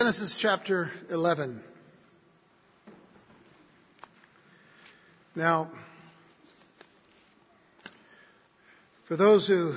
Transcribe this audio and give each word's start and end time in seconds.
Genesis 0.00 0.36
chapter 0.40 0.92
11. 1.10 1.60
Now, 5.34 5.72
for 9.08 9.16
those 9.16 9.48
who 9.48 9.74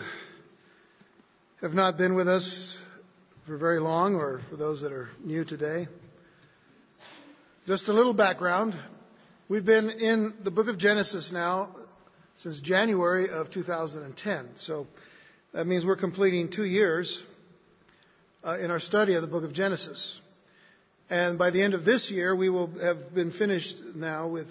have 1.62 1.74
not 1.74 1.98
been 1.98 2.14
with 2.14 2.28
us 2.28 2.78
for 3.48 3.58
very 3.58 3.80
long, 3.80 4.14
or 4.14 4.42
for 4.48 4.58
those 4.58 4.82
that 4.82 4.94
are 4.94 5.10
new 5.24 5.44
today, 5.44 5.88
just 7.66 7.88
a 7.88 7.94
little 7.94 8.14
background. 8.14 8.76
We've 9.50 9.66
been 9.66 9.90
in 9.90 10.36
the 10.44 10.52
book 10.52 10.68
of 10.68 10.78
Genesis 10.78 11.32
now 11.32 11.76
since 12.36 12.62
January 12.62 13.28
of 13.32 13.50
2010. 13.50 14.50
So 14.58 14.86
that 15.52 15.66
means 15.66 15.84
we're 15.84 15.96
completing 15.96 16.52
two 16.52 16.66
years 16.66 17.24
uh, 18.44 18.58
in 18.60 18.72
our 18.72 18.80
study 18.80 19.14
of 19.16 19.22
the 19.22 19.28
book 19.28 19.44
of 19.44 19.54
Genesis. 19.54 20.20
And 21.10 21.38
by 21.38 21.52
the 21.52 21.62
end 21.62 21.74
of 21.74 21.84
this 21.86 22.10
year, 22.10 22.36
we 22.36 22.50
will 22.50 22.68
have 22.80 23.14
been 23.14 23.32
finished 23.32 23.78
now 23.96 24.28
with 24.30 24.48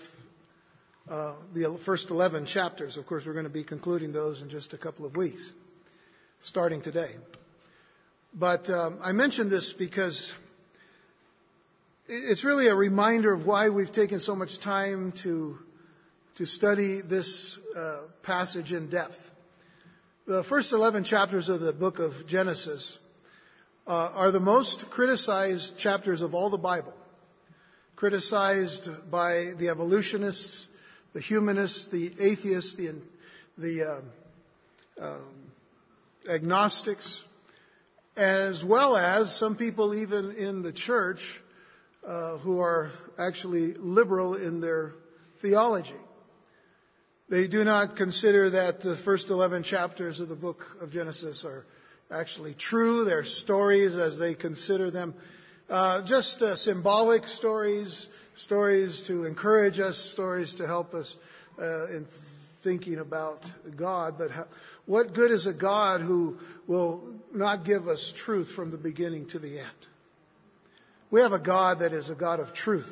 uh, 1.08 1.34
the 1.54 1.78
first 1.84 2.10
11 2.10 2.46
chapters. 2.46 2.96
Of 2.96 3.06
course, 3.06 3.24
we're 3.26 3.32
going 3.32 3.44
to 3.44 3.50
be 3.50 3.64
concluding 3.64 4.12
those 4.12 4.42
in 4.42 4.50
just 4.50 4.74
a 4.74 4.78
couple 4.78 5.06
of 5.06 5.16
weeks, 5.16 5.52
starting 6.40 6.82
today. 6.82 7.12
But 8.32 8.68
um, 8.70 8.98
I 9.02 9.12
mention 9.12 9.48
this 9.48 9.72
because 9.72 10.32
it's 12.06 12.44
really 12.44 12.68
a 12.68 12.74
reminder 12.74 13.32
of 13.32 13.46
why 13.46 13.70
we've 13.70 13.90
taken 13.90 14.20
so 14.20 14.34
much 14.36 14.60
time 14.60 15.12
to 15.22 15.56
to 16.36 16.46
study 16.46 17.02
this 17.02 17.58
uh, 17.76 18.02
passage 18.22 18.72
in 18.72 18.88
depth. 18.88 19.18
The 20.26 20.44
first 20.44 20.72
11 20.72 21.04
chapters 21.04 21.48
of 21.48 21.60
the 21.60 21.72
book 21.72 21.98
of 21.98 22.12
Genesis 22.26 22.98
uh, 23.86 24.12
are 24.14 24.30
the 24.30 24.40
most 24.40 24.90
criticized 24.90 25.78
chapters 25.78 26.22
of 26.22 26.34
all 26.34 26.50
the 26.50 26.58
Bible. 26.58 26.94
Criticized 27.96 28.88
by 29.10 29.52
the 29.58 29.68
evolutionists, 29.68 30.66
the 31.12 31.20
humanists, 31.20 31.88
the 31.88 32.12
atheists, 32.18 32.74
the, 32.74 33.00
the 33.58 34.02
uh, 34.98 35.04
um, 35.04 35.52
agnostics, 36.28 37.24
as 38.16 38.64
well 38.64 38.96
as 38.96 39.34
some 39.34 39.56
people 39.56 39.94
even 39.94 40.32
in 40.36 40.62
the 40.62 40.72
church 40.72 41.40
uh, 42.06 42.38
who 42.38 42.60
are 42.60 42.90
actually 43.18 43.74
liberal 43.74 44.34
in 44.34 44.60
their 44.60 44.92
theology. 45.40 45.94
They 47.28 47.46
do 47.46 47.62
not 47.62 47.96
consider 47.96 48.50
that 48.50 48.80
the 48.80 48.96
first 48.96 49.30
11 49.30 49.62
chapters 49.62 50.20
of 50.20 50.28
the 50.28 50.36
book 50.36 50.64
of 50.80 50.90
Genesis 50.90 51.44
are 51.44 51.64
actually 52.10 52.54
true. 52.54 53.04
They're 53.04 53.24
stories 53.24 53.96
as 53.96 54.18
they 54.18 54.34
consider 54.34 54.90
them. 54.90 55.14
Uh, 55.68 56.04
just 56.04 56.42
uh, 56.42 56.56
symbolic 56.56 57.28
stories, 57.28 58.08
stories 58.34 59.02
to 59.06 59.24
encourage 59.24 59.78
us, 59.78 59.96
stories 59.96 60.56
to 60.56 60.66
help 60.66 60.94
us 60.94 61.16
uh, 61.58 61.86
in 61.86 62.06
thinking 62.64 62.98
about 62.98 63.40
God. 63.76 64.16
But 64.18 64.32
how, 64.32 64.46
what 64.86 65.14
good 65.14 65.30
is 65.30 65.46
a 65.46 65.54
God 65.54 66.00
who 66.00 66.38
will 66.66 67.14
not 67.32 67.64
give 67.64 67.86
us 67.86 68.12
truth 68.16 68.50
from 68.50 68.72
the 68.72 68.78
beginning 68.78 69.28
to 69.28 69.38
the 69.38 69.60
end? 69.60 69.68
We 71.12 71.20
have 71.20 71.32
a 71.32 71.38
God 71.38 71.80
that 71.80 71.92
is 71.92 72.10
a 72.10 72.14
God 72.16 72.40
of 72.40 72.52
truth. 72.52 72.90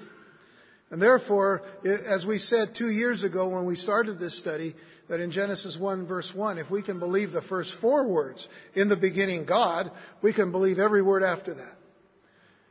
And 0.90 1.02
therefore, 1.02 1.62
as 1.84 2.24
we 2.24 2.38
said 2.38 2.74
two 2.74 2.90
years 2.90 3.22
ago 3.22 3.48
when 3.48 3.66
we 3.66 3.76
started 3.76 4.18
this 4.18 4.38
study, 4.38 4.74
that 5.08 5.20
in 5.20 5.30
Genesis 5.30 5.78
1 5.78 6.06
verse 6.06 6.34
1, 6.34 6.58
if 6.58 6.70
we 6.70 6.82
can 6.82 6.98
believe 6.98 7.32
the 7.32 7.42
first 7.42 7.74
four 7.80 8.08
words, 8.08 8.48
in 8.74 8.88
the 8.88 8.96
beginning 8.96 9.46
God, 9.46 9.90
we 10.22 10.32
can 10.32 10.52
believe 10.52 10.78
every 10.78 11.02
word 11.02 11.22
after 11.22 11.54
that. 11.54 11.74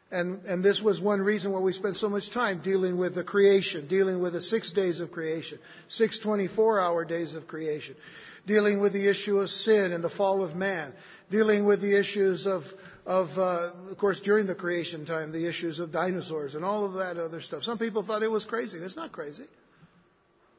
And, 0.10 0.46
and 0.46 0.64
this 0.64 0.82
was 0.82 1.02
one 1.02 1.20
reason 1.20 1.52
why 1.52 1.60
we 1.60 1.74
spent 1.74 1.98
so 1.98 2.08
much 2.08 2.32
time 2.32 2.62
dealing 2.64 2.98
with 2.98 3.14
the 3.14 3.26
creation, 3.26 3.88
dealing 3.88 4.22
with 4.22 4.34
the 4.34 4.42
six 4.42 4.72
days 4.72 5.02
of 5.02 5.12
creation, 5.12 5.60
six 5.90 6.20
24 6.20 6.80
hour 6.80 7.04
days 7.04 7.34
of 7.34 7.46
creation, 7.46 7.96
dealing 8.46 8.80
with 8.80 8.94
the 8.94 9.10
issue 9.10 9.40
of 9.40 9.50
sin 9.50 9.92
and 9.92 10.02
the 10.02 10.10
fall 10.10 10.46
of 10.46 10.56
man, 10.56 10.94
dealing 11.30 11.66
with 11.66 11.82
the 11.82 12.00
issues 12.00 12.48
of, 12.48 12.64
of, 13.06 13.28
uh, 13.38 13.72
of 13.90 13.98
course, 13.98 14.22
during 14.22 14.48
the 14.48 14.56
creation 14.56 15.06
time, 15.06 15.34
the 15.34 15.46
issues 15.46 15.80
of 15.80 15.92
dinosaurs 15.92 16.56
and 16.56 16.64
all 16.64 16.86
of 16.86 16.94
that 16.94 17.18
other 17.18 17.42
stuff. 17.42 17.64
Some 17.64 17.78
people 17.78 18.02
thought 18.02 18.24
it 18.24 18.32
was 18.32 18.46
crazy. 18.46 18.78
It's 18.78 18.96
not 18.96 19.12
crazy. 19.12 19.46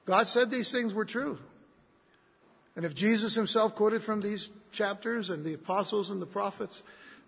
God 0.06 0.26
said 0.26 0.50
these 0.50 0.70
things 0.70 0.92
were 0.92 1.06
true. 1.06 1.38
And 2.78 2.86
if 2.86 2.94
Jesus 2.94 3.34
himself 3.34 3.74
quoted 3.74 4.04
from 4.04 4.22
these 4.22 4.48
chapters 4.70 5.30
and 5.30 5.44
the 5.44 5.54
apostles 5.54 6.10
and 6.10 6.22
the 6.22 6.26
prophets, 6.26 6.80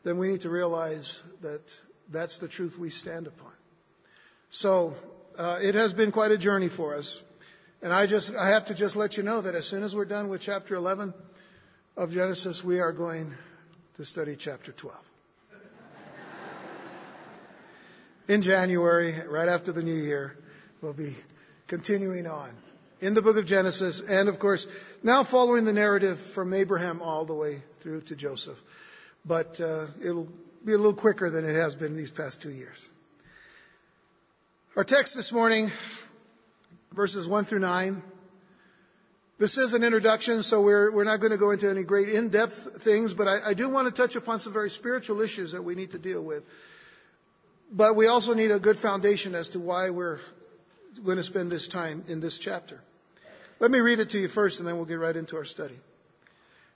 then 0.04 0.16
we 0.16 0.28
need 0.28 0.42
to 0.42 0.48
realize 0.48 1.20
that 1.42 1.62
that's 2.08 2.38
the 2.38 2.46
truth 2.46 2.78
we 2.78 2.90
stand 2.90 3.26
upon. 3.26 3.50
So 4.50 4.92
uh, 5.36 5.58
it 5.60 5.74
has 5.74 5.92
been 5.92 6.12
quite 6.12 6.30
a 6.30 6.38
journey 6.38 6.68
for 6.68 6.94
us. 6.94 7.20
And 7.82 7.92
I 7.92 8.06
just 8.06 8.32
I 8.32 8.50
have 8.50 8.66
to 8.66 8.76
just 8.76 8.94
let 8.94 9.16
you 9.16 9.24
know 9.24 9.42
that 9.42 9.56
as 9.56 9.66
soon 9.66 9.82
as 9.82 9.92
we're 9.92 10.04
done 10.04 10.30
with 10.30 10.40
chapter 10.40 10.76
11 10.76 11.12
of 11.96 12.12
Genesis, 12.12 12.62
we 12.62 12.78
are 12.78 12.92
going 12.92 13.34
to 13.94 14.04
study 14.04 14.36
chapter 14.38 14.70
12. 14.70 14.96
in 18.28 18.42
January, 18.42 19.20
right 19.28 19.48
after 19.48 19.72
the 19.72 19.82
new 19.82 20.00
year, 20.00 20.36
we'll 20.80 20.92
be 20.94 21.16
continuing 21.66 22.28
on 22.28 22.52
in 23.00 23.14
the 23.14 23.22
book 23.22 23.36
of 23.36 23.46
Genesis, 23.46 24.02
and 24.06 24.28
of 24.28 24.38
course, 24.38 24.66
now 25.02 25.24
following 25.24 25.64
the 25.64 25.72
narrative 25.72 26.18
from 26.34 26.52
Abraham 26.52 27.00
all 27.00 27.24
the 27.24 27.34
way 27.34 27.62
through 27.80 28.02
to 28.02 28.16
Joseph. 28.16 28.58
But 29.24 29.60
uh, 29.60 29.86
it'll 30.02 30.28
be 30.64 30.72
a 30.72 30.76
little 30.76 30.94
quicker 30.94 31.30
than 31.30 31.48
it 31.48 31.54
has 31.54 31.74
been 31.74 31.96
these 31.96 32.10
past 32.10 32.42
two 32.42 32.50
years. 32.50 32.86
Our 34.76 34.84
text 34.84 35.14
this 35.16 35.32
morning, 35.32 35.70
verses 36.94 37.26
1 37.26 37.46
through 37.46 37.60
9. 37.60 38.02
This 39.38 39.56
is 39.56 39.72
an 39.72 39.82
introduction, 39.82 40.42
so 40.42 40.62
we're, 40.62 40.92
we're 40.92 41.04
not 41.04 41.20
going 41.20 41.32
to 41.32 41.38
go 41.38 41.50
into 41.50 41.70
any 41.70 41.82
great 41.82 42.10
in-depth 42.10 42.82
things, 42.84 43.14
but 43.14 43.26
I, 43.26 43.50
I 43.50 43.54
do 43.54 43.70
want 43.70 43.94
to 43.94 44.02
touch 44.02 44.14
upon 44.14 44.38
some 44.38 44.52
very 44.52 44.68
spiritual 44.68 45.22
issues 45.22 45.52
that 45.52 45.64
we 45.64 45.74
need 45.74 45.92
to 45.92 45.98
deal 45.98 46.22
with. 46.22 46.44
But 47.72 47.96
we 47.96 48.06
also 48.06 48.34
need 48.34 48.50
a 48.50 48.60
good 48.60 48.78
foundation 48.78 49.34
as 49.34 49.48
to 49.50 49.58
why 49.58 49.90
we're 49.90 50.18
going 51.04 51.16
to 51.16 51.24
spend 51.24 51.50
this 51.50 51.68
time 51.68 52.04
in 52.08 52.20
this 52.20 52.38
chapter. 52.38 52.80
Let 53.60 53.70
me 53.70 53.80
read 53.80 54.00
it 54.00 54.10
to 54.10 54.18
you 54.18 54.28
first 54.28 54.58
and 54.58 54.66
then 54.66 54.76
we'll 54.76 54.86
get 54.86 54.94
right 54.94 55.14
into 55.14 55.36
our 55.36 55.44
study. 55.44 55.78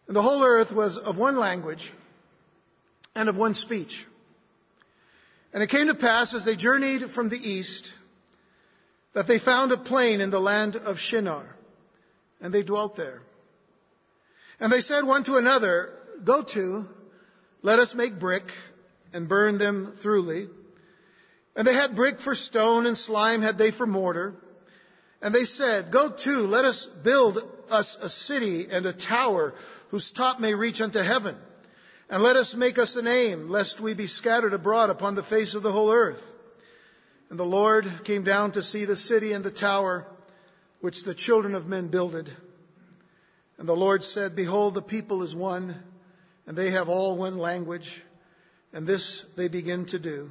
And 0.06 0.14
the 0.14 0.22
whole 0.22 0.44
earth 0.44 0.70
was 0.70 0.98
of 0.98 1.16
one 1.16 1.36
language 1.36 1.90
and 3.16 3.30
of 3.30 3.36
one 3.36 3.54
speech. 3.54 4.06
And 5.54 5.62
it 5.62 5.70
came 5.70 5.86
to 5.86 5.94
pass 5.94 6.34
as 6.34 6.44
they 6.44 6.56
journeyed 6.56 7.10
from 7.10 7.30
the 7.30 7.38
east 7.38 7.90
that 9.14 9.26
they 9.26 9.38
found 9.38 9.72
a 9.72 9.78
plain 9.78 10.20
in 10.20 10.30
the 10.30 10.40
land 10.40 10.76
of 10.76 10.98
Shinar 10.98 11.46
and 12.42 12.52
they 12.52 12.62
dwelt 12.62 12.96
there. 12.96 13.22
And 14.60 14.70
they 14.70 14.80
said 14.80 15.04
one 15.04 15.24
to 15.24 15.36
another, 15.36 15.90
go 16.22 16.42
to, 16.42 16.84
let 17.62 17.78
us 17.78 17.94
make 17.94 18.20
brick 18.20 18.44
and 19.14 19.26
burn 19.26 19.56
them 19.56 19.94
thoroughly. 20.02 20.48
And 21.56 21.66
they 21.66 21.74
had 21.74 21.96
brick 21.96 22.20
for 22.20 22.34
stone 22.34 22.84
and 22.84 22.98
slime 22.98 23.40
had 23.40 23.56
they 23.56 23.70
for 23.70 23.86
mortar. 23.86 24.34
And 25.24 25.34
they 25.34 25.44
said, 25.44 25.90
Go 25.90 26.10
to, 26.10 26.30
let 26.40 26.66
us 26.66 26.86
build 27.02 27.38
us 27.70 27.96
a 27.98 28.10
city 28.10 28.68
and 28.70 28.84
a 28.84 28.92
tower 28.92 29.54
whose 29.88 30.12
top 30.12 30.38
may 30.38 30.52
reach 30.52 30.82
unto 30.82 30.98
heaven. 30.98 31.34
And 32.10 32.22
let 32.22 32.36
us 32.36 32.54
make 32.54 32.76
us 32.76 32.94
a 32.94 33.00
name, 33.00 33.48
lest 33.48 33.80
we 33.80 33.94
be 33.94 34.06
scattered 34.06 34.52
abroad 34.52 34.90
upon 34.90 35.14
the 35.14 35.22
face 35.22 35.54
of 35.54 35.62
the 35.62 35.72
whole 35.72 35.90
earth. 35.90 36.20
And 37.30 37.38
the 37.38 37.42
Lord 37.42 37.86
came 38.04 38.22
down 38.22 38.52
to 38.52 38.62
see 38.62 38.84
the 38.84 38.96
city 38.96 39.32
and 39.32 39.42
the 39.42 39.50
tower 39.50 40.06
which 40.82 41.04
the 41.04 41.14
children 41.14 41.54
of 41.54 41.66
men 41.66 41.88
builded. 41.88 42.30
And 43.56 43.66
the 43.66 43.72
Lord 43.72 44.04
said, 44.04 44.36
Behold, 44.36 44.74
the 44.74 44.82
people 44.82 45.22
is 45.22 45.34
one, 45.34 45.74
and 46.46 46.54
they 46.54 46.72
have 46.72 46.90
all 46.90 47.16
one 47.16 47.38
language, 47.38 48.02
and 48.74 48.86
this 48.86 49.24
they 49.38 49.48
begin 49.48 49.86
to 49.86 49.98
do. 49.98 50.30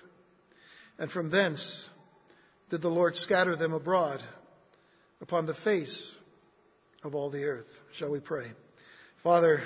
And 1.01 1.09
from 1.09 1.31
thence 1.31 1.89
did 2.69 2.83
the 2.83 2.87
Lord 2.87 3.15
scatter 3.15 3.55
them 3.55 3.73
abroad 3.73 4.21
upon 5.19 5.47
the 5.47 5.55
face 5.55 6.15
of 7.01 7.15
all 7.15 7.31
the 7.31 7.43
earth. 7.45 7.65
Shall 7.93 8.11
we 8.11 8.19
pray? 8.19 8.45
Father, 9.23 9.63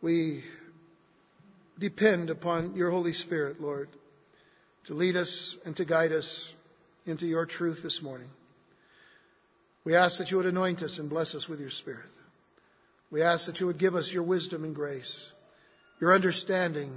we 0.00 0.44
depend 1.78 2.30
upon 2.30 2.74
your 2.74 2.90
Holy 2.90 3.12
Spirit, 3.12 3.60
Lord, 3.60 3.90
to 4.86 4.94
lead 4.94 5.16
us 5.16 5.58
and 5.66 5.76
to 5.76 5.84
guide 5.84 6.12
us 6.12 6.54
into 7.04 7.26
your 7.26 7.44
truth 7.44 7.82
this 7.82 8.00
morning. 8.00 8.30
We 9.84 9.94
ask 9.94 10.16
that 10.16 10.30
you 10.30 10.38
would 10.38 10.46
anoint 10.46 10.80
us 10.80 10.98
and 10.98 11.10
bless 11.10 11.34
us 11.34 11.46
with 11.46 11.60
your 11.60 11.68
Spirit. 11.68 12.08
We 13.10 13.20
ask 13.20 13.44
that 13.44 13.60
you 13.60 13.66
would 13.66 13.78
give 13.78 13.94
us 13.94 14.10
your 14.10 14.22
wisdom 14.22 14.64
and 14.64 14.74
grace, 14.74 15.30
your 16.00 16.14
understanding, 16.14 16.96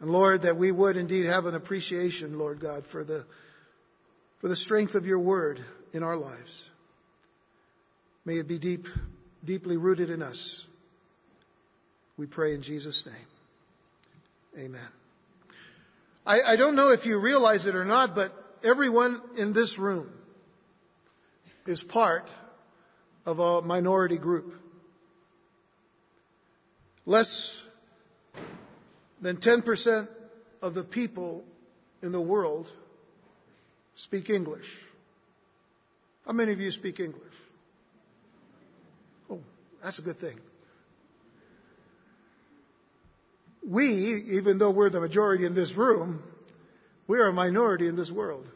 and 0.00 0.10
Lord, 0.10 0.42
that 0.42 0.56
we 0.56 0.72
would 0.72 0.96
indeed 0.96 1.26
have 1.26 1.46
an 1.46 1.54
appreciation, 1.54 2.38
Lord 2.38 2.60
God, 2.60 2.84
for 2.90 3.04
the, 3.04 3.24
for 4.40 4.48
the 4.48 4.56
strength 4.56 4.94
of 4.94 5.06
your 5.06 5.20
word 5.20 5.60
in 5.92 6.02
our 6.02 6.16
lives. 6.16 6.70
May 8.24 8.34
it 8.38 8.48
be 8.48 8.58
deep, 8.58 8.86
deeply 9.44 9.76
rooted 9.76 10.10
in 10.10 10.22
us. 10.22 10.66
We 12.16 12.26
pray 12.26 12.54
in 12.54 12.62
Jesus' 12.62 13.04
name. 13.06 14.66
Amen. 14.66 14.88
I, 16.26 16.40
I 16.42 16.56
don't 16.56 16.76
know 16.76 16.90
if 16.90 17.06
you 17.06 17.18
realize 17.18 17.66
it 17.66 17.74
or 17.74 17.84
not, 17.84 18.14
but 18.14 18.32
everyone 18.62 19.20
in 19.36 19.52
this 19.52 19.78
room 19.78 20.10
is 21.66 21.82
part 21.82 22.30
of 23.26 23.38
a 23.38 23.62
minority 23.62 24.18
group. 24.18 24.54
Less 27.06 27.60
than 29.24 29.38
10% 29.38 30.06
of 30.60 30.74
the 30.74 30.84
people 30.84 31.44
in 32.02 32.12
the 32.12 32.20
world 32.20 32.70
speak 33.94 34.28
English. 34.28 34.70
How 36.26 36.32
many 36.32 36.52
of 36.52 36.60
you 36.60 36.70
speak 36.70 37.00
English? 37.00 37.32
Oh, 39.30 39.40
that's 39.82 39.98
a 39.98 40.02
good 40.02 40.18
thing. 40.18 40.38
We, 43.66 43.86
even 44.32 44.58
though 44.58 44.72
we're 44.72 44.90
the 44.90 45.00
majority 45.00 45.46
in 45.46 45.54
this 45.54 45.72
room, 45.74 46.22
we 47.08 47.18
are 47.18 47.28
a 47.28 47.32
minority 47.32 47.88
in 47.88 47.96
this 47.96 48.10
world. 48.10 48.50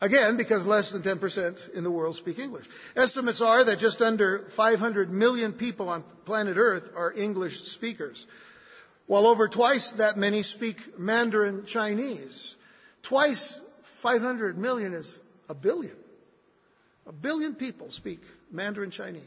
Again, 0.00 0.38
because 0.38 0.66
less 0.66 0.92
than 0.92 1.02
10% 1.02 1.74
in 1.74 1.84
the 1.84 1.90
world 1.90 2.16
speak 2.16 2.38
English. 2.38 2.64
Estimates 2.96 3.42
are 3.42 3.64
that 3.64 3.78
just 3.78 4.00
under 4.00 4.46
500 4.56 5.10
million 5.10 5.52
people 5.52 5.90
on 5.90 6.04
planet 6.24 6.56
Earth 6.56 6.88
are 6.96 7.12
English 7.12 7.64
speakers, 7.64 8.26
while 9.06 9.26
over 9.26 9.46
twice 9.46 9.92
that 9.98 10.16
many 10.16 10.42
speak 10.42 10.76
Mandarin 10.98 11.66
Chinese. 11.66 12.56
Twice 13.02 13.60
500 14.02 14.56
million 14.56 14.94
is 14.94 15.20
a 15.50 15.54
billion. 15.54 15.96
A 17.06 17.12
billion 17.12 17.54
people 17.54 17.90
speak 17.90 18.20
Mandarin 18.50 18.90
Chinese. 18.90 19.22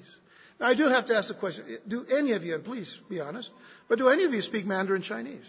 Now, 0.60 0.68
I 0.68 0.74
do 0.74 0.88
have 0.88 1.06
to 1.06 1.16
ask 1.16 1.28
the 1.28 1.40
question 1.40 1.66
do 1.88 2.06
any 2.06 2.32
of 2.32 2.44
you, 2.44 2.56
and 2.56 2.64
please 2.64 3.00
be 3.10 3.20
honest, 3.20 3.52
but 3.88 4.00
do 4.00 4.08
any 4.08 4.24
of 4.24 4.34
you 4.34 4.42
speak 4.42 4.66
Mandarin 4.66 5.04
Chinese? 5.04 5.46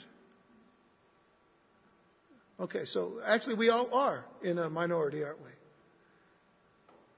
Okay, 2.61 2.85
so 2.85 3.21
actually 3.25 3.57
we 3.57 3.69
all 3.69 3.93
are 3.93 4.25
in 4.43 4.59
a 4.59 4.71
minority, 4.71 5.25
aren't 5.25 5.41
we? 5.41 5.51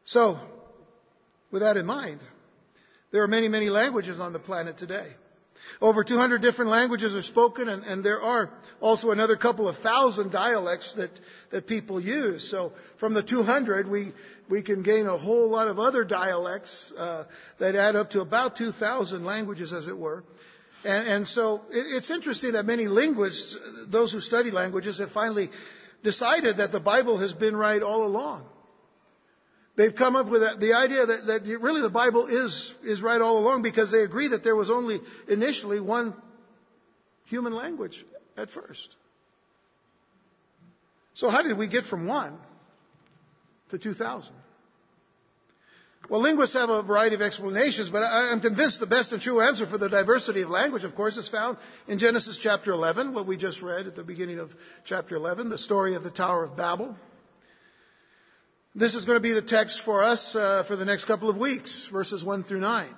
So, 0.04 0.38
with 1.50 1.62
that 1.62 1.76
in 1.76 1.84
mind, 1.84 2.20
there 3.10 3.22
are 3.22 3.28
many, 3.28 3.48
many 3.48 3.68
languages 3.68 4.18
on 4.18 4.32
the 4.32 4.38
planet 4.38 4.78
today. 4.78 5.08
Over 5.80 6.04
200 6.04 6.40
different 6.40 6.70
languages 6.70 7.14
are 7.14 7.22
spoken, 7.22 7.68
and, 7.68 7.82
and, 7.84 8.04
there 8.04 8.20
are 8.20 8.50
also 8.80 9.10
another 9.10 9.36
couple 9.36 9.68
of 9.68 9.76
thousand 9.78 10.30
dialects 10.30 10.94
that, 10.94 11.10
that 11.50 11.66
people 11.66 12.00
use. 12.00 12.48
So 12.48 12.72
from 12.98 13.14
the 13.14 13.22
200, 13.22 13.88
we, 13.88 14.12
we 14.48 14.62
can 14.62 14.82
gain 14.82 15.06
a 15.06 15.18
whole 15.18 15.50
lot 15.50 15.68
of 15.68 15.78
other 15.78 16.04
dialects 16.04 16.92
uh, 16.96 17.24
that 17.58 17.74
add 17.74 17.96
up 17.96 18.10
to 18.10 18.20
about 18.20 18.56
2,000 18.56 19.24
languages, 19.24 19.72
as 19.72 19.88
it 19.88 19.98
were. 19.98 20.24
And, 20.86 21.08
and 21.08 21.28
so 21.28 21.62
it's 21.70 22.10
interesting 22.10 22.52
that 22.52 22.64
many 22.64 22.86
linguists, 22.86 23.58
those 23.88 24.12
who 24.12 24.20
study 24.20 24.52
languages, 24.52 24.98
have 24.98 25.10
finally 25.10 25.50
decided 26.04 26.58
that 26.58 26.70
the 26.70 26.78
Bible 26.78 27.18
has 27.18 27.32
been 27.32 27.56
right 27.56 27.82
all 27.82 28.06
along. 28.06 28.46
They've 29.76 29.94
come 29.94 30.14
up 30.14 30.28
with 30.28 30.42
the 30.60 30.74
idea 30.74 31.04
that, 31.04 31.26
that 31.26 31.58
really 31.60 31.82
the 31.82 31.90
Bible 31.90 32.28
is, 32.28 32.72
is 32.84 33.02
right 33.02 33.20
all 33.20 33.38
along 33.38 33.62
because 33.62 33.90
they 33.90 34.02
agree 34.02 34.28
that 34.28 34.44
there 34.44 34.54
was 34.54 34.70
only 34.70 35.00
initially 35.28 35.80
one 35.80 36.14
human 37.24 37.52
language 37.52 38.04
at 38.36 38.48
first. 38.48 38.94
So 41.14 41.28
how 41.30 41.42
did 41.42 41.58
we 41.58 41.66
get 41.66 41.84
from 41.84 42.06
one 42.06 42.38
to 43.70 43.78
2,000? 43.78 44.32
Well, 46.08 46.20
linguists 46.20 46.54
have 46.54 46.70
a 46.70 46.82
variety 46.82 47.16
of 47.16 47.22
explanations, 47.22 47.90
but 47.90 48.02
I'm 48.02 48.40
convinced 48.40 48.78
the 48.78 48.86
best 48.86 49.12
and 49.12 49.20
true 49.20 49.40
answer 49.40 49.66
for 49.66 49.76
the 49.76 49.88
diversity 49.88 50.42
of 50.42 50.50
language, 50.50 50.84
of 50.84 50.94
course, 50.94 51.16
is 51.16 51.28
found 51.28 51.58
in 51.88 51.98
Genesis 51.98 52.38
chapter 52.38 52.70
11, 52.70 53.12
what 53.12 53.26
we 53.26 53.36
just 53.36 53.60
read 53.60 53.86
at 53.86 53.96
the 53.96 54.04
beginning 54.04 54.38
of 54.38 54.54
chapter 54.84 55.16
11, 55.16 55.48
the 55.48 55.58
story 55.58 55.94
of 55.94 56.04
the 56.04 56.10
Tower 56.10 56.44
of 56.44 56.56
Babel. 56.56 56.96
This 58.76 58.94
is 58.94 59.04
going 59.04 59.16
to 59.16 59.22
be 59.22 59.32
the 59.32 59.42
text 59.42 59.82
for 59.84 60.04
us 60.04 60.36
uh, 60.36 60.62
for 60.68 60.76
the 60.76 60.84
next 60.84 61.06
couple 61.06 61.28
of 61.28 61.38
weeks, 61.38 61.88
verses 61.90 62.24
1 62.24 62.44
through 62.44 62.60
9. 62.60 62.88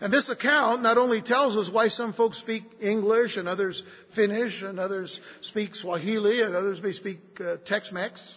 And 0.00 0.12
this 0.12 0.28
account 0.28 0.82
not 0.82 0.98
only 0.98 1.22
tells 1.22 1.56
us 1.56 1.70
why 1.70 1.88
some 1.88 2.12
folks 2.12 2.38
speak 2.38 2.64
English 2.80 3.36
and 3.36 3.48
others 3.48 3.82
Finnish 4.14 4.62
and 4.62 4.78
others 4.78 5.20
speak 5.40 5.74
Swahili 5.74 6.42
and 6.42 6.54
others 6.54 6.82
may 6.82 6.92
speak 6.92 7.18
uh, 7.40 7.56
Tex-Mex, 7.64 8.34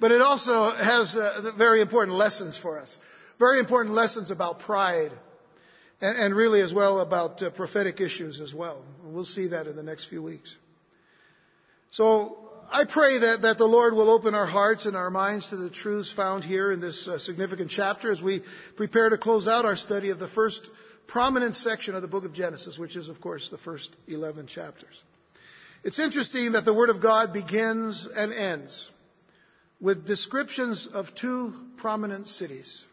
but 0.00 0.12
it 0.12 0.20
also 0.20 0.70
has 0.70 1.14
uh, 1.14 1.52
very 1.56 1.80
important 1.80 2.16
lessons 2.16 2.58
for 2.58 2.78
us. 2.78 2.98
Very 3.38 3.58
important 3.58 3.94
lessons 3.94 4.30
about 4.30 4.60
pride 4.60 5.12
and, 6.00 6.18
and 6.18 6.34
really 6.34 6.60
as 6.60 6.72
well 6.72 7.00
about 7.00 7.42
uh, 7.42 7.50
prophetic 7.50 8.00
issues 8.00 8.40
as 8.40 8.54
well. 8.54 8.82
We'll 9.04 9.24
see 9.24 9.48
that 9.48 9.66
in 9.66 9.76
the 9.76 9.82
next 9.82 10.06
few 10.06 10.22
weeks. 10.22 10.54
So 11.90 12.38
I 12.70 12.84
pray 12.84 13.18
that, 13.18 13.42
that 13.42 13.58
the 13.58 13.66
Lord 13.66 13.94
will 13.94 14.10
open 14.10 14.34
our 14.34 14.46
hearts 14.46 14.86
and 14.86 14.96
our 14.96 15.10
minds 15.10 15.50
to 15.50 15.56
the 15.56 15.70
truths 15.70 16.12
found 16.12 16.44
here 16.44 16.72
in 16.72 16.80
this 16.80 17.06
uh, 17.08 17.18
significant 17.18 17.70
chapter 17.70 18.10
as 18.10 18.20
we 18.20 18.42
prepare 18.76 19.08
to 19.08 19.18
close 19.18 19.48
out 19.48 19.64
our 19.64 19.76
study 19.76 20.10
of 20.10 20.18
the 20.18 20.28
first 20.28 20.68
prominent 21.06 21.54
section 21.54 21.94
of 21.94 22.02
the 22.02 22.08
book 22.08 22.24
of 22.24 22.32
Genesis, 22.32 22.78
which 22.78 22.96
is, 22.96 23.08
of 23.08 23.20
course, 23.20 23.48
the 23.50 23.58
first 23.58 23.94
11 24.08 24.48
chapters. 24.48 25.02
It's 25.84 26.00
interesting 26.00 26.52
that 26.52 26.64
the 26.64 26.74
Word 26.74 26.90
of 26.90 27.00
God 27.00 27.32
begins 27.32 28.08
and 28.12 28.32
ends 28.32 28.90
with 29.80 30.06
descriptions 30.06 30.86
of 30.86 31.14
two 31.14 31.52
prominent 31.76 32.26
cities. 32.26 32.84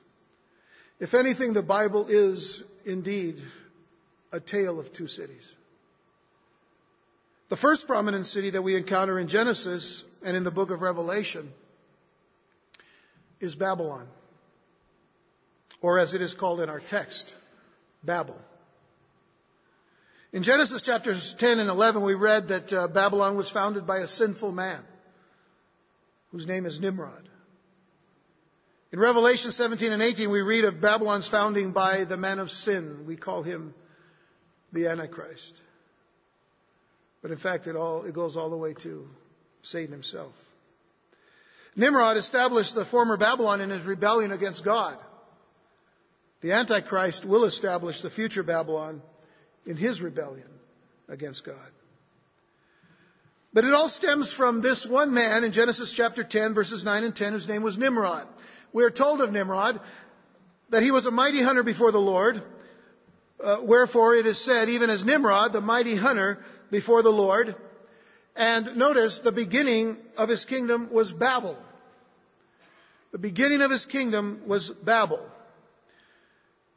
If 1.00 1.13
anything, 1.13 1.53
the 1.53 1.63
Bible 1.63 2.07
is 2.09 2.63
indeed 2.85 3.35
a 4.31 4.39
tale 4.39 4.80
of 4.80 4.91
two 4.91 5.07
cities. 5.07 5.51
The 7.50 7.57
first 7.57 7.88
prominent 7.88 8.25
city 8.25 8.52
that 8.52 8.61
we 8.61 8.75
encounter 8.75 9.19
in 9.19 9.28
Genesis 9.28 10.04
and 10.25 10.35
in 10.35 10.44
the 10.44 10.52
book 10.52 10.71
of 10.71 10.81
Revelation 10.81 11.52
is 13.40 13.56
Babylon, 13.56 14.07
or 15.81 15.99
as 15.99 16.13
it 16.13 16.21
is 16.21 16.33
called 16.33 16.61
in 16.61 16.69
our 16.69 16.80
text, 16.80 17.33
Babel. 18.04 18.37
In 20.31 20.42
Genesis 20.42 20.81
chapters 20.81 21.35
10 21.37 21.59
and 21.59 21.69
11, 21.69 22.04
we 22.04 22.16
read 22.16 22.47
that 22.47 22.73
uh, 22.73 22.87
Babylon 22.87 23.37
was 23.37 23.52
founded 23.52 23.85
by 23.85 23.99
a 23.99 24.07
sinful 24.07 24.52
man 24.52 24.83
whose 26.33 26.47
name 26.47 26.66
is 26.66 26.81
Nimrod. 26.81 27.30
In 28.92 28.99
Revelation 28.99 29.52
17 29.52 29.94
and 29.94 30.02
18, 30.02 30.30
we 30.31 30.42
read 30.42 30.66
of 30.66 30.81
Babylon's 30.81 31.28
founding 31.28 31.71
by 31.71 32.06
the 32.06 32.18
man 32.18 32.40
of 32.40 32.49
sin. 32.49 33.06
We 33.07 33.16
call 33.16 33.44
him 33.44 33.73
the 34.73 34.87
Antichrist. 34.87 35.61
But 37.21 37.31
in 37.31 37.37
fact, 37.37 37.68
it, 37.68 37.75
all, 37.75 38.04
it 38.04 38.13
goes 38.13 38.35
all 38.35 38.49
the 38.49 38.57
way 38.57 38.73
to 38.81 39.07
Satan 39.61 39.92
himself. 39.92 40.33
Nimrod 41.75 42.18
established 42.18 42.73
the 42.73 42.85
former 42.85 43.16
Babylon 43.16 43.61
in 43.61 43.69
his 43.69 43.85
rebellion 43.85 44.31
against 44.31 44.66
God. 44.66 44.97
The 46.42 46.54
Antichrist 46.54 47.25
will 47.25 47.45
establish 47.45 48.02
the 48.02 48.09
future 48.09 48.44
Babylon 48.44 49.04
in 49.66 49.78
his 49.78 50.02
rebellion 50.02 50.49
against 51.07 51.45
God. 51.45 51.57
But 53.54 53.66
it 53.66 53.74
all 53.74 53.88
stems 53.88 54.33
from 54.33 54.62
this 54.62 54.86
one 54.86 55.14
man 55.14 55.44
in 55.44 55.52
Genesis 55.52 55.94
chapter 55.95 56.24
10, 56.24 56.56
verses 56.56 56.83
9 56.83 57.04
and 57.04 57.16
10, 57.16 57.33
whose 57.33 57.48
name 57.48 57.62
was 57.62 57.78
Nimrod. 57.78 58.28
We 58.74 58.83
are 58.83 58.90
told 58.90 59.22
of 59.22 59.31
Nimrod 59.31 59.80
that 60.72 60.81
he 60.81 60.90
was 60.90 61.06
a 61.06 61.12
mighty 61.12 61.44
hunter 61.44 61.62
before 61.62 61.92
the 61.92 62.00
Lord. 62.00 62.42
Uh, 63.40 63.57
wherefore 63.64 64.16
it 64.16 64.26
is 64.26 64.44
said, 64.44 64.69
even 64.69 64.90
as 64.90 65.06
Nimrod, 65.06 65.54
the 65.54 65.62
mighty 65.62 65.95
hunter 65.95 66.40
before 66.72 67.04
the 67.04 67.12
Lord. 67.12 67.56
And 68.36 68.76
notice 68.76 69.19
the 69.19 69.31
beginning 69.31 69.98
of 70.18 70.30
his 70.30 70.45
kingdom 70.45 70.90
was 70.92 71.12
Babel. 71.12 71.56
The 73.12 73.19
beginning 73.19 73.62
of 73.62 73.69
his 73.69 73.86
kingdom 73.86 74.42
was 74.48 74.69
Babel. 74.69 75.24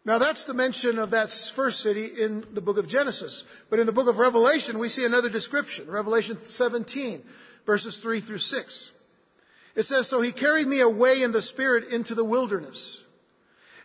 Now 0.06 0.18
that's 0.18 0.46
the 0.46 0.54
mention 0.54 1.00
of 1.00 1.10
that 1.10 1.30
first 1.56 1.80
city 1.80 2.06
in 2.06 2.44
the 2.54 2.60
book 2.60 2.78
of 2.78 2.86
Genesis. 2.86 3.44
But 3.68 3.80
in 3.80 3.86
the 3.86 3.92
book 3.92 4.06
of 4.06 4.18
Revelation, 4.18 4.78
we 4.78 4.88
see 4.88 5.04
another 5.04 5.28
description. 5.28 5.90
Revelation 5.90 6.38
17, 6.46 7.24
verses 7.66 7.98
3 7.98 8.20
through 8.20 8.38
6. 8.38 8.90
It 9.74 9.82
says, 9.82 10.08
So 10.08 10.20
he 10.20 10.30
carried 10.30 10.68
me 10.68 10.80
away 10.80 11.22
in 11.22 11.32
the 11.32 11.42
spirit 11.42 11.88
into 11.88 12.14
the 12.14 12.24
wilderness. 12.24 13.02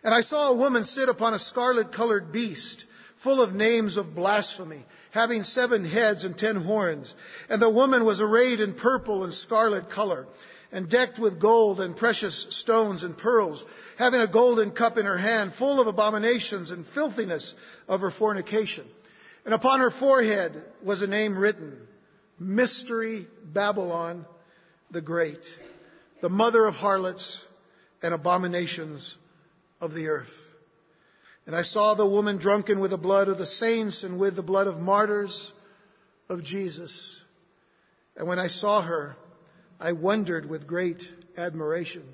And 0.04 0.14
I 0.14 0.20
saw 0.20 0.50
a 0.50 0.56
woman 0.56 0.84
sit 0.84 1.08
upon 1.08 1.34
a 1.34 1.40
scarlet 1.40 1.92
colored 1.92 2.32
beast, 2.32 2.84
full 3.24 3.42
of 3.42 3.52
names 3.52 3.96
of 3.96 4.14
blasphemy, 4.14 4.84
having 5.10 5.42
seven 5.42 5.84
heads 5.84 6.22
and 6.22 6.38
ten 6.38 6.54
horns. 6.54 7.12
And 7.48 7.60
the 7.60 7.68
woman 7.68 8.04
was 8.04 8.20
arrayed 8.20 8.60
in 8.60 8.74
purple 8.74 9.24
and 9.24 9.34
scarlet 9.34 9.90
color, 9.90 10.28
and 10.72 10.88
decked 10.88 11.18
with 11.18 11.38
gold 11.38 11.80
and 11.80 11.96
precious 11.96 12.46
stones 12.50 13.02
and 13.02 13.16
pearls, 13.16 13.64
having 13.98 14.20
a 14.20 14.26
golden 14.26 14.70
cup 14.70 14.96
in 14.96 15.04
her 15.04 15.18
hand, 15.18 15.52
full 15.52 15.80
of 15.80 15.86
abominations 15.86 16.70
and 16.70 16.86
filthiness 16.86 17.54
of 17.86 18.00
her 18.00 18.10
fornication. 18.10 18.86
And 19.44 19.52
upon 19.52 19.80
her 19.80 19.90
forehead 19.90 20.60
was 20.82 21.02
a 21.02 21.06
name 21.06 21.38
written, 21.38 21.78
Mystery 22.38 23.26
Babylon 23.44 24.24
the 24.90 25.02
Great, 25.02 25.46
the 26.20 26.28
mother 26.28 26.64
of 26.66 26.74
harlots 26.74 27.42
and 28.02 28.14
abominations 28.14 29.16
of 29.80 29.94
the 29.94 30.08
earth. 30.08 30.32
And 31.46 31.56
I 31.56 31.62
saw 31.62 31.94
the 31.94 32.08
woman 32.08 32.38
drunken 32.38 32.80
with 32.80 32.92
the 32.92 32.96
blood 32.96 33.28
of 33.28 33.38
the 33.38 33.46
saints 33.46 34.04
and 34.04 34.20
with 34.20 34.36
the 34.36 34.42
blood 34.42 34.68
of 34.68 34.80
martyrs 34.80 35.52
of 36.28 36.42
Jesus. 36.44 37.20
And 38.16 38.28
when 38.28 38.38
I 38.38 38.46
saw 38.46 38.82
her, 38.82 39.16
I 39.82 39.92
wondered 39.92 40.48
with 40.48 40.68
great 40.68 41.04
admiration. 41.36 42.04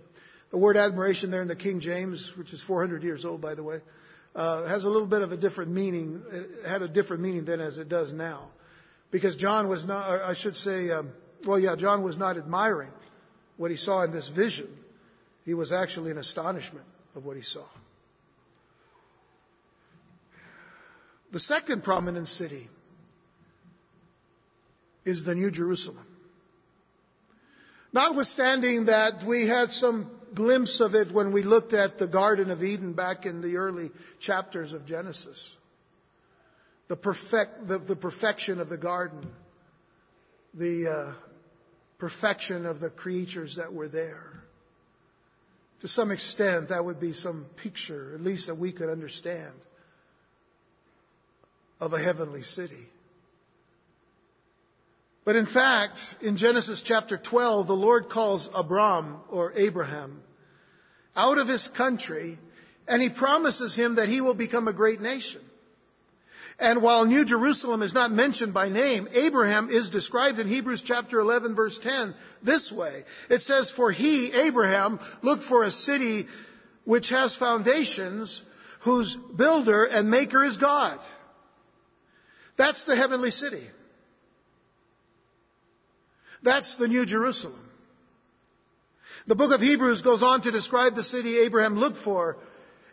The 0.50 0.56
word 0.56 0.78
admiration 0.78 1.30
there 1.30 1.42
in 1.42 1.48
the 1.48 1.56
King 1.56 1.80
James, 1.80 2.32
which 2.38 2.54
is 2.54 2.62
400 2.62 3.02
years 3.02 3.26
old, 3.26 3.42
by 3.42 3.54
the 3.54 3.62
way, 3.62 3.80
uh, 4.34 4.66
has 4.66 4.86
a 4.86 4.88
little 4.88 5.06
bit 5.06 5.20
of 5.20 5.32
a 5.32 5.36
different 5.36 5.70
meaning, 5.70 6.22
it 6.32 6.66
had 6.66 6.80
a 6.80 6.88
different 6.88 7.22
meaning 7.22 7.44
then 7.44 7.60
as 7.60 7.76
it 7.76 7.90
does 7.90 8.10
now. 8.10 8.48
Because 9.10 9.36
John 9.36 9.68
was 9.68 9.84
not, 9.84 10.22
I 10.22 10.32
should 10.32 10.56
say, 10.56 10.90
um, 10.90 11.12
well, 11.46 11.58
yeah, 11.58 11.76
John 11.76 12.02
was 12.02 12.16
not 12.16 12.38
admiring 12.38 12.92
what 13.58 13.70
he 13.70 13.76
saw 13.76 14.02
in 14.02 14.12
this 14.12 14.30
vision. 14.30 14.68
He 15.44 15.52
was 15.52 15.70
actually 15.70 16.10
in 16.10 16.16
astonishment 16.16 16.86
of 17.14 17.26
what 17.26 17.36
he 17.36 17.42
saw. 17.42 17.66
The 21.32 21.40
second 21.40 21.84
prominent 21.84 22.28
city 22.28 22.66
is 25.04 25.26
the 25.26 25.34
New 25.34 25.50
Jerusalem. 25.50 26.06
Notwithstanding 27.92 28.86
that 28.86 29.24
we 29.26 29.46
had 29.46 29.70
some 29.70 30.10
glimpse 30.34 30.80
of 30.80 30.94
it 30.94 31.10
when 31.10 31.32
we 31.32 31.42
looked 31.42 31.72
at 31.72 31.98
the 31.98 32.06
Garden 32.06 32.50
of 32.50 32.62
Eden 32.62 32.92
back 32.92 33.24
in 33.24 33.40
the 33.40 33.56
early 33.56 33.90
chapters 34.20 34.72
of 34.72 34.84
Genesis. 34.84 35.56
The, 36.88 36.96
perfect, 36.96 37.66
the, 37.66 37.78
the 37.78 37.96
perfection 37.96 38.60
of 38.60 38.68
the 38.68 38.78
garden, 38.78 39.26
the 40.54 40.90
uh, 40.90 41.12
perfection 41.98 42.66
of 42.66 42.80
the 42.80 42.90
creatures 42.90 43.56
that 43.56 43.72
were 43.72 43.88
there. 43.88 44.32
To 45.80 45.88
some 45.88 46.10
extent, 46.10 46.70
that 46.70 46.84
would 46.84 47.00
be 47.00 47.12
some 47.12 47.46
picture, 47.62 48.12
at 48.14 48.20
least 48.20 48.48
that 48.48 48.56
we 48.56 48.72
could 48.72 48.88
understand, 48.88 49.54
of 51.80 51.92
a 51.92 51.98
heavenly 51.98 52.42
city. 52.42 52.86
But 55.28 55.36
in 55.36 55.44
fact, 55.44 56.00
in 56.22 56.38
Genesis 56.38 56.80
chapter 56.80 57.18
12, 57.18 57.66
the 57.66 57.74
Lord 57.74 58.08
calls 58.08 58.48
Abram 58.54 59.20
or 59.28 59.52
Abraham 59.56 60.22
out 61.14 61.36
of 61.36 61.46
his 61.46 61.68
country 61.68 62.38
and 62.86 63.02
he 63.02 63.10
promises 63.10 63.76
him 63.76 63.96
that 63.96 64.08
he 64.08 64.22
will 64.22 64.32
become 64.32 64.68
a 64.68 64.72
great 64.72 65.02
nation. 65.02 65.42
And 66.58 66.80
while 66.80 67.04
New 67.04 67.26
Jerusalem 67.26 67.82
is 67.82 67.92
not 67.92 68.10
mentioned 68.10 68.54
by 68.54 68.70
name, 68.70 69.06
Abraham 69.12 69.68
is 69.68 69.90
described 69.90 70.38
in 70.38 70.48
Hebrews 70.48 70.80
chapter 70.80 71.20
11 71.20 71.54
verse 71.54 71.78
10 71.78 72.14
this 72.42 72.72
way. 72.72 73.04
It 73.28 73.42
says, 73.42 73.70
For 73.70 73.92
he, 73.92 74.32
Abraham, 74.32 74.98
looked 75.20 75.44
for 75.44 75.62
a 75.62 75.70
city 75.70 76.26
which 76.84 77.10
has 77.10 77.36
foundations, 77.36 78.40
whose 78.80 79.14
builder 79.14 79.84
and 79.84 80.10
maker 80.10 80.42
is 80.42 80.56
God. 80.56 80.98
That's 82.56 82.84
the 82.84 82.96
heavenly 82.96 83.30
city. 83.30 83.66
That's 86.42 86.76
the 86.76 86.88
New 86.88 87.04
Jerusalem. 87.06 87.58
The 89.26 89.34
book 89.34 89.52
of 89.52 89.60
Hebrews 89.60 90.02
goes 90.02 90.22
on 90.22 90.42
to 90.42 90.50
describe 90.50 90.94
the 90.94 91.02
city 91.02 91.38
Abraham 91.40 91.74
looked 91.74 91.98
for 91.98 92.38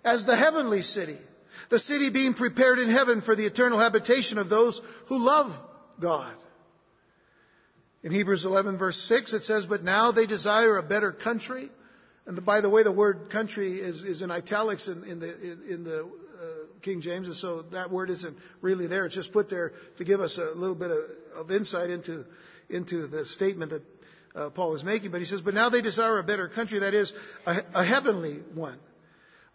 as 0.04 0.26
the 0.26 0.36
heavenly 0.36 0.82
city. 0.82 1.18
The 1.70 1.80
city 1.80 2.10
being 2.10 2.34
prepared 2.34 2.80
in 2.80 2.90
heaven 2.90 3.22
for 3.22 3.36
the 3.36 3.46
eternal 3.46 3.80
habitation 3.80 4.38
of 4.38 4.50
those 4.50 4.82
who 5.08 5.18
love 5.18 5.52
God. 6.00 6.36
In 8.04 8.12
Hebrews 8.12 8.46
11 8.46 8.78
verse 8.78 8.98
6 9.08 9.34
it 9.34 9.44
says, 9.44 9.66
But 9.66 9.84
now 9.84 10.12
they 10.12 10.28
desire 10.28 10.78
a 10.78 10.84
better 10.84 11.12
country. 11.12 11.70
And 12.28 12.38
the, 12.38 12.42
by 12.42 12.62
the 12.62 12.70
way, 12.70 12.84
the 12.84 12.92
word 12.92 13.30
country 13.32 13.80
is, 13.80 14.04
is 14.04 14.22
in 14.22 14.32
italics 14.32 14.88
in, 14.88 15.04
in 15.04 15.20
the, 15.20 15.36
in, 15.36 15.62
in 15.70 15.84
the 15.84 16.02
uh, 16.02 16.66
King 16.82 17.02
James, 17.02 17.28
and 17.28 17.36
so 17.36 17.62
that 17.64 17.92
word 17.92 18.10
isn't 18.10 18.36
really 18.62 18.88
there. 18.88 19.06
It's 19.06 19.16
just 19.16 19.32
put 19.32 19.50
there 19.50 19.74
to 19.98 20.04
give 20.04 20.22
us 20.22 20.38
a 20.38 20.56
little 20.56 20.76
bit 20.76 20.92
of, 20.92 21.00
of 21.36 21.52
insight 21.52 21.92
into, 21.92 22.26
into 22.70 23.08
the 23.08 23.26
statement 23.26 23.72
that 23.72 23.82
uh, 24.36 24.50
Paul 24.50 24.76
is 24.76 24.84
making. 24.84 25.12
But 25.12 25.22
he 25.22 25.26
says, 25.26 25.42
But 25.42 25.54
now 25.54 25.70
they 25.70 25.82
desire 25.82 26.20
a 26.20 26.24
better 26.24 26.48
country, 26.48 26.80
that 26.80 26.94
is, 26.94 27.14
a, 27.46 27.64
a 27.74 27.86
heavenly 27.86 28.42
one. 28.54 28.78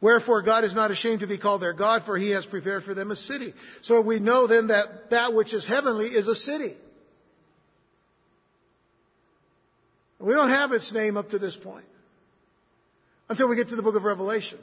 Wherefore 0.00 0.40
God 0.40 0.64
is 0.64 0.75
not 0.75 0.90
ashamed 0.90 1.21
to 1.21 1.26
be 1.26 1.37
called 1.37 1.61
their 1.61 1.75
God, 1.75 2.05
for 2.05 2.17
he 2.17 2.31
has 2.31 2.47
prepared 2.47 2.85
for 2.85 2.95
them 2.95 3.11
a 3.11 3.17
city. 3.17 3.52
So 3.83 4.00
we 4.00 4.19
know 4.19 4.47
then 4.47 4.69
that 4.69 5.11
that 5.11 5.35
which 5.35 5.52
is 5.52 5.67
heavenly 5.67 6.07
is 6.07 6.26
a 6.26 6.35
city. 6.35 6.75
We 10.19 10.33
don't 10.33 10.49
have 10.50 10.73
its 10.73 10.93
name 10.93 11.17
up 11.17 11.31
to 11.31 11.38
this 11.38 11.57
point. 11.57 11.85
Until 13.29 13.49
we 13.49 13.57
get 13.57 13.69
to 13.69 13.76
the 13.76 13.83
book 13.83 13.95
of 13.95 14.05
Revelation. 14.05 14.59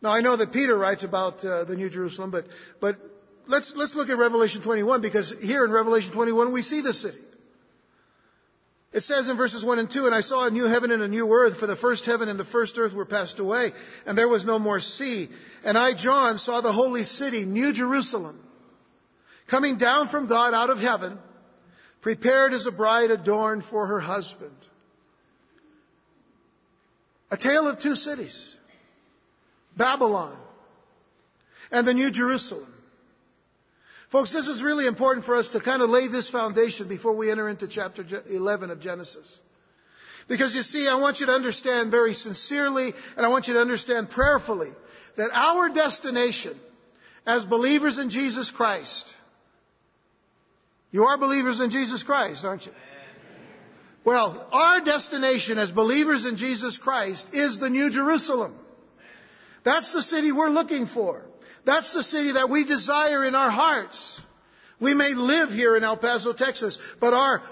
Now 0.00 0.10
I 0.10 0.20
know 0.20 0.36
that 0.36 0.52
Peter 0.52 0.76
writes 0.76 1.04
about 1.04 1.44
uh, 1.44 1.64
the 1.64 1.76
New 1.76 1.90
Jerusalem, 1.90 2.30
but, 2.30 2.44
but 2.80 2.96
let's, 3.46 3.74
let's 3.76 3.94
look 3.94 4.08
at 4.08 4.18
Revelation 4.18 4.62
21 4.62 5.00
because 5.00 5.34
here 5.40 5.64
in 5.64 5.70
Revelation 5.70 6.12
21 6.12 6.52
we 6.52 6.62
see 6.62 6.80
the 6.80 6.94
city. 6.94 7.18
It 8.92 9.02
says 9.02 9.28
in 9.28 9.36
verses 9.36 9.62
1 9.62 9.78
and 9.78 9.90
2, 9.90 10.06
And 10.06 10.14
I 10.14 10.22
saw 10.22 10.46
a 10.46 10.50
new 10.50 10.64
heaven 10.64 10.90
and 10.90 11.02
a 11.02 11.08
new 11.08 11.30
earth, 11.30 11.58
for 11.58 11.66
the 11.66 11.76
first 11.76 12.06
heaven 12.06 12.28
and 12.28 12.40
the 12.40 12.44
first 12.44 12.78
earth 12.78 12.94
were 12.94 13.04
passed 13.04 13.38
away, 13.38 13.72
and 14.06 14.16
there 14.16 14.28
was 14.28 14.46
no 14.46 14.58
more 14.58 14.80
sea. 14.80 15.28
And 15.62 15.76
I, 15.76 15.94
John, 15.94 16.38
saw 16.38 16.62
the 16.62 16.72
holy 16.72 17.04
city, 17.04 17.44
New 17.44 17.72
Jerusalem, 17.72 18.40
coming 19.48 19.76
down 19.76 20.08
from 20.08 20.26
God 20.26 20.54
out 20.54 20.70
of 20.70 20.78
heaven, 20.78 21.18
prepared 22.00 22.54
as 22.54 22.66
a 22.66 22.72
bride 22.72 23.10
adorned 23.10 23.64
for 23.64 23.86
her 23.86 24.00
husband. 24.00 24.56
A 27.30 27.36
tale 27.36 27.68
of 27.68 27.78
two 27.78 27.94
cities. 27.94 28.56
Babylon 29.76 30.36
and 31.70 31.86
the 31.86 31.92
New 31.92 32.10
Jerusalem. 32.10 32.72
Folks, 34.10 34.32
this 34.32 34.48
is 34.48 34.62
really 34.62 34.86
important 34.86 35.26
for 35.26 35.36
us 35.36 35.50
to 35.50 35.60
kind 35.60 35.82
of 35.82 35.90
lay 35.90 36.08
this 36.08 36.30
foundation 36.30 36.88
before 36.88 37.14
we 37.14 37.30
enter 37.30 37.48
into 37.48 37.68
chapter 37.68 38.04
11 38.30 38.70
of 38.70 38.80
Genesis. 38.80 39.40
Because 40.28 40.54
you 40.54 40.62
see, 40.62 40.88
I 40.88 40.94
want 40.94 41.20
you 41.20 41.26
to 41.26 41.32
understand 41.32 41.90
very 41.90 42.14
sincerely 42.14 42.94
and 43.16 43.26
I 43.26 43.28
want 43.28 43.48
you 43.48 43.54
to 43.54 43.60
understand 43.60 44.10
prayerfully 44.10 44.70
that 45.16 45.30
our 45.32 45.68
destination 45.68 46.54
as 47.26 47.44
believers 47.44 47.98
in 47.98 48.08
Jesus 48.08 48.50
Christ, 48.50 49.14
you 50.90 51.04
are 51.04 51.18
believers 51.18 51.60
in 51.60 51.70
Jesus 51.70 52.02
Christ, 52.02 52.44
aren't 52.44 52.64
you? 52.64 52.72
Well, 54.04 54.48
our 54.52 54.80
destination 54.80 55.58
as 55.58 55.70
believers 55.70 56.24
in 56.24 56.36
Jesus 56.36 56.78
Christ 56.78 57.28
is 57.34 57.58
the 57.58 57.68
New 57.68 57.90
Jerusalem. 57.90 58.58
That's 59.64 59.92
the 59.92 60.00
city 60.00 60.32
we're 60.32 60.48
looking 60.48 60.86
for. 60.86 61.27
That's 61.68 61.92
the 61.92 62.02
city 62.02 62.32
that 62.32 62.48
we 62.48 62.64
desire 62.64 63.26
in 63.26 63.34
our 63.34 63.50
hearts. 63.50 64.22
We 64.80 64.94
may 64.94 65.12
live 65.12 65.50
here 65.50 65.76
in 65.76 65.84
El 65.84 65.98
Paso, 65.98 66.32
Texas, 66.32 66.78
but 66.98 67.12
our 67.12 67.42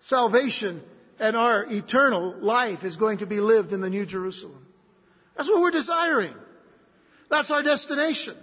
salvation 0.00 0.80
and 1.18 1.36
our 1.36 1.66
eternal 1.68 2.36
life 2.38 2.84
is 2.84 2.96
going 2.96 3.18
to 3.18 3.26
be 3.26 3.38
lived 3.40 3.74
in 3.74 3.82
the 3.82 3.90
New 3.90 4.06
Jerusalem. 4.06 4.66
That's 5.36 5.46
what 5.46 5.60
we're 5.60 5.72
desiring. 5.72 6.32
That's 7.28 7.50
our 7.50 7.62
destination. 7.62 8.34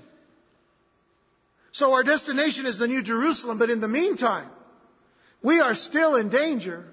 So 1.72 1.94
our 1.94 2.04
destination 2.04 2.68
is 2.68 2.78
the 2.78 2.88
New 2.88 3.02
Jerusalem, 3.02 3.58
but 3.58 3.72
in 3.72 3.80
the 3.80 3.88
meantime, 3.88 4.52
we 5.42 5.62
are 5.62 5.74
still 5.74 6.16
in 6.16 6.30
danger 6.30 6.86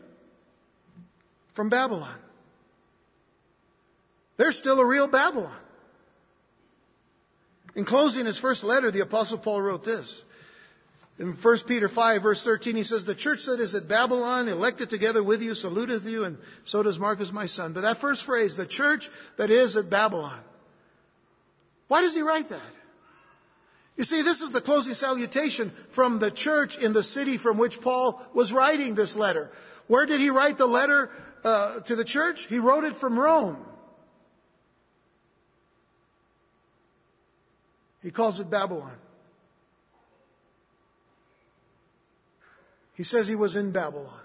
from 1.53 1.69
Babylon. 1.69 2.19
There's 4.39 4.57
still 4.57 4.81
a 4.81 4.87
real 4.87 5.09
Babylon. 5.09 5.62
In 7.75 7.85
closing 7.85 8.27
his 8.27 8.39
first 8.39 8.65
letter, 8.65 8.91
the 8.91 9.01
apostle 9.01 9.39
Paul 9.39 9.63
wrote 9.63 9.85
this. 9.85 10.23
In 11.19 11.37
1 11.41 11.57
Peter 11.69 11.89
5 11.89 12.23
verse 12.23 12.43
13, 12.43 12.77
he 12.77 12.85
says, 12.85 13.05
The 13.05 13.15
church 13.15 13.47
that 13.47 13.61
is 13.61 13.75
at 13.75 13.89
Babylon, 13.89 14.49
elected 14.49 14.91
together 14.91 15.23
with 15.23 15.43
you, 15.43 15.55
saluteth 15.55 16.05
you, 16.05 16.25
and 16.25 16.39
so 16.65 16.83
does 16.83 16.99
Marcus 16.99 17.33
my 17.33 17.47
son. 17.47 17.75
But 17.75 17.83
that 17.83 18.01
first 18.01 18.25
phrase, 18.25 18.57
the 18.57 18.67
church 18.67 19.11
that 19.37 19.51
is 19.51 19.77
at 19.77 19.91
Babylon. 19.91 20.41
Why 21.89 22.01
does 22.01 22.15
he 22.15 22.23
write 22.23 22.49
that? 22.49 22.61
You 23.97 24.05
see, 24.05 24.23
this 24.23 24.41
is 24.41 24.51
the 24.51 24.63
closing 24.63 24.95
salutation 24.95 25.71
from 25.95 26.19
the 26.19 26.31
church 26.31 26.79
in 26.79 26.95
the 26.95 27.03
city 27.03 27.37
from 27.37 27.59
which 27.59 27.81
Paul 27.81 28.25
was 28.35 28.53
writing 28.53 28.95
this 28.95 29.15
letter. 29.15 29.51
Where 29.87 30.07
did 30.07 30.21
he 30.21 30.31
write 30.31 30.57
the 30.57 30.67
letter 30.67 31.11
uh, 31.45 31.81
to 31.81 31.97
the 31.97 32.05
church? 32.05 32.47
He 32.49 32.59
wrote 32.59 32.85
it 32.85 32.97
from 32.97 33.19
Rome. 33.19 33.65
He 38.03 38.11
calls 38.11 38.41
it 38.41 38.51
Babylon. 38.51 38.97
He 42.95 43.05
says 43.05 43.27
he 43.27 43.37
was 43.37 43.57
in 43.57 43.73
Babylon. 43.73 44.21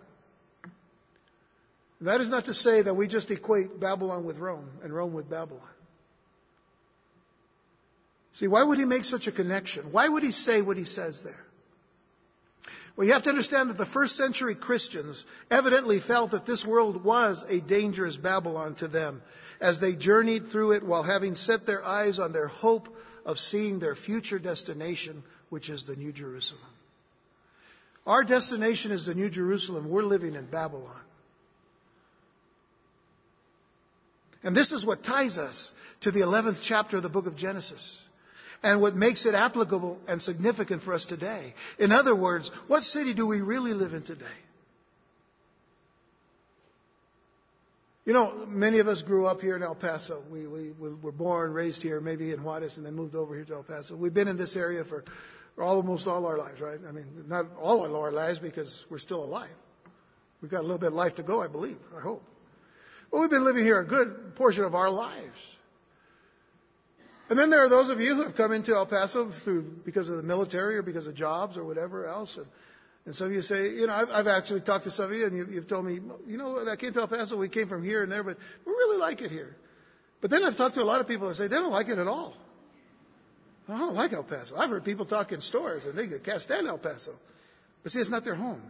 That 2.01 2.21
is 2.21 2.29
not 2.29 2.45
to 2.45 2.53
say 2.53 2.81
that 2.81 2.93
we 2.93 3.07
just 3.07 3.31
equate 3.31 3.79
Babylon 3.79 4.25
with 4.25 4.37
Rome 4.37 4.69
and 4.83 4.93
Rome 4.93 5.13
with 5.13 5.29
Babylon. 5.29 5.61
See, 8.33 8.47
why 8.47 8.63
would 8.63 8.77
he 8.77 8.85
make 8.85 9.03
such 9.03 9.25
a 9.25 9.31
connection? 9.31 9.91
Why 9.91 10.07
would 10.07 10.21
he 10.21 10.31
say 10.31 10.61
what 10.61 10.77
he 10.77 10.83
says 10.83 11.23
there? 11.23 11.39
Well, 12.95 13.07
you 13.07 13.13
have 13.13 13.23
to 13.23 13.29
understand 13.29 13.69
that 13.69 13.77
the 13.77 13.85
first 13.85 14.15
century 14.15 14.55
Christians 14.55 15.23
evidently 15.49 15.99
felt 15.99 16.31
that 16.31 16.45
this 16.45 16.65
world 16.65 17.03
was 17.03 17.43
a 17.47 17.61
dangerous 17.61 18.17
Babylon 18.17 18.75
to 18.75 18.87
them 18.87 19.21
as 19.59 19.79
they 19.79 19.95
journeyed 19.95 20.47
through 20.47 20.73
it 20.73 20.83
while 20.83 21.03
having 21.03 21.35
set 21.35 21.65
their 21.65 21.83
eyes 21.83 22.19
on 22.19 22.31
their 22.31 22.47
hope 22.47 22.89
of 23.27 23.37
seeing 23.37 23.79
their 23.79 23.93
future 23.93 24.39
destination, 24.39 25.21
which 25.49 25.69
is 25.69 25.85
the 25.85 25.95
New 25.95 26.13
Jerusalem. 26.13 26.61
Our 28.07 28.23
destination 28.23 28.91
is 28.91 29.05
the 29.05 29.13
New 29.13 29.29
Jerusalem. 29.29 29.89
We're 29.89 30.01
living 30.01 30.33
in 30.33 30.45
Babylon. 30.45 31.01
And 34.43 34.55
this 34.55 34.71
is 34.71 34.85
what 34.85 35.03
ties 35.03 35.37
us 35.37 35.73
to 36.01 36.11
the 36.11 36.21
11th 36.21 36.59
chapter 36.61 36.97
of 36.97 37.03
the 37.03 37.09
book 37.09 37.27
of 37.27 37.35
Genesis 37.35 38.01
and 38.63 38.79
what 38.79 38.95
makes 38.95 39.25
it 39.25 39.35
applicable 39.35 39.99
and 40.07 40.21
significant 40.21 40.81
for 40.81 40.93
us 40.93 41.05
today. 41.05 41.53
In 41.77 41.91
other 41.91 42.15
words, 42.15 42.49
what 42.67 42.81
city 42.81 43.13
do 43.13 43.27
we 43.27 43.41
really 43.41 43.73
live 43.73 43.93
in 43.93 44.03
today? 44.03 44.25
You 48.07 48.13
know, 48.13 48.45
many 48.47 48.79
of 48.79 48.87
us 48.87 49.01
grew 49.01 49.25
up 49.25 49.41
here 49.41 49.57
in 49.57 49.63
El 49.63 49.75
Paso. 49.75 50.23
We, 50.31 50.47
we, 50.47 50.71
were 50.79 51.11
born, 51.11 51.51
raised 51.51 51.83
here, 51.83 51.99
maybe 51.99 52.31
in 52.31 52.41
Juarez, 52.41 52.77
and 52.77 52.85
then 52.85 52.95
moved 52.95 53.15
over 53.15 53.35
here 53.35 53.43
to 53.43 53.55
El 53.55 53.63
Paso. 53.63 53.97
We've 53.97 54.13
been 54.13 54.29
in 54.29 54.37
this 54.37 54.55
area 54.55 54.85
for 54.85 55.03
almost 55.61 56.07
all 56.07 56.25
our 56.25 56.37
lives, 56.37 56.61
right? 56.61 56.79
I 56.87 56.93
mean, 56.93 57.25
not 57.27 57.47
all 57.59 57.83
of 57.83 57.93
our 57.93 58.13
lives 58.13 58.39
because 58.39 58.85
we're 58.89 58.97
still 58.97 59.25
alive. 59.25 59.49
We've 60.41 60.49
got 60.49 60.59
a 60.59 60.61
little 60.61 60.77
bit 60.77 60.87
of 60.87 60.93
life 60.93 61.15
to 61.15 61.23
go, 61.23 61.41
I 61.41 61.49
believe, 61.49 61.79
I 61.97 61.99
hope. 61.99 62.23
But 63.11 63.19
we've 63.19 63.29
been 63.29 63.43
living 63.43 63.65
here 63.65 63.81
a 63.81 63.85
good 63.85 64.37
portion 64.37 64.63
of 64.63 64.73
our 64.73 64.89
lives. 64.89 65.57
And 67.29 67.37
then 67.37 67.49
there 67.49 67.65
are 67.65 67.69
those 67.69 67.89
of 67.89 67.99
you 67.99 68.15
who 68.15 68.23
have 68.23 68.35
come 68.35 68.53
into 68.53 68.73
El 68.73 68.85
Paso 68.85 69.31
through 69.43 69.63
because 69.83 70.07
of 70.07 70.15
the 70.15 70.23
military 70.23 70.77
or 70.77 70.81
because 70.81 71.07
of 71.07 71.15
jobs 71.15 71.57
or 71.57 71.65
whatever 71.65 72.05
else. 72.05 72.37
And, 72.37 72.47
and 73.07 73.15
some 73.15 73.27
of 73.27 73.33
you 73.33 73.41
say, 73.41 73.69
you 73.69 73.87
know, 73.87 73.93
I've, 73.93 74.09
I've 74.09 74.27
actually 74.27 74.59
talked 74.59 74.83
to 74.83 74.91
some 74.91 75.05
of 75.05 75.13
you 75.13 75.25
and 75.27 75.37
you, 75.37 75.45
you've 75.49 75.67
told 75.67 75.85
me, 75.85 76.01
you 76.27 76.37
know, 76.37 76.67
I 76.69 76.75
came 76.75 76.91
to 76.91 76.99
El 76.99 77.07
Paso, 77.07 77.37
we 77.37 77.47
came 77.47 77.69
from 77.69 77.81
here 77.81 78.03
and 78.03 78.11
there, 78.11 78.21
but 78.21 78.35
we 78.65 78.71
really 78.73 78.97
like 78.97 79.21
it 79.21 79.31
here. 79.31 79.55
But 80.19 80.29
then 80.29 80.43
I've 80.43 80.57
talked 80.57 80.75
to 80.75 80.81
a 80.81 80.83
lot 80.83 80.99
of 80.99 81.07
people 81.07 81.29
that 81.29 81.35
say 81.35 81.47
they 81.47 81.55
don't 81.55 81.71
like 81.71 81.87
it 81.87 81.99
at 81.99 82.07
all. 82.07 82.33
I 83.69 83.77
don't 83.77 83.95
like 83.95 84.11
El 84.11 84.25
Paso. 84.25 84.57
I've 84.57 84.69
heard 84.69 84.83
people 84.83 85.05
talk 85.05 85.31
in 85.31 85.39
stores 85.39 85.85
and 85.85 85.97
they 85.97 86.19
can't 86.19 86.41
stand 86.41 86.67
El 86.67 86.79
Paso. 86.79 87.13
But 87.81 87.93
see, 87.93 87.99
it's 87.99 88.09
not 88.09 88.25
their 88.25 88.35
home. 88.35 88.61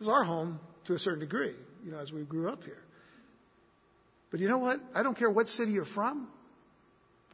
It's 0.00 0.08
our 0.08 0.24
home 0.24 0.58
to 0.86 0.94
a 0.94 0.98
certain 0.98 1.20
degree, 1.20 1.54
you 1.84 1.92
know, 1.92 2.00
as 2.00 2.12
we 2.12 2.24
grew 2.24 2.48
up 2.48 2.64
here. 2.64 2.82
But 4.32 4.40
you 4.40 4.48
know 4.48 4.58
what? 4.58 4.80
I 4.92 5.04
don't 5.04 5.16
care 5.16 5.30
what 5.30 5.46
city 5.46 5.70
you're 5.70 5.84
from 5.84 6.26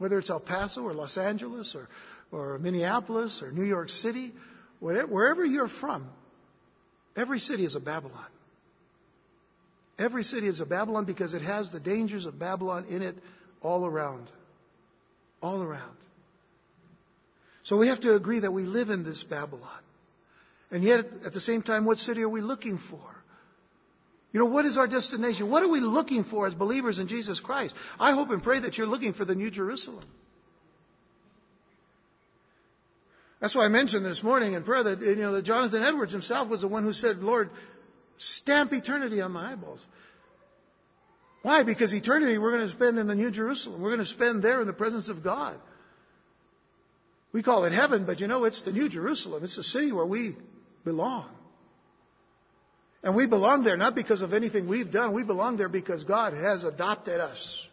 whether 0.01 0.17
it's 0.17 0.31
El 0.31 0.39
Paso 0.39 0.81
or 0.81 0.95
Los 0.95 1.15
Angeles 1.15 1.75
or, 1.75 1.87
or 2.31 2.57
Minneapolis 2.57 3.43
or 3.43 3.51
New 3.51 3.63
York 3.63 3.87
City, 3.87 4.33
wherever 4.81 5.45
you're 5.45 5.67
from, 5.67 6.09
every 7.15 7.39
city 7.39 7.63
is 7.63 7.75
a 7.75 7.79
Babylon. 7.79 8.25
Every 9.97 10.23
city 10.23 10.47
is 10.47 10.59
a 10.59 10.65
Babylon 10.65 11.05
because 11.05 11.33
it 11.33 11.43
has 11.43 11.71
the 11.71 11.79
dangers 11.79 12.25
of 12.25 12.39
Babylon 12.39 12.85
in 12.89 13.03
it 13.03 13.15
all 13.61 13.85
around. 13.85 14.31
All 15.41 15.61
around. 15.61 15.97
So 17.63 17.77
we 17.77 17.87
have 17.87 17.99
to 18.01 18.15
agree 18.15 18.39
that 18.39 18.51
we 18.51 18.63
live 18.63 18.89
in 18.89 19.03
this 19.03 19.23
Babylon. 19.23 19.79
And 20.71 20.83
yet, 20.83 21.05
at 21.25 21.33
the 21.33 21.41
same 21.41 21.61
time, 21.61 21.85
what 21.85 21.99
city 21.99 22.23
are 22.23 22.29
we 22.29 22.41
looking 22.41 22.79
for? 22.79 22.99
You 24.31 24.39
know, 24.39 24.45
what 24.45 24.65
is 24.65 24.77
our 24.77 24.87
destination? 24.87 25.51
What 25.51 25.61
are 25.61 25.67
we 25.67 25.81
looking 25.81 26.23
for 26.23 26.47
as 26.47 26.55
believers 26.55 26.97
in 26.97 27.07
Jesus 27.07 27.39
Christ? 27.39 27.75
I 27.99 28.13
hope 28.13 28.29
and 28.29 28.41
pray 28.41 28.59
that 28.59 28.77
you're 28.77 28.87
looking 28.87 29.13
for 29.13 29.25
the 29.25 29.35
New 29.35 29.51
Jerusalem. 29.51 30.05
That's 33.41 33.55
why 33.55 33.65
I 33.65 33.69
mentioned 33.69 34.05
this 34.05 34.21
morning 34.21 34.53
in 34.53 34.63
prayer 34.63 34.83
that, 34.83 34.99
you 35.01 35.15
know, 35.15 35.31
that 35.33 35.41
Jonathan 35.41 35.81
Edwards 35.81 36.11
himself 36.11 36.47
was 36.47 36.61
the 36.61 36.67
one 36.67 36.83
who 36.83 36.93
said, 36.93 37.17
Lord, 37.17 37.49
stamp 38.17 38.71
eternity 38.71 39.19
on 39.19 39.31
my 39.31 39.51
eyeballs. 39.53 39.85
Why? 41.41 41.63
Because 41.63 41.91
eternity 41.91 42.37
we're 42.37 42.51
going 42.51 42.67
to 42.67 42.73
spend 42.73 42.99
in 42.99 43.07
the 43.07 43.15
New 43.15 43.31
Jerusalem. 43.31 43.81
We're 43.81 43.89
going 43.89 43.99
to 43.99 44.05
spend 44.05 44.43
there 44.43 44.61
in 44.61 44.67
the 44.67 44.73
presence 44.73 45.09
of 45.09 45.23
God. 45.23 45.59
We 47.33 47.41
call 47.41 47.65
it 47.65 47.73
heaven, 47.73 48.05
but 48.05 48.19
you 48.19 48.27
know, 48.27 48.43
it's 48.43 48.61
the 48.61 48.71
New 48.71 48.89
Jerusalem. 48.89 49.43
It's 49.43 49.55
the 49.55 49.63
city 49.63 49.91
where 49.91 50.05
we 50.05 50.35
belong. 50.83 51.27
And 53.01 53.15
we 53.15 53.25
belong 53.25 53.63
there 53.63 53.77
not 53.77 53.95
because 53.95 54.21
of 54.21 54.33
anything 54.33 54.69
we've 54.69 54.91
done. 54.91 55.15
We 55.15 55.23
belong 55.23 55.57
there 55.57 55.69
because 55.69 56.03
God 56.03 56.33
has 56.33 56.63
adopted 56.63 57.19
us. 57.19 57.67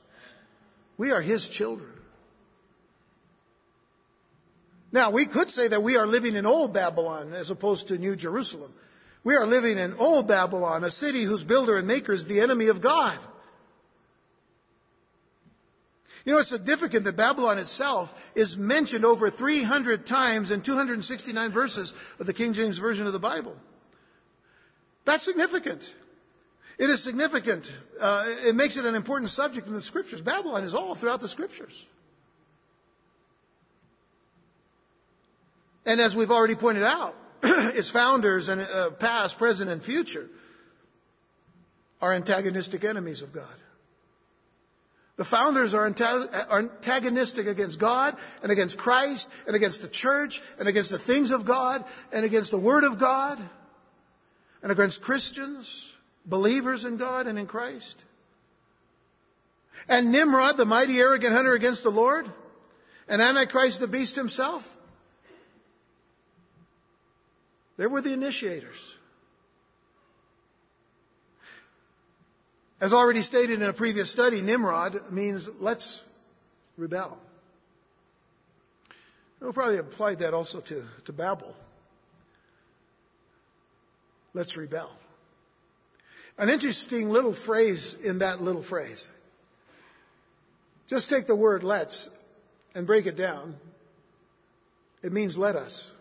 We 0.97 1.11
are 1.11 1.21
His 1.21 1.47
children. 1.51 1.98
Now, 4.91 5.11
we 5.11 5.27
could 5.27 5.51
say 5.51 5.69
that 5.69 5.83
we 5.83 5.97
are 5.97 6.07
living 6.07 6.35
in 6.35 6.47
old 6.47 6.73
Babylon 6.73 7.35
as 7.35 7.51
opposed 7.51 7.89
to 7.89 7.99
New 7.99 8.17
Jerusalem. 8.17 8.73
We 9.23 9.37
are 9.37 9.47
living 9.47 9.77
in 9.77 9.97
old 9.97 10.29
Babylon, 10.29 10.85
a 10.85 10.91
city 10.91 11.25
whose 11.25 11.45
builder 11.45 11.77
and 11.77 11.87
maker 11.87 12.13
is 12.13 12.27
the 12.27 12.41
enemy 12.41 12.69
of 12.69 12.81
God. 12.81 13.19
You 16.25 16.33
know, 16.33 16.41
it's 16.41 16.51
significant 16.51 17.05
that 17.05 17.17
Babylon 17.17 17.59
itself 17.59 18.11
is 18.35 18.57
mentioned 18.57 19.05
over 19.05 19.31
300 19.31 20.07
times 20.07 20.51
in 20.51 20.63
269 20.63 21.53
verses 21.53 21.93
of 22.19 22.27
the 22.27 22.35
King 22.35 22.53
James 22.53 22.79
Version 22.79 23.07
of 23.07 23.13
the 23.13 23.19
Bible. 23.19 23.57
That's 25.07 25.25
significant. 25.25 25.83
It 26.79 26.91
is 26.91 27.03
significant. 27.03 27.71
Uh, 27.99 28.25
it 28.45 28.55
makes 28.55 28.77
it 28.77 28.85
an 28.85 28.95
important 28.95 29.31
subject 29.31 29.67
in 29.67 29.73
the 29.73 29.81
scriptures. 29.81 30.21
Babylon 30.21 30.65
is 30.65 30.75
all 30.75 30.95
throughout 30.95 31.21
the 31.21 31.29
scriptures. 31.29 31.87
And 35.89 36.03
as 36.03 36.15
we've 36.15 36.31
already 36.31 36.55
pointed 36.55 36.83
out, 36.83 37.15
its 37.43 37.91
founders 37.91 38.51
and 38.51 38.61
uh, 38.61 38.91
past, 38.91 39.39
present, 39.39 39.71
and 39.71 39.83
future 39.83 40.27
are 42.03 42.13
antagonistic 42.13 42.85
enemies 42.85 43.23
of 43.23 43.33
God. 43.33 43.55
The 45.17 45.25
founders 45.25 45.73
are 45.73 45.87
antagonistic 45.87 47.47
against 47.47 47.81
God 47.81 48.19
and 48.43 48.53
against 48.53 48.77
Christ 48.77 49.29
and 49.47 49.57
against 49.57 49.81
the 49.81 49.89
church 49.89 50.43
and 50.59 50.69
against 50.69 50.91
the 50.91 50.99
things 50.99 51.31
of 51.31 51.47
God 51.47 51.83
and 52.13 52.23
against 52.23 52.51
the 52.51 52.61
Word 52.61 52.85
of 52.85 53.01
God 53.01 53.39
and 54.63 54.71
against 54.71 55.01
Christians, 55.01 55.91
believers 56.27 56.85
in 56.85 56.99
God 56.99 57.27
and 57.27 57.39
in 57.39 57.47
Christ. 57.47 58.05
And 59.89 60.13
Nimrod, 60.13 60.59
the 60.59 60.67
mighty 60.67 60.99
arrogant 60.99 61.35
hunter 61.35 61.55
against 61.55 61.83
the 61.83 61.91
Lord, 61.91 62.31
and 63.09 63.23
Antichrist, 63.23 63.81
the 63.81 63.89
beast 63.89 64.17
himself. 64.17 64.63
They 67.79 67.87
were 67.87 68.03
the 68.03 68.13
initiators. 68.13 68.97
As 72.81 72.93
already 72.93 73.23
stated 73.23 73.63
in 73.63 73.69
a 73.69 73.73
previous 73.73 74.11
study, 74.11 74.43
Nimrod 74.43 75.11
means 75.11 75.49
let's 75.59 76.03
rebel. 76.77 77.19
We'll 79.41 79.53
probably 79.53 79.79
apply 79.79 80.17
that 80.17 80.35
also 80.35 80.61
to, 80.61 80.85
to 81.07 81.13
Babel. 81.13 81.55
Let's 84.35 84.57
rebel. 84.57 84.91
An 86.37 86.49
interesting 86.49 87.09
little 87.09 87.35
phrase 87.35 87.97
in 88.03 88.21
that 88.21 88.41
little 88.41 88.63
phrase. 88.63 89.09
Just 90.89 91.11
take 91.11 91.27
the 91.27 91.37
word 91.37 91.63
let's 91.63 92.09
and 92.75 92.87
break 92.87 93.07
it 93.07 93.17
down. 93.17 93.57
It 95.03 95.13
means 95.13 95.37
let 95.39 95.57
us. 95.57 95.93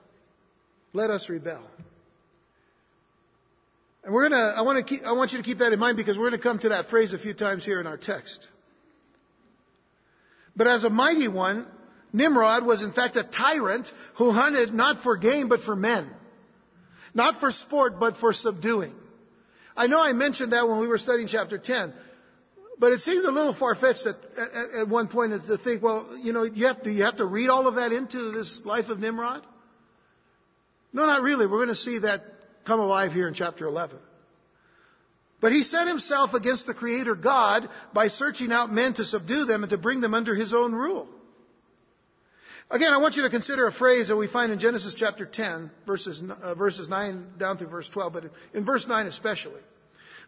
Let 0.93 1.10
us 1.10 1.30
rebel. 1.30 1.62
And 4.04 4.13
we're 4.13 4.30
gonna, 4.30 4.54
I 4.56 4.62
want 4.62 4.78
to 4.78 4.84
keep, 4.84 5.06
I 5.06 5.12
want 5.12 5.34
you 5.34 5.38
to 5.38 5.43
keep 5.43 5.58
that 5.58 5.73
in 5.73 5.80
mind 5.80 5.97
because 5.97 6.17
we're 6.17 6.30
gonna 6.30 6.41
come 6.41 6.60
to 6.60 6.69
that 6.69 6.88
phrase 6.88 7.13
a 7.13 7.19
few 7.19 7.34
times 7.34 7.65
here 7.65 7.82
in 7.82 7.88
our 7.88 7.97
text. 7.97 8.47
But 10.56 10.67
as 10.67 10.86
a 10.86 10.89
mighty 10.89 11.28
one, 11.28 11.67
Nimrod 12.13 12.65
was 12.65 12.84
in 12.84 12.93
fact 12.93 13.17
a 13.17 13.23
tyrant 13.23 13.91
who 14.17 14.32
hunted 14.32 14.73
not 14.73 15.04
for 15.04 15.17
game 15.17 15.50
but 15.50 15.62
for 15.62 15.76
men. 15.76 16.10
Not 17.13 17.39
for 17.39 17.52
sport, 17.52 18.00
but 18.00 18.17
for 18.17 18.32
subduing. 18.32 18.93
I 19.76 19.88
know 19.88 20.02
I 20.02 20.13
mentioned 20.13 20.54
that 20.54 20.67
when 20.67 20.80
we 20.80 20.88
were 20.88 20.97
studying 20.97 21.28
chapter 21.28 21.58
10, 21.58 21.93
but 22.80 22.93
it 22.93 23.00
seemed 23.00 23.26
a 23.26 23.32
little 23.32 23.54
far-fetched 23.54 24.06
at, 24.06 24.15
at, 24.15 24.82
at 24.82 24.88
one 24.88 25.08
point 25.08 25.34
to 25.47 25.58
think, 25.58 25.84
well, 25.84 26.17
you 26.21 26.32
know, 26.32 26.43
you 26.43 26.67
have, 26.67 26.82
to, 26.84 26.91
you 26.91 27.04
have 27.04 27.17
to 27.17 27.26
read 27.26 27.50
all 27.50 27.67
of 27.67 27.76
that 27.76 27.91
into 27.91 28.32
this 28.32 28.62
life 28.65 28.89
of 28.89 29.00
Nimrod? 29.00 29.45
No, 30.97 31.05
not 31.05 31.21
really. 31.21 31.45
We're 31.45 31.60
going 31.60 31.67
to 31.67 31.75
see 31.75 31.99
that 31.99 32.21
come 32.65 32.79
alive 32.79 33.13
here 33.13 33.27
in 33.27 33.36
chapter 33.36 33.67
11. 33.67 33.99
But 35.39 35.51
he 35.51 35.62
set 35.62 35.88
himself 35.88 36.33
against 36.33 36.65
the 36.65 36.73
Creator 36.73 37.13
God 37.13 37.69
by 37.93 38.07
searching 38.07 38.51
out 38.51 38.71
men 38.71 38.95
to 38.95 39.05
subdue 39.05 39.45
them 39.45 39.62
and 39.62 39.69
to 39.69 39.77
bring 39.77 40.01
them 40.01 40.15
under 40.15 40.33
his 40.33 40.55
own 40.55 40.73
rule. 40.73 41.07
Again, 42.71 42.91
I 42.91 42.97
want 42.97 43.15
you 43.15 43.21
to 43.21 43.29
consider 43.29 43.67
a 43.67 43.71
phrase 43.71 44.07
that 44.07 44.15
we 44.15 44.27
find 44.27 44.51
in 44.51 44.57
Genesis 44.57 44.95
chapter 44.95 45.27
10, 45.27 45.69
verses, 45.86 46.23
uh, 46.41 46.55
verses 46.55 46.89
9 46.89 47.33
down 47.38 47.57
through 47.57 47.69
verse 47.69 47.88
12, 47.89 48.13
but 48.13 48.23
in 48.55 48.65
verse 48.65 48.88
9 48.88 49.05
especially. 49.05 49.62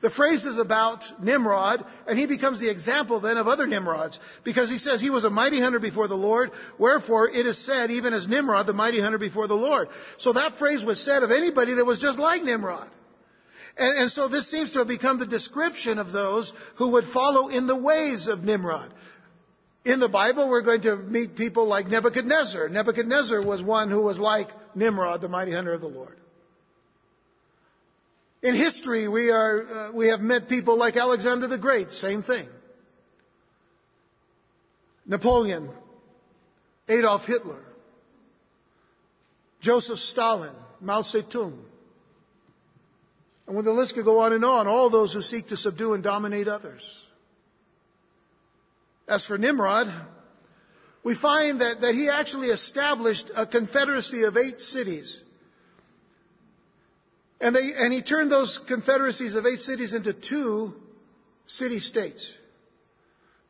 The 0.02 0.10
phrase 0.10 0.46
is 0.46 0.58
about 0.58 1.04
Nimrod, 1.22 1.86
and 2.08 2.18
he 2.18 2.26
becomes 2.26 2.62
the 2.62 2.70
example 2.70 3.20
then 3.20 3.36
of 3.36 3.50
other 3.50 3.68
Nimrods, 3.68 4.18
because 4.46 4.70
he 4.70 4.78
says 4.78 5.02
he 5.02 5.10
was 5.10 5.26
a 5.26 5.30
mighty 5.30 5.60
hunter 5.60 5.80
before 5.80 6.08
the 6.08 6.16
Lord, 6.16 6.52
wherefore 6.78 7.30
it 7.30 7.46
is 7.46 7.58
said, 7.58 7.92
even 7.92 8.14
as 8.14 8.28
Nimrod, 8.28 8.66
the 8.66 8.74
mighty 8.74 9.02
hunter 9.02 9.18
before 9.18 9.48
the 9.48 9.56
Lord. 9.56 9.90
So 10.18 10.32
that 10.34 10.58
phrase 10.58 10.86
was 10.86 11.04
said 11.04 11.24
of 11.24 11.32
anybody 11.32 11.74
that 11.74 11.86
was 11.86 12.00
just 12.00 12.18
like 12.18 12.44
Nimrod. 12.44 12.88
And, 13.78 14.00
and 14.00 14.12
so 14.12 14.30
this 14.30 14.50
seems 14.50 14.72
to 14.72 14.80
have 14.80 14.88
become 14.88 15.20
the 15.20 15.28
description 15.28 16.00
of 16.00 16.14
those 16.14 16.54
who 16.76 16.92
would 16.92 17.06
follow 17.06 17.50
in 17.50 17.68
the 17.68 17.76
ways 17.76 18.28
of 18.28 18.44
Nimrod. 18.44 18.94
In 19.84 20.00
the 20.00 20.10
Bible, 20.10 20.48
we're 20.48 20.62
going 20.62 20.82
to 20.82 20.96
meet 20.96 21.36
people 21.36 21.66
like 21.66 21.88
Nebuchadnezzar. 21.88 22.70
Nebuchadnezzar 22.70 23.46
was 23.46 23.62
one 23.62 23.90
who 23.90 24.02
was 24.02 24.18
like 24.18 24.48
Nimrod, 24.76 25.20
the 25.20 25.30
mighty 25.30 25.52
hunter 25.52 25.74
of 25.74 25.82
the 25.82 25.88
Lord. 25.88 26.18
In 28.42 28.56
history, 28.56 29.08
we, 29.08 29.32
are, 29.32 29.68
uh, 29.68 29.92
we 29.92 30.08
have 30.08 30.22
met 30.22 30.48
people 30.48 30.78
like 30.78 30.96
Alexander 30.96 31.48
the 31.48 31.58
Great, 31.58 31.92
same 31.92 32.24
thing. 32.24 32.48
Napoleon, 35.06 35.70
Adolf 36.88 37.26
Hitler, 37.26 37.60
Joseph 39.60 40.00
Stalin, 40.00 40.54
Mao 40.80 41.02
Zedong. 41.02 41.58
And 43.48 43.56
when 43.56 43.66
the 43.66 43.74
list 43.74 43.96
could 43.96 44.06
go 44.06 44.20
on 44.20 44.32
and 44.32 44.46
on, 44.46 44.68
all 44.68 44.90
those 44.90 45.12
who 45.12 45.22
seek 45.22 45.48
to 45.48 45.58
subdue 45.58 45.94
and 45.94 46.04
dominate 46.04 46.48
others. 46.48 47.06
As 49.08 49.26
for 49.26 49.38
Nimrod, 49.40 49.88
we 51.04 51.16
find 51.16 51.60
that, 51.62 51.82
that 51.82 51.96
he 51.96 52.10
actually 52.10 52.50
established 52.50 53.32
a 53.36 53.48
confederacy 53.48 54.24
of 54.24 54.38
eight 54.38 54.60
cities. 54.60 55.24
And, 57.42 57.56
they, 57.56 57.72
and 57.76 57.94
he 57.94 58.02
turned 58.02 58.32
those 58.32 58.60
confederacies 58.68 59.36
of 59.36 59.46
eight 59.46 59.60
cities 59.60 59.94
into 59.94 60.14
two 60.14 60.74
city 61.46 61.80
states. 61.80 62.36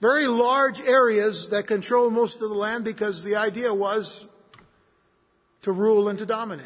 Very 0.02 0.28
large 0.28 0.80
areas 0.80 1.50
that 1.52 1.68
control 1.68 2.10
most 2.10 2.36
of 2.36 2.50
the 2.50 2.56
land 2.56 2.86
because 2.86 3.24
the 3.24 3.36
idea 3.36 3.74
was 3.74 4.26
to 5.64 5.72
rule 5.72 6.08
and 6.08 6.20
to 6.20 6.26
dominate. 6.26 6.66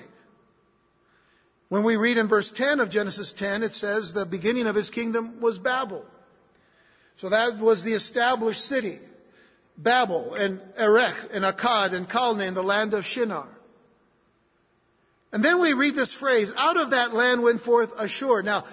When 1.69 1.83
we 1.83 1.95
read 1.95 2.17
in 2.17 2.27
verse 2.27 2.51
10 2.51 2.79
of 2.79 2.91
Genesis 2.91 3.33
10, 3.33 3.63
it 3.63 3.73
says 3.73 4.13
the 4.13 4.25
beginning 4.25 4.67
of 4.67 4.75
his 4.75 4.91
kingdom 4.91 5.41
was 5.41 5.57
Babel. 5.57 6.05
So 7.15 7.29
that 7.29 7.57
was 7.59 7.83
the 7.83 7.95
established 7.95 8.61
city. 8.61 8.99
Babel 9.75 10.35
and 10.35 10.61
Erech 10.77 11.15
and 11.31 11.43
Akkad 11.43 11.93
and 11.93 12.07
Calneh 12.07 12.47
in 12.47 12.53
the 12.53 12.61
land 12.61 12.93
of 12.93 13.05
Shinar. 13.05 13.47
And 15.33 15.43
then 15.43 15.59
we 15.59 15.73
read 15.73 15.95
this 15.95 16.13
phrase, 16.13 16.53
out 16.55 16.77
of 16.77 16.91
that 16.91 17.13
land 17.13 17.41
went 17.41 17.61
forth 17.61 17.91
Ashur. 17.99 18.43
Now, 18.43 18.65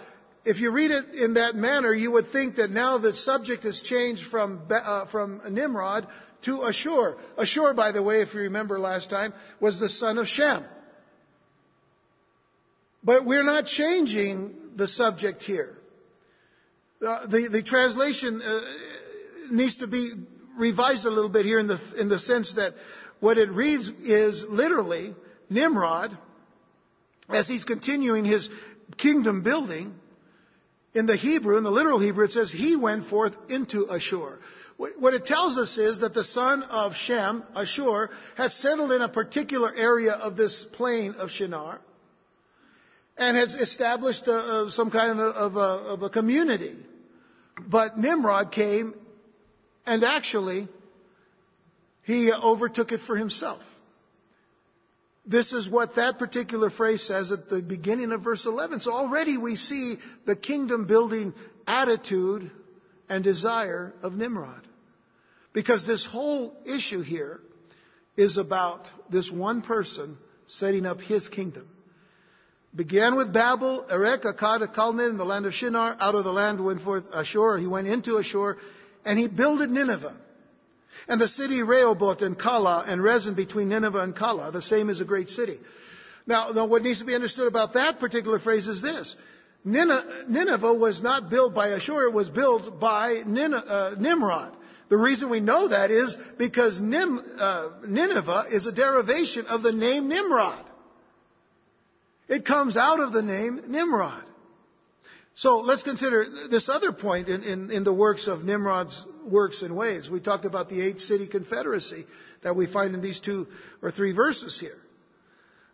if 0.45 0.61
you 0.61 0.71
read 0.71 0.91
it 0.91 1.15
in 1.15 1.35
that 1.35 1.55
manner, 1.55 1.93
you 1.93 2.11
would 2.11 2.29
think 2.29 2.57
that 2.57 2.71
now 2.71 2.99
the 2.99 3.15
subject 3.15 3.65
has 3.65 3.81
changed 3.81 4.31
from, 4.31 4.61
uh, 4.71 5.07
from 5.07 5.41
Nimrod 5.49 6.07
to 6.43 6.63
Ashur. 6.65 7.17
Ashur, 7.39 7.73
by 7.73 7.93
the 7.93 8.03
way, 8.03 8.21
if 8.21 8.35
you 8.35 8.43
remember 8.43 8.79
last 8.79 9.09
time, 9.09 9.33
was 9.59 9.81
the 9.81 9.89
son 9.89 10.19
of 10.19 10.29
Shem. 10.29 10.63
But 13.03 13.25
we're 13.25 13.43
not 13.43 13.65
changing 13.65 14.77
the 14.77 14.87
subject 14.87 15.43
here. 15.43 15.79
Uh, 17.01 17.27
the, 17.27 17.49
the 17.51 17.63
translation 17.63 18.43
uh, 18.43 18.61
needs 19.51 19.79
to 19.79 19.87
be 19.87 20.13
revised 20.59 21.07
a 21.07 21.11
little 21.11 21.31
bit 21.31 21.47
here 21.47 21.59
in 21.59 21.69
the, 21.69 21.81
in 21.99 22.11
the 22.11 22.19
sense 22.19 22.55
that 22.55 22.75
what 23.19 23.39
it 23.39 23.49
reads 23.49 23.89
is 23.89 24.45
literally 24.47 25.15
Nimrod, 25.49 26.17
as 27.33 27.49
he's 27.49 27.65
continuing 27.65 28.25
his 28.25 28.49
kingdom 28.97 29.43
building, 29.43 29.95
in 30.95 31.07
the 31.07 31.17
Hebrew, 31.17 31.57
in 31.57 31.65
the 31.65 31.71
literal 31.71 31.99
Hebrew, 31.99 32.25
it 32.25 32.33
says 32.33 32.51
he 32.51 32.77
went 32.77 33.07
forth 33.07 33.37
into 33.49 33.91
Ashur. 33.91 34.39
What 34.77 35.15
it 35.15 35.27
tells 35.27 35.59
us 35.59 35.77
is 35.77 36.01
that 36.01 36.15
the 36.15 36.25
son 36.25 36.63
of 36.63 36.95
Shem, 36.97 37.45
Ashur, 37.55 38.09
had 38.37 38.51
settled 38.51 38.93
in 38.93 39.03
a 39.03 39.09
particular 39.09 39.73
area 39.75 40.13
of 40.13 40.37
this 40.37 40.65
plain 40.65 41.15
of 41.19 41.31
Shinar 41.31 41.79
and 43.19 43.37
has 43.37 43.55
established 43.55 44.27
a, 44.27 44.63
a, 44.63 44.71
some 44.71 44.91
kind 44.91 45.21
of 45.21 45.57
a, 45.57 45.61
of 45.61 46.03
a 46.03 46.09
community. 46.09 46.75
But 47.61 47.99
Nimrod 47.99 48.53
came 48.53 48.95
and 49.85 50.03
actually 50.03 50.67
he 52.05 52.33
overtook 52.33 52.93
it 52.93 53.01
for 53.01 53.17
himself. 53.17 53.63
This 55.27 55.53
is 55.53 55.69
what 55.69 55.97
that 55.97 56.19
particular 56.19 56.71
phrase 56.71 57.03
says 57.03 57.31
at 57.31 57.49
the 57.49 57.61
beginning 57.61 58.13
of 58.13 58.23
verse 58.23 58.47
11. 58.47 58.81
So 58.81 58.93
already 58.93 59.37
we 59.37 59.57
see 59.57 59.99
the 60.25 60.35
kingdom 60.35 60.87
building 60.87 61.35
attitude 61.67 62.51
and 63.09 63.23
desire 63.23 63.93
of 64.03 64.15
Nimrod. 64.15 64.67
Because 65.53 65.87
this 65.87 66.07
whole 66.07 66.55
issue 66.65 67.03
here 67.03 67.41
is 68.17 68.39
about 68.39 68.91
this 69.11 69.31
one 69.31 69.63
person 69.63 70.17
setting 70.47 70.87
up 70.87 71.01
his 71.01 71.29
kingdom. 71.29 71.69
Began 72.75 73.17
with 73.17 73.33
Babel, 73.33 73.87
Erech, 73.91 74.23
Akkad, 74.23 75.09
in 75.09 75.17
the 75.17 75.25
land 75.25 75.45
of 75.45 75.53
Shinar. 75.53 75.97
Out 76.01 76.15
of 76.15 76.25
the 76.25 76.33
land 76.33 76.65
went 76.65 76.81
forth 76.81 77.05
Ashur. 77.13 77.59
He 77.59 77.67
went 77.67 77.89
into 77.89 78.19
Ashur 78.19 78.59
and 79.05 79.19
he 79.19 79.27
builded 79.27 79.71
Nineveh. 79.71 80.17
And 81.09 81.21
the 81.21 81.29
city 81.29 81.63
Rehoboth 81.63 82.23
and 82.23 82.39
Calah 82.39 82.85
and 82.87 83.01
Resen 83.01 83.35
between 83.35 83.69
Nineveh 83.69 84.01
and 84.01 84.15
Calah. 84.15 84.53
The 84.53 84.63
same 84.63 84.91
is 84.91 85.01
a 85.01 85.05
great 85.05 85.29
city. 85.29 85.59
Now, 86.27 86.51
now 86.51 86.67
what 86.67 86.83
needs 86.83 87.01
to 87.01 87.05
be 87.05 87.15
understood 87.15 87.49
about 87.49 87.75
that 87.75 87.99
particular 87.99 88.39
phrase 88.39 88.69
is 88.69 88.81
this. 88.83 89.17
Nineveh 89.65 90.75
was 90.75 91.03
not 91.03 91.29
built 91.29 91.55
by 91.55 91.71
Ashur, 91.71 92.05
it 92.05 92.13
was 92.15 92.31
built 92.31 92.81
by 92.81 93.17
uh, 93.17 93.95
Nimrod. 93.99 94.57
The 94.89 94.97
reason 94.97 95.31
we 95.31 95.41
know 95.41 95.69
that 95.69 95.91
is 95.91 96.17
because 96.39 96.81
uh, 96.81 97.69
Nineveh 97.87 98.47
is 98.51 98.67
a 98.67 98.73
derivation 98.73 99.47
of 99.47 99.63
the 99.63 99.73
name 99.73 100.09
Nimrod. 100.09 100.65
It 102.29 102.45
comes 102.45 102.77
out 102.77 103.01
of 103.01 103.13
the 103.13 103.23
name 103.23 103.61
Nimrod. 103.69 104.25
So 105.41 105.61
let's 105.61 105.83
consider 105.83 106.27
this 106.51 106.69
other 106.69 106.93
point 106.93 107.31
in, 107.31 107.43
in, 107.45 107.71
in, 107.71 107.83
the 107.83 107.95
works 107.95 108.29
of 108.29 108.45
Nimrod's 108.45 109.07
works 109.25 109.63
and 109.63 109.75
ways. 109.75 110.11
We 110.11 110.21
talked 110.21 110.45
about 110.45 110.69
the 110.69 110.83
eight 110.83 111.01
city 111.01 111.27
confederacy 111.27 112.05
that 112.43 112.57
we 112.57 112.67
find 112.67 112.95
in 112.95 113.01
these 113.01 113.21
two 113.21 113.47
or 113.81 113.91
three 113.91 114.13
verses 114.13 114.61
here. 114.61 114.77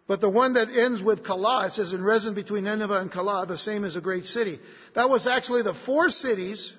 But 0.07 0.21
the 0.21 0.31
one 0.31 0.53
that 0.53 0.69
ends 0.69 1.03
with 1.03 1.25
Calah, 1.25 1.67
it 1.67 1.73
says 1.73 1.93
in 1.93 2.01
Resen 2.01 2.37
between 2.37 2.63
Nineveh 2.63 3.01
and 3.01 3.11
Calah, 3.11 3.49
the 3.49 3.59
same 3.59 3.83
as 3.83 3.97
a 3.97 4.01
great 4.01 4.25
city. 4.25 4.61
That 4.95 5.11
was 5.11 5.27
actually 5.27 5.63
the 5.63 5.75
four 5.75 6.11
cities 6.11 6.73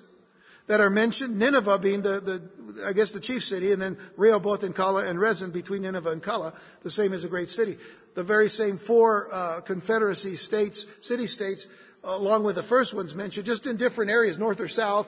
that 0.66 0.80
are 0.80 0.88
mentioned, 0.88 1.38
Nineveh 1.38 1.78
being 1.80 2.00
the, 2.00 2.20
the 2.20 2.86
I 2.86 2.94
guess 2.94 3.12
the 3.12 3.20
chief 3.20 3.42
city, 3.44 3.70
and 3.72 3.82
then 3.82 3.98
Rehoboth 4.16 4.62
and 4.62 4.74
Calah 4.74 5.06
and 5.06 5.18
Resen 5.18 5.52
between 5.52 5.82
Nineveh 5.82 6.10
and 6.10 6.22
Calah, 6.22 6.54
the 6.82 6.90
same 6.90 7.12
as 7.12 7.22
a 7.22 7.28
great 7.28 7.50
city 7.50 7.76
the 8.18 8.24
very 8.24 8.48
same 8.48 8.78
four 8.78 9.28
uh, 9.30 9.60
Confederacy 9.60 10.36
states, 10.36 10.86
city 11.00 11.28
states, 11.28 11.68
along 12.04 12.44
with 12.44 12.56
the 12.56 12.62
first 12.62 12.94
ones 12.94 13.14
mentioned, 13.14 13.46
just 13.46 13.66
in 13.66 13.76
different 13.76 14.10
areas, 14.10 14.38
north 14.38 14.60
or 14.60 14.68
south, 14.68 15.06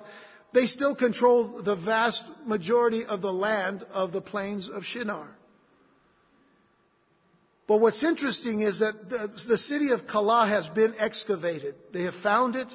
they 0.53 0.67
still 0.67 0.95
control 0.95 1.63
the 1.63 1.77
vast 1.77 2.25
majority 2.45 3.05
of 3.05 3.23
the 3.23 3.33
land 3.33 3.85
of 3.93 4.13
the 4.13 4.21
plains 4.21 4.69
of 4.69 4.85
Shinar. 4.85 5.29
But 7.69 7.81
what's 7.81 8.03
interesting 8.03 8.63
is 8.63 8.81
that 8.81 9.09
the, 9.09 9.29
the 9.47 9.57
city 9.57 9.93
of 9.93 10.01
Calah 10.01 10.49
has 10.49 10.69
been 10.69 10.95
excavated. 10.99 11.77
They 11.93 12.03
have 12.03 12.17
found 12.17 12.57
it, 12.57 12.67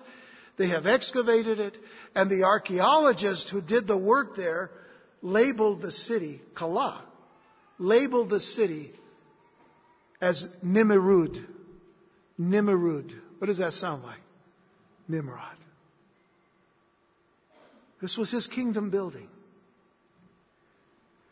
they 0.58 0.67
have 0.69 0.88
excavated 0.88 1.60
it, 1.60 1.78
and 2.15 2.30
the 2.30 2.45
archaeologists 2.45 3.49
who 3.49 3.60
did 3.60 3.88
the 3.88 3.97
work 3.97 4.38
there 4.38 4.71
labeled 5.21 5.82
the 5.82 5.91
city, 5.91 6.39
Calah, 6.54 7.01
labeled 7.78 8.30
the 8.30 8.39
city 8.39 8.93
as 10.21 10.45
Nimrud. 10.63 11.43
Nimrud. 12.39 13.13
What 13.45 13.49
does 13.49 13.58
that 13.60 13.73
sound 13.73 14.01
like? 14.01 14.17
Nimrod. 15.08 15.55
This 18.01 18.17
was 18.17 18.31
his 18.31 18.47
kingdom 18.47 18.89
building. 18.89 19.27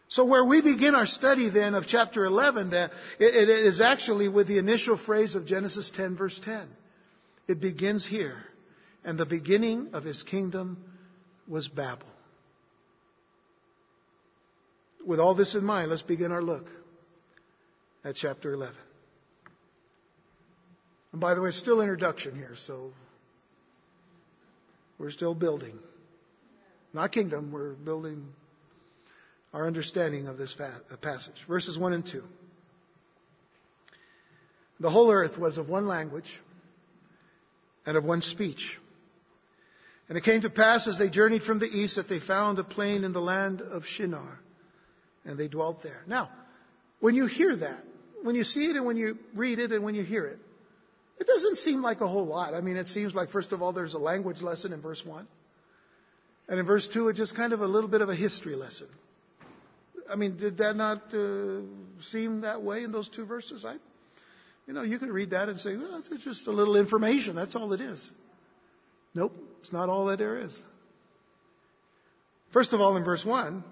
So 0.10 0.26
where 0.26 0.46
we 0.46 0.62
begin 0.62 0.94
our 0.94 1.08
study 1.08 1.50
then 1.50 1.74
of 1.74 1.88
chapter 1.88 2.24
11, 2.24 2.70
then, 2.70 2.92
it, 3.18 3.34
it 3.34 3.50
is 3.50 3.82
actually 3.82 4.28
with 4.28 4.48
the 4.48 4.60
initial 4.60 4.96
phrase 4.96 5.34
of 5.34 5.48
Genesis 5.48 5.90
10 5.90 6.16
verse 6.16 6.40
10. 6.40 6.68
It 7.48 7.60
begins 7.60 8.06
here. 8.06 8.44
And 9.04 9.18
the 9.18 9.26
beginning 9.26 9.90
of 9.94 10.04
his 10.04 10.22
kingdom 10.22 10.84
was 11.48 11.68
Babel. 11.68 12.06
With 15.04 15.20
all 15.20 15.34
this 15.34 15.56
in 15.56 15.64
mind, 15.64 15.90
let's 15.90 16.04
begin 16.04 16.32
our 16.32 16.44
look 16.44 16.70
at 18.04 18.14
chapter 18.14 18.54
11. 18.54 18.76
And 21.14 21.22
by 21.22 21.36
the 21.36 21.42
way, 21.42 21.52
still 21.52 21.80
introduction 21.80 22.36
here, 22.36 22.56
so 22.56 22.92
we're 24.98 25.12
still 25.12 25.36
building. 25.36 25.78
Not 26.92 27.12
kingdom, 27.12 27.52
we're 27.52 27.74
building 27.74 28.26
our 29.54 29.68
understanding 29.68 30.28
of 30.28 30.38
this 30.38 30.56
uh, 30.60 30.72
passage. 30.98 31.36
Verses 31.48 31.78
1 31.78 31.94
and 31.94 32.06
2. 32.06 32.24
The 34.80 34.90
whole 34.90 35.12
earth 35.12 35.38
was 35.38 35.60
of 35.60 35.70
one 35.70 35.88
language 35.88 36.40
and 37.86 37.96
of 37.96 38.04
one 38.04 38.22
speech. 38.22 38.80
And 40.10 40.18
it 40.18 40.24
came 40.24 40.42
to 40.42 40.50
pass 40.50 40.88
as 40.88 40.98
they 40.98 41.10
journeyed 41.10 41.44
from 41.44 41.60
the 41.60 41.68
east 41.68 41.96
that 41.96 42.10
they 42.10 42.20
found 42.20 42.58
a 42.58 42.64
plain 42.64 43.04
in 43.04 43.14
the 43.14 43.22
land 43.22 43.62
of 43.62 43.86
Shinar, 43.86 44.40
and 45.26 45.38
they 45.38 45.48
dwelt 45.48 45.84
there. 45.84 46.02
Now, 46.08 46.30
when 47.00 47.14
you 47.14 47.28
hear 47.28 47.56
that, 47.56 47.84
when 48.24 48.36
you 48.36 48.44
see 48.44 48.66
it 48.66 48.76
and 48.76 48.86
when 48.86 48.98
you 48.98 49.18
read 49.36 49.60
it 49.60 49.72
and 49.72 49.84
when 49.84 49.94
you 49.94 50.04
hear 50.04 50.26
it, 50.26 50.40
it 51.20 51.28
doesn't 51.28 51.58
seem 51.58 51.82
like 51.82 52.02
a 52.02 52.08
whole 52.08 52.26
lot. 52.26 52.54
I 52.54 52.62
mean, 52.62 52.78
it 52.78 52.88
seems 52.88 53.14
like, 53.14 53.30
first 53.30 53.52
of 53.52 53.62
all, 53.62 53.72
there's 53.72 53.94
a 53.94 54.00
language 54.00 54.42
lesson 54.42 54.74
in 54.74 54.82
verse 54.82 55.06
1. 55.06 55.28
And 56.50 56.60
in 56.60 56.66
verse 56.66 56.88
2, 56.90 57.10
it's 57.10 57.18
just 57.18 57.36
kind 57.36 57.54
of 57.54 57.62
a 57.62 57.68
little 57.68 57.90
bit 57.90 58.02
of 58.02 58.10
a 58.10 58.16
history 58.16 58.56
lesson. 58.56 58.88
I 60.10 60.16
mean, 60.16 60.38
did 60.38 60.58
that 60.58 60.76
not 60.76 61.14
uh, 61.14 61.62
seem 62.02 62.42
that 62.42 62.62
way 62.62 62.84
in 62.84 62.92
those 62.92 63.10
two 63.10 63.26
verses? 63.26 63.66
I, 63.66 63.76
you 64.68 64.74
know, 64.74 64.82
you 64.82 65.00
could 65.00 65.10
read 65.10 65.32
that 65.32 65.50
and 65.50 65.60
say, 65.60 65.78
well, 65.78 66.02
it's 66.12 66.24
just 66.24 66.48
a 66.48 66.52
little 66.52 66.76
information. 66.76 67.36
That's 67.36 67.56
all 67.56 67.72
it 67.74 67.82
is. 67.82 68.10
Nope, 69.16 69.34
it's 69.60 69.72
not 69.72 69.90
all 69.90 70.06
that 70.08 70.20
there 70.20 70.40
is. 70.40 70.62
First 72.52 72.74
of 72.74 72.82
all, 72.82 72.96
in 72.98 73.04
verse 73.04 73.26
1, 73.26 73.64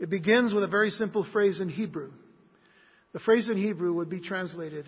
it 0.00 0.10
begins 0.10 0.52
with 0.52 0.64
a 0.64 0.68
very 0.68 0.90
simple 0.90 1.24
phrase 1.24 1.60
in 1.60 1.68
Hebrew. 1.68 2.10
The 3.12 3.20
phrase 3.20 3.48
in 3.48 3.56
Hebrew 3.56 3.92
would 3.94 4.08
be 4.08 4.20
translated, 4.20 4.86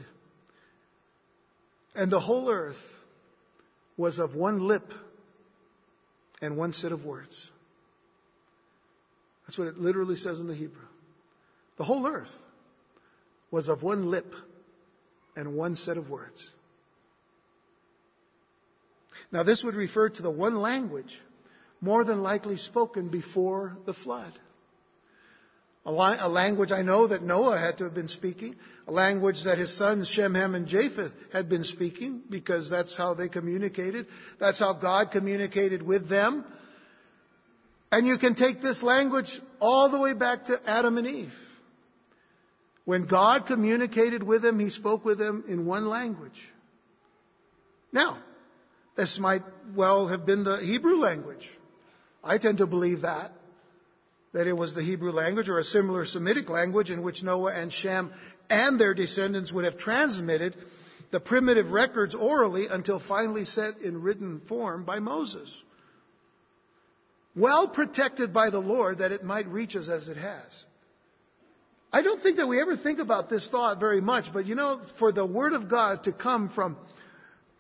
and 1.95 2.11
the 2.11 2.21
whole 2.21 2.51
earth 2.51 2.83
was 3.97 4.19
of 4.19 4.35
one 4.35 4.67
lip 4.67 4.93
and 6.43 6.57
one 6.57 6.73
set 6.73 6.93
of 6.93 7.05
words. 7.05 7.51
That's 9.47 9.59
what 9.59 9.69
it 9.69 9.79
literally 9.79 10.17
says 10.17 10.41
in 10.41 10.47
the 10.47 10.55
Hebrew. 10.55 10.87
The 11.77 11.85
whole 11.85 12.07
earth 12.07 12.35
was 13.51 13.69
of 13.69 13.83
one 13.83 14.11
lip 14.11 14.35
and 15.37 15.55
one 15.55 15.77
set 15.77 15.97
of 15.97 16.11
words. 16.11 16.53
Now, 19.31 19.43
this 19.43 19.63
would 19.65 19.75
refer 19.75 20.09
to 20.09 20.23
the 20.23 20.31
one 20.31 20.55
language 20.55 21.21
more 21.81 22.05
than 22.05 22.23
likely 22.23 22.57
spoken 22.57 23.09
before 23.09 23.77
the 23.85 23.93
flood. 23.93 24.33
A, 25.87 25.93
li- 25.93 26.17
a, 26.19 26.29
language 26.29 26.73
I 26.73 26.81
know 26.81 27.09
that 27.09 27.23
Noah 27.23 27.59
had 27.59 27.79
to 27.79 27.85
have 27.85 27.95
been 27.95 28.09
speaking, 28.09 28.57
a 28.87 28.93
language 28.93 29.45
that 29.45 29.59
his 29.59 29.77
sons 29.77 30.09
Shem, 30.09 30.35
Ham, 30.35 30.55
and 30.55 30.67
Japheth 30.67 31.13
had 31.31 31.51
been 31.51 31.65
speaking 31.65 32.23
because 32.31 32.71
that's 32.71 32.97
how 32.97 33.13
they 33.13 33.29
communicated. 33.29 34.07
That's 34.41 34.59
how 34.59 34.73
God 34.73 35.11
communicated 35.11 35.83
with 35.83 36.09
them. 36.09 36.45
And 37.93 38.07
you 38.07 38.17
can 38.17 38.35
take 38.35 38.63
this 38.63 38.83
language 38.83 39.41
all 39.61 39.91
the 39.91 40.01
way 40.01 40.15
back 40.15 40.47
to 40.47 40.59
Adam 40.67 40.97
and 40.97 41.07
Eve. 41.07 41.35
When 42.87 43.07
God 43.07 43.47
communicated 43.47 44.23
with 44.23 44.43
them, 44.43 44.59
He 44.59 44.71
spoke 44.71 45.05
with 45.05 45.19
them 45.19 45.45
in 45.49 45.67
one 45.67 45.87
language. 45.87 46.41
Now, 47.93 48.19
this 48.97 49.19
might 49.19 49.43
well 49.77 50.09
have 50.09 50.25
been 50.25 50.45
the 50.45 50.57
Hebrew 50.57 50.97
language. 50.97 51.49
I 52.23 52.39
tend 52.39 52.59
to 52.59 52.67
believe 52.67 53.03
that. 53.03 53.33
That 54.35 54.47
it 54.47 54.53
was 54.53 54.75
the 54.75 54.83
Hebrew 54.83 55.13
language 55.13 55.49
or 55.49 55.59
a 55.59 55.65
similar 55.65 56.05
Semitic 56.05 56.51
language 56.51 56.91
in 56.91 57.03
which 57.03 57.23
Noah 57.23 57.55
and 57.55 57.73
Shem 57.73 58.13
and 58.51 58.79
their 58.79 58.93
descendants 58.93 59.53
would 59.53 59.65
have 59.65 59.79
transmitted 59.79 60.55
the 61.11 61.21
primitive 61.21 61.71
records 61.71 62.15
orally 62.15 62.67
until 62.67 62.99
finally 62.99 63.45
set 63.45 63.79
in 63.79 64.03
written 64.03 64.41
form 64.41 64.85
by 64.85 64.99
Moses. 64.99 65.63
Well 67.37 67.69
protected 67.69 68.35
by 68.35 68.51
the 68.51 68.59
Lord 68.59 68.99
that 68.99 69.13
it 69.13 69.25
might 69.25 69.47
reach 69.49 69.77
us 69.77 69.89
as 69.89 70.09
it 70.09 70.17
has. 70.17 70.65
I 71.93 72.03
don't 72.03 72.21
think 72.21 72.39
that 72.39 72.49
we 72.49 72.61
ever 72.61 72.77
think 72.77 72.99
about 72.99 73.31
this 73.31 73.49
thought 73.49 73.79
very 73.79 74.01
much, 74.01 74.33
but 74.33 74.47
you 74.47 74.57
know, 74.57 74.81
for 74.99 75.13
the 75.13 75.25
Word 75.25 75.53
of 75.53 75.69
God 75.69 76.05
to 76.05 76.13
come 76.13 76.49
from 76.49 76.77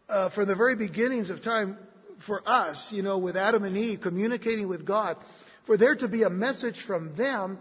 uh, 0.08 0.30
from 0.30 0.48
the 0.48 0.56
very 0.56 0.74
beginnings 0.76 1.30
of 1.30 1.40
time 1.40 1.78
for 2.26 2.42
us, 2.44 2.90
you 2.92 3.02
know, 3.02 3.18
with 3.18 3.36
Adam 3.36 3.64
and 3.64 3.76
Eve 3.76 4.00
communicating 4.00 4.68
with 4.68 4.84
God, 4.84 5.16
for 5.66 5.76
there 5.76 5.94
to 5.96 6.08
be 6.08 6.22
a 6.22 6.30
message 6.30 6.82
from 6.82 7.16
them 7.16 7.58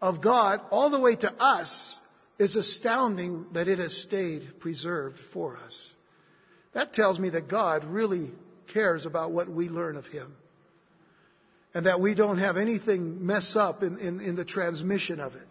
of 0.00 0.20
God 0.20 0.60
all 0.70 0.90
the 0.90 1.00
way 1.00 1.16
to 1.16 1.32
us 1.32 1.98
is 2.38 2.56
astounding 2.56 3.46
that 3.52 3.68
it 3.68 3.78
has 3.78 3.96
stayed 4.02 4.60
preserved 4.60 5.18
for 5.32 5.56
us. 5.56 5.92
That 6.72 6.92
tells 6.92 7.18
me 7.18 7.30
that 7.30 7.48
God 7.48 7.84
really 7.84 8.30
cares 8.72 9.06
about 9.06 9.32
what 9.32 9.48
we 9.48 9.68
learn 9.68 9.96
of 9.96 10.06
Him. 10.06 10.34
And 11.72 11.86
that 11.86 12.00
we 12.00 12.14
don't 12.14 12.38
have 12.38 12.56
anything 12.56 13.26
mess 13.26 13.56
up 13.56 13.82
in, 13.82 13.98
in, 13.98 14.20
in 14.20 14.36
the 14.36 14.44
transmission 14.44 15.20
of 15.20 15.34
it. 15.34 15.46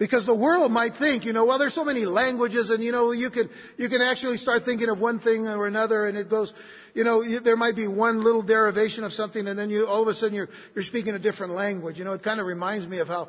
Because 0.00 0.24
the 0.24 0.34
world 0.34 0.72
might 0.72 0.94
think, 0.94 1.26
you 1.26 1.34
know, 1.34 1.44
well, 1.44 1.58
there's 1.58 1.74
so 1.74 1.84
many 1.84 2.06
languages 2.06 2.70
and, 2.70 2.82
you 2.82 2.90
know, 2.90 3.12
you 3.12 3.28
can, 3.28 3.50
you 3.76 3.90
can 3.90 4.00
actually 4.00 4.38
start 4.38 4.64
thinking 4.64 4.88
of 4.88 4.98
one 4.98 5.20
thing 5.20 5.46
or 5.46 5.66
another 5.66 6.06
and 6.06 6.16
it 6.16 6.30
goes, 6.30 6.54
you 6.94 7.04
know, 7.04 7.22
there 7.40 7.54
might 7.54 7.76
be 7.76 7.86
one 7.86 8.24
little 8.24 8.40
derivation 8.40 9.04
of 9.04 9.12
something 9.12 9.46
and 9.46 9.58
then 9.58 9.68
you, 9.68 9.86
all 9.86 10.00
of 10.00 10.08
a 10.08 10.14
sudden 10.14 10.34
you're, 10.34 10.48
you're 10.74 10.84
speaking 10.84 11.14
a 11.14 11.18
different 11.18 11.52
language. 11.52 11.98
You 11.98 12.06
know, 12.06 12.14
it 12.14 12.22
kind 12.22 12.40
of 12.40 12.46
reminds 12.46 12.88
me 12.88 13.00
of 13.00 13.08
how, 13.08 13.28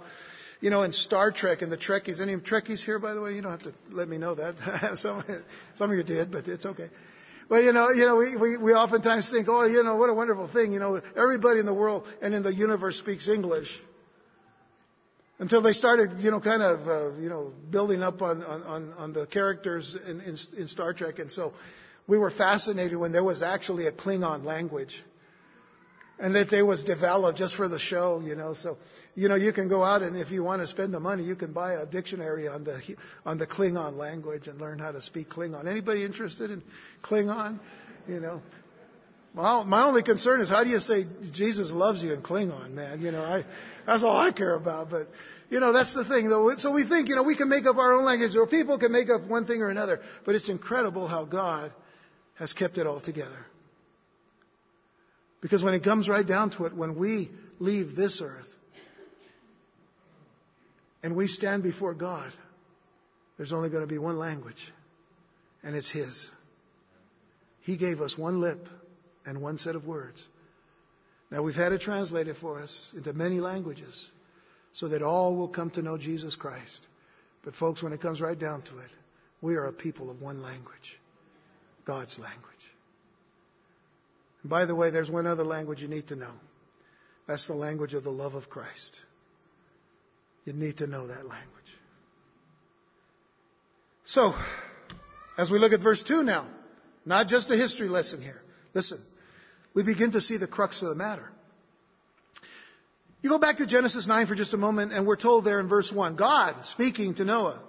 you 0.61 0.69
know, 0.69 0.83
in 0.83 0.93
Star 0.93 1.29
Trek 1.33 1.61
and 1.61 1.69
the 1.69 1.77
Trekkies, 1.77 2.21
any 2.21 2.37
Trekkies 2.37 2.85
here, 2.85 2.99
by 2.99 3.15
the 3.15 3.21
way? 3.21 3.33
You 3.33 3.41
don't 3.41 3.51
have 3.51 3.63
to 3.63 3.73
let 3.89 4.07
me 4.07 4.17
know 4.17 4.33
that. 4.35 4.93
some, 4.95 5.25
some 5.75 5.91
of 5.91 5.97
you 5.97 6.03
did, 6.03 6.31
but 6.31 6.47
it's 6.47 6.65
okay. 6.65 6.89
Well, 7.49 7.61
you 7.61 7.73
know, 7.73 7.89
you 7.89 8.05
know, 8.05 8.15
we, 8.15 8.37
we, 8.37 8.57
we 8.57 8.71
oftentimes 8.71 9.29
think, 9.29 9.49
oh, 9.49 9.65
you 9.65 9.83
know, 9.83 9.97
what 9.97 10.09
a 10.09 10.13
wonderful 10.13 10.47
thing. 10.47 10.71
You 10.71 10.79
know, 10.79 11.01
everybody 11.17 11.59
in 11.59 11.65
the 11.65 11.73
world 11.73 12.07
and 12.21 12.33
in 12.33 12.43
the 12.43 12.53
universe 12.53 12.97
speaks 12.97 13.27
English 13.27 13.77
until 15.41 15.63
they 15.63 15.71
started, 15.71 16.11
you 16.19 16.29
know, 16.29 16.39
kind 16.39 16.61
of, 16.61 16.87
uh, 16.87 17.19
you 17.19 17.27
know, 17.27 17.51
building 17.71 18.03
up 18.03 18.21
on, 18.21 18.43
on, 18.43 18.93
on 18.93 19.11
the 19.11 19.25
characters 19.25 19.97
in, 20.07 20.21
in, 20.21 20.37
in 20.55 20.67
Star 20.67 20.93
Trek. 20.93 21.17
And 21.17 21.31
so 21.31 21.51
we 22.05 22.19
were 22.19 22.29
fascinated 22.29 22.95
when 22.95 23.11
there 23.11 23.23
was 23.23 23.41
actually 23.41 23.87
a 23.87 23.91
Klingon 23.91 24.43
language 24.43 25.03
and 26.19 26.35
that 26.35 26.51
they 26.51 26.61
was 26.61 26.83
developed 26.83 27.39
just 27.39 27.55
for 27.55 27.67
the 27.67 27.79
show, 27.79 28.21
you 28.23 28.35
know. 28.35 28.53
So, 28.53 28.77
you 29.15 29.29
know, 29.29 29.35
you 29.35 29.51
can 29.51 29.67
go 29.67 29.83
out 29.83 30.03
and 30.03 30.15
if 30.15 30.29
you 30.29 30.43
want 30.43 30.61
to 30.61 30.67
spend 30.67 30.93
the 30.93 30.99
money, 30.99 31.23
you 31.23 31.35
can 31.35 31.53
buy 31.53 31.73
a 31.73 31.87
dictionary 31.87 32.47
on 32.47 32.63
the 32.63 32.79
on 33.25 33.39
the 33.39 33.47
Klingon 33.47 33.97
language 33.97 34.45
and 34.45 34.61
learn 34.61 34.77
how 34.77 34.91
to 34.91 35.01
speak 35.01 35.29
Klingon. 35.29 35.65
Anybody 35.65 36.05
interested 36.05 36.51
in 36.51 36.61
Klingon? 37.01 37.57
You 38.07 38.19
know, 38.19 38.41
my, 39.33 39.63
my 39.63 39.83
only 39.85 40.03
concern 40.03 40.41
is 40.41 40.49
how 40.49 40.63
do 40.63 40.69
you 40.69 40.79
say 40.79 41.05
Jesus 41.31 41.71
loves 41.71 42.03
you 42.03 42.13
in 42.13 42.21
Klingon, 42.21 42.73
man? 42.73 43.01
You 43.01 43.11
know, 43.11 43.23
I, 43.23 43.43
that's 43.87 44.03
all 44.03 44.15
I 44.15 44.31
care 44.31 44.53
about. 44.53 44.91
But, 44.91 45.07
you 45.51 45.59
know, 45.59 45.73
that's 45.73 45.93
the 45.93 46.05
thing 46.05 46.29
though. 46.29 46.55
So 46.55 46.71
we 46.71 46.85
think, 46.87 47.09
you 47.09 47.15
know, 47.15 47.23
we 47.23 47.35
can 47.35 47.49
make 47.49 47.65
up 47.65 47.75
our 47.75 47.93
own 47.93 48.05
language 48.05 48.37
or 48.37 48.47
people 48.47 48.79
can 48.79 48.93
make 48.93 49.09
up 49.09 49.27
one 49.27 49.45
thing 49.45 49.61
or 49.61 49.69
another. 49.69 49.99
But 50.25 50.35
it's 50.35 50.47
incredible 50.47 51.07
how 51.07 51.25
God 51.25 51.73
has 52.35 52.53
kept 52.53 52.77
it 52.77 52.87
all 52.87 53.01
together. 53.01 53.45
Because 55.41 55.61
when 55.61 55.73
it 55.73 55.83
comes 55.83 56.07
right 56.07 56.25
down 56.25 56.51
to 56.51 56.65
it, 56.65 56.73
when 56.73 56.97
we 56.97 57.29
leave 57.59 57.97
this 57.97 58.21
earth 58.23 58.47
and 61.03 61.17
we 61.17 61.27
stand 61.27 61.63
before 61.63 61.93
God, 61.93 62.31
there's 63.35 63.51
only 63.51 63.69
going 63.69 63.81
to 63.81 63.87
be 63.87 63.97
one 63.97 64.17
language, 64.17 64.71
and 65.63 65.75
it's 65.75 65.91
His. 65.91 66.29
He 67.61 67.75
gave 67.75 67.99
us 67.99 68.17
one 68.17 68.39
lip 68.39 68.67
and 69.25 69.41
one 69.41 69.57
set 69.57 69.75
of 69.75 69.85
words. 69.85 70.25
Now 71.29 71.41
we've 71.41 71.55
had 71.55 71.73
it 71.73 71.81
translated 71.81 72.37
for 72.37 72.61
us 72.61 72.93
into 72.95 73.11
many 73.13 73.39
languages 73.39 74.11
so 74.73 74.87
that 74.87 75.01
all 75.01 75.35
will 75.35 75.47
come 75.47 75.69
to 75.71 75.81
know 75.81 75.97
Jesus 75.97 76.35
Christ. 76.35 76.87
But 77.43 77.55
folks, 77.55 77.81
when 77.83 77.93
it 77.93 78.01
comes 78.01 78.21
right 78.21 78.37
down 78.37 78.61
to 78.63 78.77
it, 78.79 78.91
we 79.41 79.55
are 79.55 79.65
a 79.65 79.73
people 79.73 80.09
of 80.09 80.21
one 80.21 80.41
language. 80.41 80.99
God's 81.85 82.19
language. 82.19 82.45
And 84.43 84.49
by 84.49 84.65
the 84.65 84.75
way, 84.75 84.89
there's 84.89 85.09
one 85.09 85.27
other 85.27 85.43
language 85.43 85.81
you 85.81 85.87
need 85.87 86.07
to 86.07 86.15
know. 86.15 86.31
That's 87.27 87.47
the 87.47 87.53
language 87.53 87.93
of 87.93 88.03
the 88.03 88.11
love 88.11 88.35
of 88.35 88.49
Christ. 88.49 88.99
You 90.45 90.53
need 90.53 90.77
to 90.77 90.87
know 90.87 91.07
that 91.07 91.25
language. 91.25 91.77
So, 94.05 94.33
as 95.37 95.49
we 95.49 95.59
look 95.59 95.73
at 95.73 95.81
verse 95.81 96.03
2 96.03 96.23
now, 96.23 96.47
not 97.05 97.27
just 97.27 97.49
a 97.49 97.55
history 97.55 97.87
lesson 97.87 98.21
here. 98.21 98.41
Listen, 98.73 98.99
we 99.73 99.83
begin 99.83 100.11
to 100.11 100.21
see 100.21 100.37
the 100.37 100.47
crux 100.47 100.81
of 100.81 100.89
the 100.89 100.95
matter. 100.95 101.29
You 103.21 103.29
go 103.29 103.39
back 103.39 103.57
to 103.57 103.67
Genesis 103.67 104.07
9 104.07 104.27
for 104.27 104.35
just 104.35 104.53
a 104.53 104.57
moment, 104.57 104.93
and 104.93 105.05
we're 105.05 105.15
told 105.15 105.45
there 105.45 105.59
in 105.59 105.67
verse 105.67 105.91
1 105.91 106.15
God 106.15 106.65
speaking 106.65 107.15
to 107.15 107.25
Noah. 107.25 107.61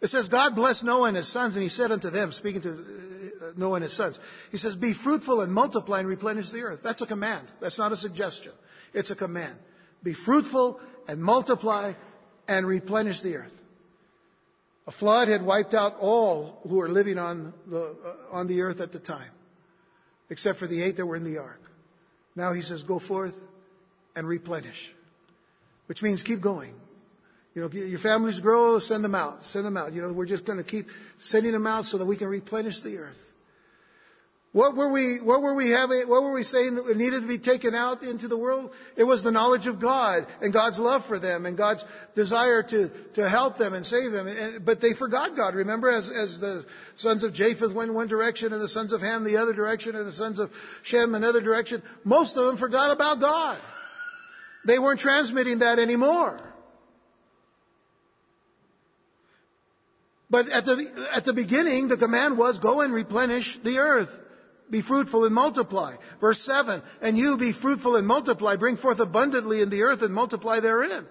It 0.00 0.08
says, 0.08 0.28
God 0.28 0.56
blessed 0.56 0.82
Noah 0.82 1.08
and 1.08 1.16
his 1.16 1.30
sons, 1.30 1.54
and 1.54 1.62
he 1.62 1.68
said 1.68 1.92
unto 1.92 2.10
them, 2.10 2.32
speaking 2.32 2.62
to 2.62 2.70
uh, 2.70 3.52
Noah 3.56 3.74
and 3.74 3.84
his 3.84 3.96
sons, 3.96 4.18
He 4.50 4.58
says, 4.58 4.74
Be 4.74 4.94
fruitful 4.94 5.40
and 5.40 5.52
multiply 5.52 6.00
and 6.00 6.08
replenish 6.08 6.50
the 6.50 6.62
earth. 6.62 6.80
That's 6.82 7.00
a 7.02 7.06
command. 7.06 7.52
That's 7.60 7.78
not 7.78 7.92
a 7.92 7.96
suggestion. 7.96 8.52
It's 8.92 9.10
a 9.10 9.16
command. 9.16 9.54
Be 10.02 10.14
fruitful 10.14 10.80
and 11.06 11.22
multiply 11.22 11.92
and 12.48 12.66
replenish 12.66 13.20
the 13.20 13.36
earth. 13.36 13.52
A 14.88 14.92
flood 14.92 15.28
had 15.28 15.46
wiped 15.46 15.74
out 15.74 15.94
all 16.00 16.58
who 16.68 16.78
were 16.78 16.88
living 16.88 17.18
on 17.18 17.54
the, 17.68 17.96
uh, 18.04 18.34
on 18.34 18.48
the 18.48 18.62
earth 18.62 18.80
at 18.80 18.90
the 18.90 18.98
time 18.98 19.30
except 20.32 20.58
for 20.58 20.66
the 20.66 20.82
eight 20.82 20.96
that 20.96 21.06
were 21.06 21.14
in 21.14 21.24
the 21.24 21.38
ark. 21.38 21.60
Now 22.34 22.54
he 22.54 22.62
says, 22.62 22.82
Go 22.82 22.98
forth 22.98 23.34
and 24.14 24.26
replenish. 24.26 24.92
which 25.86 26.02
means 26.02 26.22
keep 26.22 26.40
going. 26.40 26.74
You 27.54 27.62
know, 27.62 27.70
your 27.70 27.98
families 27.98 28.40
grow, 28.40 28.78
send 28.78 29.04
them 29.04 29.14
out, 29.14 29.42
send 29.42 29.66
them 29.66 29.76
out. 29.76 29.92
You 29.92 30.00
know, 30.00 30.12
we're 30.12 30.24
just 30.24 30.46
going 30.46 30.56
to 30.56 30.64
keep 30.64 30.86
sending 31.20 31.52
them 31.52 31.66
out 31.66 31.84
so 31.84 31.98
that 31.98 32.06
we 32.06 32.16
can 32.16 32.28
replenish 32.28 32.80
the 32.80 32.96
earth. 32.96 33.18
What 34.52 34.76
were 34.76 34.90
we, 34.90 35.18
what 35.22 35.40
were 35.42 35.54
we 35.54 35.70
having, 35.70 36.08
what 36.08 36.22
were 36.22 36.32
we 36.32 36.42
saying 36.42 36.74
that 36.74 36.96
needed 36.96 37.22
to 37.22 37.28
be 37.28 37.38
taken 37.38 37.74
out 37.74 38.02
into 38.02 38.28
the 38.28 38.36
world? 38.36 38.70
It 38.96 39.04
was 39.04 39.22
the 39.22 39.30
knowledge 39.30 39.66
of 39.66 39.80
God 39.80 40.26
and 40.42 40.52
God's 40.52 40.78
love 40.78 41.06
for 41.06 41.18
them 41.18 41.46
and 41.46 41.56
God's 41.56 41.84
desire 42.14 42.62
to, 42.62 42.90
to 43.14 43.28
help 43.28 43.56
them 43.56 43.72
and 43.72 43.84
save 43.84 44.12
them. 44.12 44.26
And, 44.26 44.64
but 44.64 44.82
they 44.82 44.92
forgot 44.92 45.36
God. 45.36 45.54
Remember 45.54 45.88
as, 45.88 46.10
as 46.10 46.38
the 46.38 46.66
sons 46.94 47.24
of 47.24 47.32
Japheth 47.32 47.74
went 47.74 47.94
one 47.94 48.08
direction 48.08 48.52
and 48.52 48.60
the 48.60 48.68
sons 48.68 48.92
of 48.92 49.00
Ham 49.00 49.24
the 49.24 49.38
other 49.38 49.54
direction 49.54 49.96
and 49.96 50.06
the 50.06 50.12
sons 50.12 50.38
of 50.38 50.50
Shem 50.82 51.14
another 51.14 51.40
direction. 51.40 51.82
Most 52.04 52.36
of 52.36 52.46
them 52.46 52.58
forgot 52.58 52.94
about 52.94 53.20
God. 53.20 53.58
They 54.66 54.78
weren't 54.78 55.00
transmitting 55.00 55.60
that 55.60 55.78
anymore. 55.78 56.40
But 60.30 60.48
at 60.48 60.64
the, 60.64 61.08
at 61.12 61.24
the 61.26 61.34
beginning, 61.34 61.88
the 61.88 61.98
command 61.98 62.38
was 62.38 62.58
go 62.58 62.80
and 62.80 62.94
replenish 62.94 63.58
the 63.62 63.78
earth. 63.78 64.08
Be 64.70 64.80
fruitful 64.80 65.26
and 65.26 65.34
multiply. 65.34 65.96
Verse 66.20 66.40
7, 66.40 66.82
and 67.02 67.18
you 67.18 67.36
be 67.36 67.52
fruitful 67.52 67.96
and 67.96 68.06
multiply, 68.06 68.56
bring 68.56 68.78
forth 68.78 68.98
abundantly 69.00 69.60
in 69.60 69.68
the 69.68 69.82
earth 69.82 70.00
and 70.00 70.14
multiply 70.14 70.60
therein. 70.60 71.06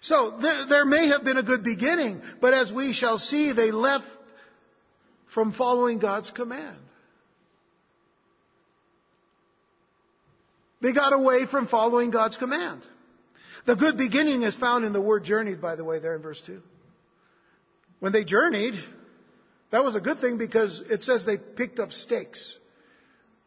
So 0.00 0.38
there, 0.40 0.66
there 0.66 0.84
may 0.84 1.08
have 1.08 1.24
been 1.24 1.38
a 1.38 1.42
good 1.42 1.64
beginning, 1.64 2.22
but 2.40 2.54
as 2.54 2.72
we 2.72 2.92
shall 2.92 3.18
see, 3.18 3.52
they 3.52 3.72
left 3.72 4.06
from 5.34 5.50
following 5.50 5.98
God's 5.98 6.30
command. 6.30 6.78
They 10.86 10.92
got 10.92 11.12
away 11.12 11.46
from 11.46 11.66
following 11.66 12.12
God's 12.12 12.36
command. 12.36 12.86
The 13.64 13.74
good 13.74 13.98
beginning 13.98 14.44
is 14.44 14.54
found 14.54 14.84
in 14.84 14.92
the 14.92 15.02
word 15.02 15.24
journeyed, 15.24 15.60
by 15.60 15.74
the 15.74 15.82
way, 15.82 15.98
there 15.98 16.14
in 16.14 16.22
verse 16.22 16.40
2. 16.42 16.62
When 17.98 18.12
they 18.12 18.22
journeyed, 18.22 18.74
that 19.72 19.82
was 19.82 19.96
a 19.96 20.00
good 20.00 20.20
thing 20.20 20.38
because 20.38 20.84
it 20.88 21.02
says 21.02 21.26
they 21.26 21.38
picked 21.38 21.80
up 21.80 21.90
stakes 21.90 22.56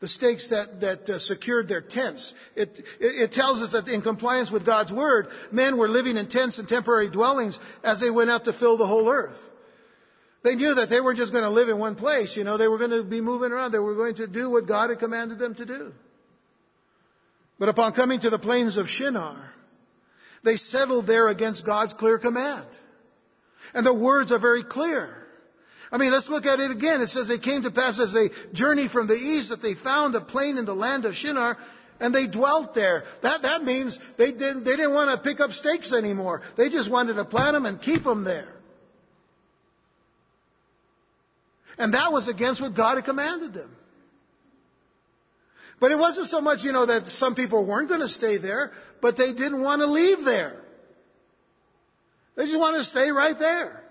the 0.02 0.08
stakes 0.10 0.50
that, 0.50 0.82
that 0.82 1.10
uh, 1.10 1.20
secured 1.20 1.68
their 1.70 1.82
tents. 1.82 2.34
It, 2.56 2.80
it, 3.00 3.22
it, 3.24 3.32
tells 3.32 3.62
us 3.62 3.72
that 3.72 3.88
in 3.88 4.02
compliance 4.02 4.50
with 4.52 4.66
God's 4.66 4.94
word, 4.94 5.28
men 5.52 5.78
were 5.78 5.90
living 5.90 6.18
in 6.18 6.28
tents 6.28 6.58
and 6.58 6.68
temporary 6.68 7.10
dwellings 7.10 7.60
as 7.84 8.00
they 8.00 8.10
went 8.10 8.30
out 8.30 8.46
to 8.46 8.54
fill 8.54 8.78
the 8.78 8.88
whole 8.88 9.10
earth. 9.10 9.38
They 10.42 10.56
knew 10.56 10.74
that 10.76 10.88
they 10.88 11.02
weren't 11.02 11.18
just 11.18 11.34
going 11.34 11.44
to 11.44 11.50
live 11.50 11.68
in 11.68 11.80
one 11.80 11.96
place, 11.96 12.38
you 12.38 12.46
know, 12.46 12.58
they 12.58 12.70
were 12.70 12.78
going 12.78 12.92
to 12.92 13.04
be 13.04 13.20
moving 13.20 13.52
around. 13.52 13.74
They 13.74 13.80
were 13.80 13.96
going 13.96 14.16
to 14.16 14.28
do 14.28 14.50
what 14.50 14.68
God 14.68 14.90
had 14.90 15.00
commanded 15.00 15.40
them 15.40 15.56
to 15.56 15.66
do. 15.66 15.94
But 17.60 17.70
upon 17.70 17.94
coming 17.94 18.22
to 18.22 18.30
the 18.30 18.40
plains 18.40 18.78
of 18.78 18.88
Shinar, 18.88 19.38
they 20.44 20.56
settled 20.56 21.06
there 21.06 21.28
against 21.28 21.66
God's 21.66 21.94
clear 21.94 22.18
command. 22.18 22.66
And 23.74 23.86
the 23.86 23.94
words 23.94 24.32
are 24.32 24.40
very 24.40 24.64
clear. 24.64 25.14
I 25.92 25.98
mean, 25.98 26.12
let's 26.12 26.30
look 26.30 26.46
at 26.46 26.60
it 26.60 26.72
again. 26.72 27.02
It 27.02 27.08
says 27.08 27.28
they 27.28 27.38
came 27.38 27.64
to 27.64 27.72
pass 27.72 28.00
as 28.00 28.14
they 28.14 28.30
journeyed 28.54 28.92
from 28.92 29.08
the 29.08 29.16
east 29.16 29.50
that 29.50 29.62
they 29.62 29.74
found 29.74 30.16
a 30.16 30.22
plain 30.22 30.58
in 30.58 30.66
the 30.66 30.74
land 30.74 31.06
of 31.06 31.16
Shinar 31.16 31.58
and 32.00 32.16
they 32.16 32.28
dwelt 32.28 32.74
there. 32.74 33.04
That, 33.24 33.42
that 33.42 33.64
means 33.64 34.00
they 34.18 34.32
didn't, 34.32 34.64
they 34.64 34.78
didn't 34.78 34.94
want 34.94 35.12
to 35.12 35.30
pick 35.30 35.42
up 35.42 35.52
stakes 35.52 35.92
anymore. 35.92 36.42
They 36.56 36.70
just 36.70 36.90
wanted 36.90 37.16
to 37.16 37.26
plant 37.26 37.54
them 37.54 37.66
and 37.66 37.82
keep 37.82 38.04
them 38.04 38.24
there. 38.24 38.48
And 41.78 41.94
that 41.94 42.12
was 42.12 42.28
against 42.28 42.62
what 42.62 42.76
God 42.76 42.96
had 42.96 43.06
commanded 43.06 43.54
them. 43.54 43.76
But 45.80 45.92
it 45.92 45.98
wasn't 45.98 46.28
so 46.28 46.42
much, 46.42 46.64
you 46.64 46.72
know, 46.72 46.86
that 46.86 47.08
some 47.08 47.36
people 47.36 47.66
weren't 47.66 47.88
going 47.88 48.02
to 48.02 48.10
stay 48.10 48.38
there, 48.38 48.72
but 49.02 49.18
they 49.18 49.34
didn't 49.34 49.62
want 49.62 49.82
to 49.82 49.88
leave 49.88 50.26
there. 50.26 50.58
They 52.36 52.46
just 52.46 52.60
wanted 52.60 52.80
to 52.80 52.84
stay 52.84 53.12
right 53.12 53.38
there. 53.38 53.82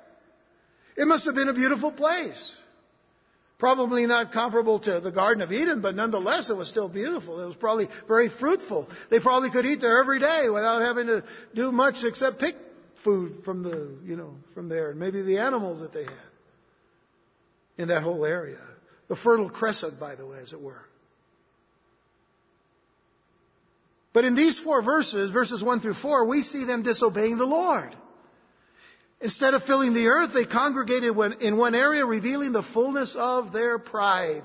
It 0.96 1.06
must 1.06 1.26
have 1.26 1.34
been 1.34 1.48
a 1.48 1.54
beautiful 1.54 1.92
place. 1.92 2.54
Probably 3.58 4.06
not 4.06 4.32
comparable 4.32 4.78
to 4.80 5.00
the 5.00 5.10
Garden 5.10 5.42
of 5.42 5.50
Eden, 5.50 5.82
but 5.82 5.94
nonetheless, 5.94 6.48
it 6.48 6.54
was 6.54 6.68
still 6.68 6.88
beautiful. 6.88 7.40
It 7.42 7.46
was 7.46 7.56
probably 7.56 7.88
very 8.06 8.28
fruitful. 8.28 8.88
They 9.10 9.18
probably 9.18 9.50
could 9.50 9.66
eat 9.66 9.80
there 9.80 10.00
every 10.00 10.20
day 10.20 10.48
without 10.48 10.80
having 10.80 11.06
to 11.06 11.24
do 11.54 11.72
much 11.72 12.04
except 12.04 12.38
pick 12.38 12.54
food 13.02 13.44
from 13.44 13.62
the, 13.62 13.98
you 14.04 14.16
know, 14.16 14.34
from 14.54 14.68
there, 14.68 14.90
and 14.90 15.00
maybe 15.00 15.22
the 15.22 15.38
animals 15.38 15.80
that 15.80 15.92
they 15.92 16.04
had 16.04 16.12
in 17.76 17.88
that 17.88 18.02
whole 18.02 18.24
area. 18.24 18.60
The 19.08 19.16
Fertile 19.16 19.50
Crescent, 19.50 19.98
by 19.98 20.14
the 20.14 20.26
way, 20.26 20.38
as 20.38 20.52
it 20.52 20.60
were. 20.60 20.82
But 24.18 24.24
in 24.24 24.34
these 24.34 24.58
four 24.58 24.82
verses, 24.82 25.30
verses 25.30 25.62
1 25.62 25.78
through 25.78 25.94
4, 25.94 26.26
we 26.26 26.42
see 26.42 26.64
them 26.64 26.82
disobeying 26.82 27.38
the 27.38 27.46
Lord. 27.46 27.94
Instead 29.20 29.54
of 29.54 29.62
filling 29.62 29.94
the 29.94 30.08
earth, 30.08 30.32
they 30.34 30.44
congregated 30.44 31.16
in 31.40 31.56
one 31.56 31.76
area, 31.76 32.04
revealing 32.04 32.50
the 32.50 32.64
fullness 32.64 33.14
of 33.16 33.52
their 33.52 33.78
pride. 33.78 34.42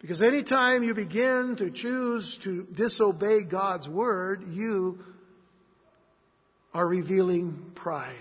Because 0.00 0.22
anytime 0.22 0.84
you 0.84 0.94
begin 0.94 1.56
to 1.56 1.72
choose 1.72 2.38
to 2.44 2.62
disobey 2.62 3.42
God's 3.42 3.88
word, 3.88 4.44
you 4.46 5.00
are 6.72 6.86
revealing 6.86 7.72
pride. 7.74 8.14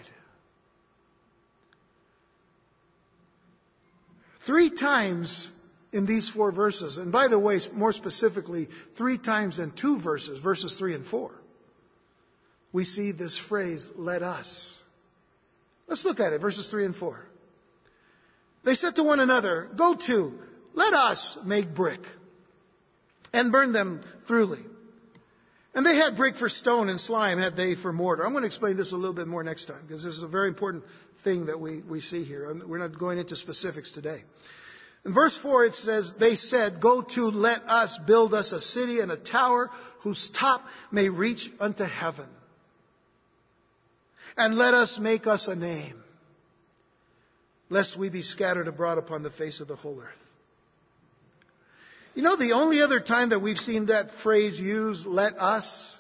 Three 4.48 4.72
times 4.72 5.52
in 5.96 6.06
these 6.06 6.30
four 6.30 6.52
verses, 6.52 6.98
and 6.98 7.12
by 7.12 7.28
the 7.28 7.40
way, 7.40 7.60
more 7.74 7.92
specifically, 7.92 8.68
three 8.98 9.18
times 9.18 9.58
in 9.58 9.72
two 9.72 10.00
verses, 10.00 10.38
verses 10.40 10.78
three 10.78 10.94
and 10.94 11.06
four 11.06 11.32
we 12.76 12.84
see 12.84 13.14
this 13.14 13.38
phrase, 13.38 13.90
let 13.96 14.22
us. 14.22 14.78
Let's 15.88 16.04
look 16.04 16.20
at 16.20 16.34
it, 16.34 16.42
verses 16.42 16.68
3 16.68 16.84
and 16.88 16.94
4. 16.94 17.26
They 18.66 18.76
said 18.76 18.98
to 18.98 19.04
one 19.04 19.22
another, 19.22 19.70
Go 19.78 19.96
to, 19.96 20.34
let 20.74 20.94
us 20.94 21.38
make 21.46 21.74
brick 21.74 22.02
and 23.32 23.50
burn 23.50 23.72
them 23.72 24.02
thoroughly. 24.28 24.60
And 25.74 25.86
they 25.86 25.96
had 25.96 26.18
brick 26.18 26.36
for 26.36 26.50
stone 26.50 26.90
and 26.90 27.00
slime 27.00 27.38
had 27.38 27.56
they 27.56 27.76
for 27.76 27.94
mortar. 27.94 28.26
I'm 28.26 28.34
going 28.34 28.42
to 28.42 28.48
explain 28.48 28.76
this 28.76 28.92
a 28.92 28.98
little 28.98 29.14
bit 29.14 29.28
more 29.28 29.44
next 29.44 29.68
time 29.68 29.84
because 29.88 30.04
this 30.04 30.16
is 30.16 30.24
a 30.24 30.28
very 30.28 30.50
important 30.50 30.84
thing 31.24 31.46
that 31.46 31.62
we, 31.62 31.82
we 31.82 32.02
see 32.02 32.26
here. 32.26 32.54
We're 32.68 32.80
not 32.80 33.00
going 33.00 33.20
into 33.20 33.38
specifics 33.38 33.94
today. 33.94 34.22
In 35.06 35.14
verse 35.14 35.38
4 35.38 35.66
it 35.66 35.76
says, 35.76 36.14
They 36.20 36.36
said, 36.36 36.82
Go 36.82 37.02
to, 37.02 37.26
let 37.26 37.62
us 37.68 38.00
build 38.08 38.34
us 38.34 38.52
a 38.52 38.60
city 38.60 39.00
and 39.00 39.12
a 39.12 39.18
tower 39.18 39.70
whose 40.00 40.30
top 40.30 40.62
may 40.92 41.10
reach 41.10 41.50
unto 41.60 41.84
heaven 41.84 42.28
and 44.38 44.56
let 44.56 44.74
us 44.74 45.00
make 45.00 45.28
us 45.28 45.48
a 45.48 45.56
name, 45.56 46.04
lest 47.70 47.98
we 47.98 48.10
be 48.10 48.22
scattered 48.22 48.68
abroad 48.68 48.98
upon 48.98 49.24
the 49.24 49.32
face 49.32 49.62
of 49.62 49.68
the 49.68 49.76
whole 49.76 50.00
earth. 50.00 50.10
You 52.16 52.24
know, 52.24 52.36
the 52.36 52.54
only 52.54 52.82
other 52.82 53.00
time 53.00 53.30
that 53.30 53.42
we've 53.42 53.58
seen 53.60 53.88
that 53.88 54.10
phrase 54.24 54.60
used, 54.60 55.06
let 55.06 55.34
us, 55.38 55.98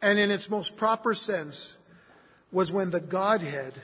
and 0.00 0.18
in 0.18 0.30
its 0.30 0.48
most 0.48 0.76
proper 0.76 1.14
sense, 1.14 1.74
was 2.50 2.72
when 2.72 2.90
the 2.90 3.00
Godhead 3.00 3.74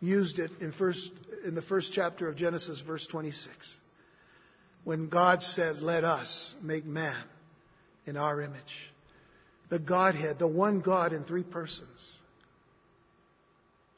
used 0.00 0.38
it 0.38 0.50
in, 0.60 0.72
first, 0.72 1.10
in 1.44 1.54
the 1.54 1.62
first 1.62 1.92
chapter 1.92 2.28
of 2.28 2.36
Genesis, 2.36 2.80
verse 2.80 3.06
26. 3.06 3.76
When 4.84 5.08
God 5.08 5.42
said, 5.42 5.76
Let 5.82 6.04
us 6.04 6.54
make 6.62 6.84
man 6.84 7.22
in 8.06 8.16
our 8.16 8.40
image. 8.40 8.92
The 9.68 9.78
Godhead, 9.78 10.38
the 10.38 10.48
one 10.48 10.80
God 10.80 11.12
in 11.12 11.24
three 11.24 11.44
persons. 11.44 12.18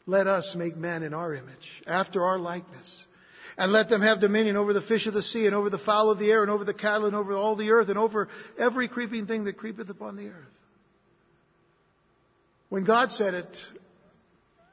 Let 0.07 0.27
us 0.27 0.55
make 0.57 0.77
man 0.77 1.03
in 1.03 1.15
our 1.15 1.33
image, 1.35 1.83
after 1.87 2.25
our 2.25 2.39
likeness. 2.39 3.07
And 3.57 3.71
let 3.71 3.89
them 3.89 4.01
have 4.01 4.21
dominion 4.21 4.57
over 4.57 4.73
the 4.73 4.83
fish 4.83 5.07
of 5.07 5.15
the 5.15 5.23
sea, 5.23 5.47
and 5.47 5.55
over 5.55 5.71
the 5.71 5.79
fowl 5.79 6.11
of 6.11 6.19
the 6.19 6.31
air, 6.31 6.43
and 6.43 6.51
over 6.51 6.65
the 6.65 6.75
cattle, 6.75 7.07
and 7.07 7.15
over 7.15 7.33
all 7.35 7.55
the 7.55 7.71
earth, 7.71 7.89
and 7.89 7.99
over 7.99 8.29
every 8.59 8.89
creeping 8.89 9.27
thing 9.27 9.45
that 9.45 9.57
creepeth 9.59 9.89
upon 9.91 10.17
the 10.17 10.29
earth. 10.29 10.59
When 12.69 12.85
God 12.85 13.13
said 13.13 13.35
it, 13.35 13.63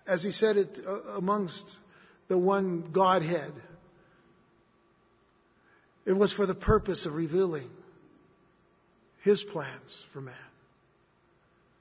as 0.08 0.24
He 0.24 0.32
said 0.32 0.58
it 0.58 0.80
uh, 0.86 1.18
amongst 1.18 1.78
the 2.30 2.38
one 2.38 2.92
Godhead, 2.94 3.52
it 6.06 6.14
was 6.14 6.32
for 6.32 6.46
the 6.46 6.56
purpose 6.56 7.06
of 7.06 7.14
revealing 7.14 7.70
His 9.24 9.44
plans 9.44 10.06
for 10.14 10.22
man. 10.22 10.34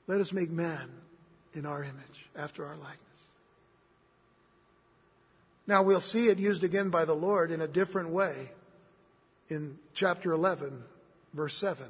Let 0.09 0.21
us 0.21 0.33
make 0.33 0.51
man 0.51 0.91
in 1.55 1.67
our 1.67 1.83
image, 1.83 2.29
after 2.37 2.67
our 2.67 2.77
likeness. 2.77 2.99
Now 5.67 5.85
we'll 5.85 6.01
see 6.01 6.29
it 6.29 6.39
used 6.39 6.65
again 6.65 6.91
by 6.91 7.05
the 7.05 7.15
Lord 7.15 7.51
in 7.51 7.61
a 7.61 7.69
different 7.69 8.11
way 8.11 8.51
in 9.49 9.79
chapter 9.95 10.33
11, 10.33 10.83
verse 11.35 11.55
7. 11.57 11.87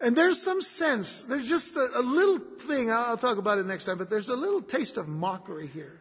And 0.00 0.14
there's 0.16 0.42
some 0.42 0.60
sense, 0.60 1.24
there's 1.28 1.48
just 1.48 1.74
a, 1.76 1.98
a, 1.98 2.02
little 2.02 2.38
thing, 2.66 2.90
I'll 2.90 3.16
talk 3.16 3.38
about 3.38 3.58
it 3.58 3.66
next 3.66 3.86
time, 3.86 3.96
but 3.96 4.10
there's 4.10 4.28
a 4.28 4.34
little 4.34 4.60
taste 4.60 4.98
of 4.98 5.08
mockery 5.08 5.68
here. 5.68 5.92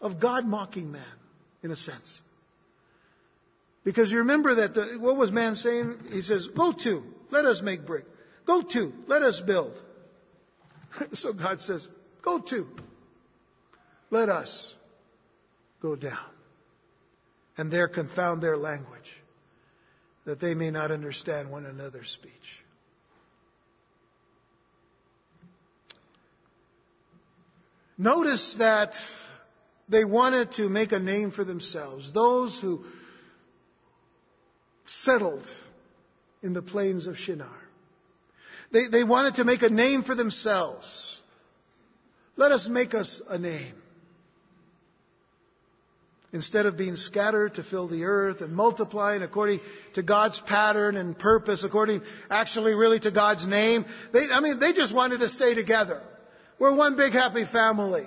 Of 0.00 0.18
God 0.18 0.44
mocking 0.46 0.90
man, 0.90 1.04
in 1.62 1.70
a 1.70 1.76
sense. 1.76 2.20
Because 3.84 4.10
you 4.10 4.18
remember 4.18 4.56
that, 4.56 4.74
the, 4.74 4.96
what 4.98 5.16
was 5.16 5.30
man 5.30 5.54
saying? 5.54 5.96
He 6.10 6.22
says, 6.22 6.48
go 6.48 6.72
to, 6.72 7.02
let 7.30 7.44
us 7.44 7.62
make 7.62 7.86
brick. 7.86 8.04
Go 8.46 8.62
to, 8.62 8.92
let 9.06 9.22
us 9.22 9.40
build. 9.40 9.80
so 11.12 11.32
God 11.32 11.60
says, 11.60 11.86
go 12.22 12.40
to, 12.40 12.66
let 14.10 14.28
us 14.28 14.74
go 15.80 15.94
down. 15.94 16.18
And 17.56 17.70
there 17.70 17.86
confound 17.86 18.42
their 18.42 18.56
language, 18.56 19.22
that 20.24 20.40
they 20.40 20.54
may 20.54 20.70
not 20.70 20.90
understand 20.90 21.50
one 21.50 21.64
another's 21.64 22.08
speech. 22.08 22.64
Notice 27.98 28.54
that 28.58 28.94
they 29.88 30.04
wanted 30.04 30.52
to 30.52 30.68
make 30.68 30.92
a 30.92 30.98
name 30.98 31.30
for 31.30 31.44
themselves. 31.44 32.12
Those 32.12 32.58
who 32.60 32.84
settled 34.84 35.46
in 36.42 36.52
the 36.52 36.62
plains 36.62 37.06
of 37.06 37.16
Shinar. 37.16 37.58
They, 38.72 38.88
they 38.88 39.04
wanted 39.04 39.36
to 39.36 39.44
make 39.44 39.62
a 39.62 39.68
name 39.68 40.02
for 40.02 40.14
themselves. 40.14 41.20
Let 42.36 42.52
us 42.52 42.68
make 42.68 42.94
us 42.94 43.22
a 43.28 43.38
name. 43.38 43.74
Instead 46.32 46.64
of 46.64 46.78
being 46.78 46.96
scattered 46.96 47.56
to 47.56 47.62
fill 47.62 47.88
the 47.88 48.04
earth 48.04 48.40
and 48.40 48.54
multiplying 48.54 49.22
according 49.22 49.60
to 49.92 50.02
God's 50.02 50.40
pattern 50.40 50.96
and 50.96 51.18
purpose, 51.18 51.62
according 51.62 52.00
actually 52.30 52.74
really 52.74 52.98
to 53.00 53.10
God's 53.10 53.46
name, 53.46 53.84
they, 54.14 54.30
I 54.32 54.40
mean, 54.40 54.58
they 54.58 54.72
just 54.72 54.94
wanted 54.94 55.18
to 55.18 55.28
stay 55.28 55.54
together. 55.54 56.00
We're 56.58 56.74
one 56.74 56.96
big 56.96 57.12
happy 57.12 57.44
family. 57.44 58.06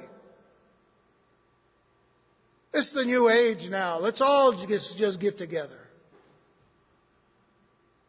It's 2.73 2.91
the 2.91 3.05
new 3.05 3.29
age 3.29 3.69
now. 3.69 3.99
Let's 3.99 4.21
all 4.21 4.65
just, 4.67 4.97
just 4.97 5.19
get 5.19 5.37
together. 5.37 5.79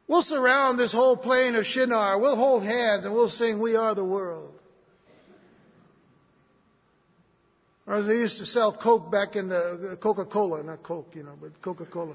We'll 0.09 0.23
surround 0.23 0.79
this 0.79 0.93
whole 0.93 1.17
plain 1.17 1.55
of 1.57 1.67
Shinar. 1.67 2.21
We'll 2.21 2.37
hold 2.37 2.63
hands 2.63 3.05
and 3.05 3.15
we'll 3.15 3.29
sing, 3.29 3.61
We 3.61 3.77
Are 3.77 3.95
the 3.95 4.05
World. 4.05 4.53
Or 7.87 8.03
they 8.03 8.15
used 8.15 8.39
to 8.39 8.47
sell 8.47 8.77
Coke 8.77 9.13
back 9.13 9.37
in 9.37 9.49
the 9.49 9.97
Coca-Cola, 10.01 10.63
not 10.65 10.83
Coke, 10.83 11.13
you 11.15 11.23
know, 11.23 11.35
but 11.41 11.61
Coca-Cola. 11.63 12.15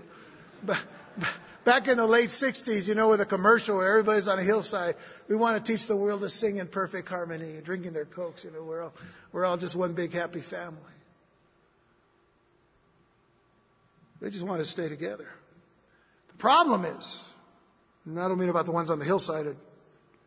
Back 1.64 1.88
in 1.88 1.98
the 1.98 2.06
late 2.06 2.30
60s, 2.30 2.88
you 2.88 2.96
know, 2.96 3.10
with 3.10 3.22
a 3.22 3.26
commercial 3.26 3.78
where 3.78 3.88
everybody's 3.88 4.28
on 4.28 4.40
a 4.40 4.44
hillside, 4.44 4.96
we 5.30 5.36
want 5.36 5.64
to 5.64 5.72
teach 5.72 5.88
the 5.88 5.96
world 5.96 6.22
to 6.22 6.30
sing 6.30 6.58
in 6.58 6.68
perfect 6.68 7.08
harmony, 7.08 7.58
and 7.58 7.64
drinking 7.64 7.94
their 7.94 8.06
Cokes, 8.06 8.44
you 8.44 8.52
know, 8.52 8.64
we're 8.64 8.82
all, 8.82 8.94
we're 9.32 9.46
all 9.46 9.58
just 9.58 9.76
one 9.76 9.94
big 9.94 10.12
happy 10.12 10.42
family. 10.42 10.82
They 14.22 14.30
just 14.30 14.46
want 14.46 14.62
to 14.62 14.68
stay 14.68 14.90
together. 14.90 15.28
The 16.30 16.38
problem 16.38 16.86
is, 16.86 17.26
and 18.06 18.20
I 18.20 18.28
don't 18.28 18.40
mean 18.40 18.50
about 18.50 18.66
the 18.66 18.72
ones 18.72 18.90
on 18.90 18.98
the 18.98 19.06
hillside 19.06 19.46
of 19.46 19.56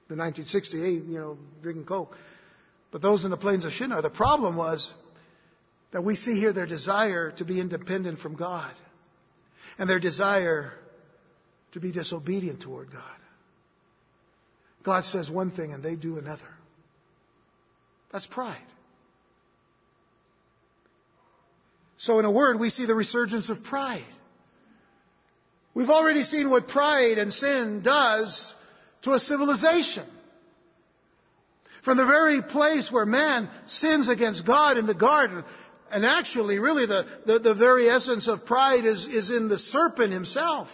the 0.06 0.16
1968, 0.16 1.04
you 1.04 1.18
know, 1.18 1.38
drinking 1.62 1.86
Coke, 1.86 2.16
but 2.92 3.02
those 3.02 3.24
in 3.24 3.32
the 3.32 3.36
plains 3.36 3.64
of 3.64 3.72
Shinar. 3.72 4.02
The 4.02 4.10
problem 4.10 4.56
was 4.56 4.92
that 5.90 6.02
we 6.02 6.14
see 6.14 6.38
here 6.38 6.52
their 6.52 6.66
desire 6.66 7.32
to 7.32 7.44
be 7.44 7.60
independent 7.60 8.20
from 8.20 8.36
God 8.36 8.72
and 9.78 9.88
their 9.88 10.00
desire 10.00 10.72
to 11.72 11.80
be 11.80 11.92
disobedient 11.92 12.60
toward 12.60 12.92
God. 12.92 13.02
God 14.82 15.04
says 15.04 15.30
one 15.30 15.50
thing 15.50 15.72
and 15.72 15.82
they 15.82 15.96
do 15.96 16.18
another. 16.18 16.42
That's 18.12 18.26
pride. 18.26 18.56
So, 21.96 22.18
in 22.18 22.24
a 22.26 22.30
word, 22.30 22.60
we 22.60 22.70
see 22.70 22.84
the 22.86 22.94
resurgence 22.94 23.48
of 23.48 23.64
pride. 23.64 24.04
We've 25.74 25.90
already 25.90 26.22
seen 26.22 26.50
what 26.50 26.68
pride 26.68 27.18
and 27.18 27.32
sin 27.32 27.80
does 27.82 28.54
to 29.02 29.12
a 29.12 29.18
civilization. 29.18 30.04
From 31.82 31.96
the 31.96 32.06
very 32.06 32.40
place 32.40 32.90
where 32.90 33.04
man 33.04 33.48
sins 33.66 34.08
against 34.08 34.46
God 34.46 34.78
in 34.78 34.86
the 34.86 34.94
garden, 34.94 35.44
and 35.94 36.04
actually, 36.04 36.58
really, 36.58 36.86
the, 36.86 37.06
the, 37.24 37.38
the 37.38 37.54
very 37.54 37.88
essence 37.88 38.26
of 38.26 38.44
pride 38.44 38.84
is, 38.84 39.06
is 39.06 39.30
in 39.30 39.48
the 39.48 39.58
serpent 39.58 40.12
himself, 40.12 40.68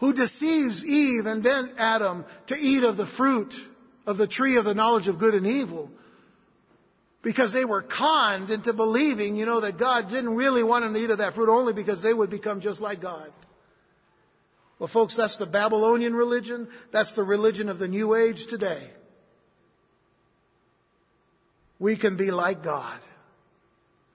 who 0.00 0.12
deceives 0.12 0.84
Eve 0.84 1.24
and 1.24 1.42
then 1.42 1.72
Adam 1.78 2.26
to 2.48 2.54
eat 2.54 2.84
of 2.84 2.98
the 2.98 3.06
fruit 3.06 3.54
of 4.04 4.18
the 4.18 4.26
tree 4.26 4.58
of 4.58 4.66
the 4.66 4.74
knowledge 4.74 5.08
of 5.08 5.18
good 5.18 5.32
and 5.32 5.46
evil 5.46 5.90
because 7.22 7.54
they 7.54 7.64
were 7.64 7.80
conned 7.80 8.50
into 8.50 8.74
believing, 8.74 9.36
you 9.36 9.46
know, 9.46 9.62
that 9.62 9.78
God 9.78 10.10
didn't 10.10 10.36
really 10.36 10.62
want 10.62 10.84
them 10.84 10.92
to 10.92 11.00
eat 11.00 11.08
of 11.08 11.18
that 11.18 11.34
fruit 11.34 11.48
only 11.48 11.72
because 11.72 12.02
they 12.02 12.12
would 12.12 12.28
become 12.28 12.60
just 12.60 12.82
like 12.82 13.00
God. 13.00 13.30
Well, 14.78 14.88
folks, 14.88 15.16
that's 15.16 15.38
the 15.38 15.46
Babylonian 15.46 16.14
religion. 16.14 16.68
That's 16.92 17.14
the 17.14 17.24
religion 17.24 17.70
of 17.70 17.78
the 17.78 17.88
New 17.88 18.14
Age 18.14 18.46
today. 18.46 18.86
We 21.78 21.96
can 21.96 22.16
be 22.16 22.30
like 22.30 22.62
God. 22.62 22.98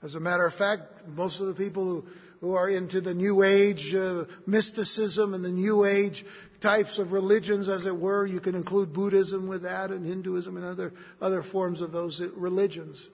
As 0.03 0.15
a 0.15 0.19
matter 0.19 0.45
of 0.45 0.53
fact, 0.53 1.05
most 1.07 1.41
of 1.41 1.47
the 1.47 1.53
people 1.53 1.85
who, 1.85 2.03
who 2.39 2.53
are 2.55 2.67
into 2.67 3.01
the 3.01 3.13
New 3.13 3.43
Age 3.43 3.93
uh, 3.93 4.25
mysticism 4.47 5.35
and 5.35 5.45
the 5.45 5.49
New 5.49 5.85
Age 5.85 6.25
types 6.59 6.97
of 6.97 7.11
religions, 7.11 7.69
as 7.69 7.85
it 7.85 7.95
were. 7.95 8.25
You 8.25 8.39
can 8.39 8.55
include 8.55 8.93
Buddhism 8.93 9.47
with 9.47 9.63
that 9.63 9.91
and 9.91 10.05
Hinduism 10.05 10.57
and 10.57 10.65
other, 10.65 10.93
other 11.19 11.43
forms 11.43 11.81
of 11.81 11.91
those 11.91 12.21
religions. 12.35 13.07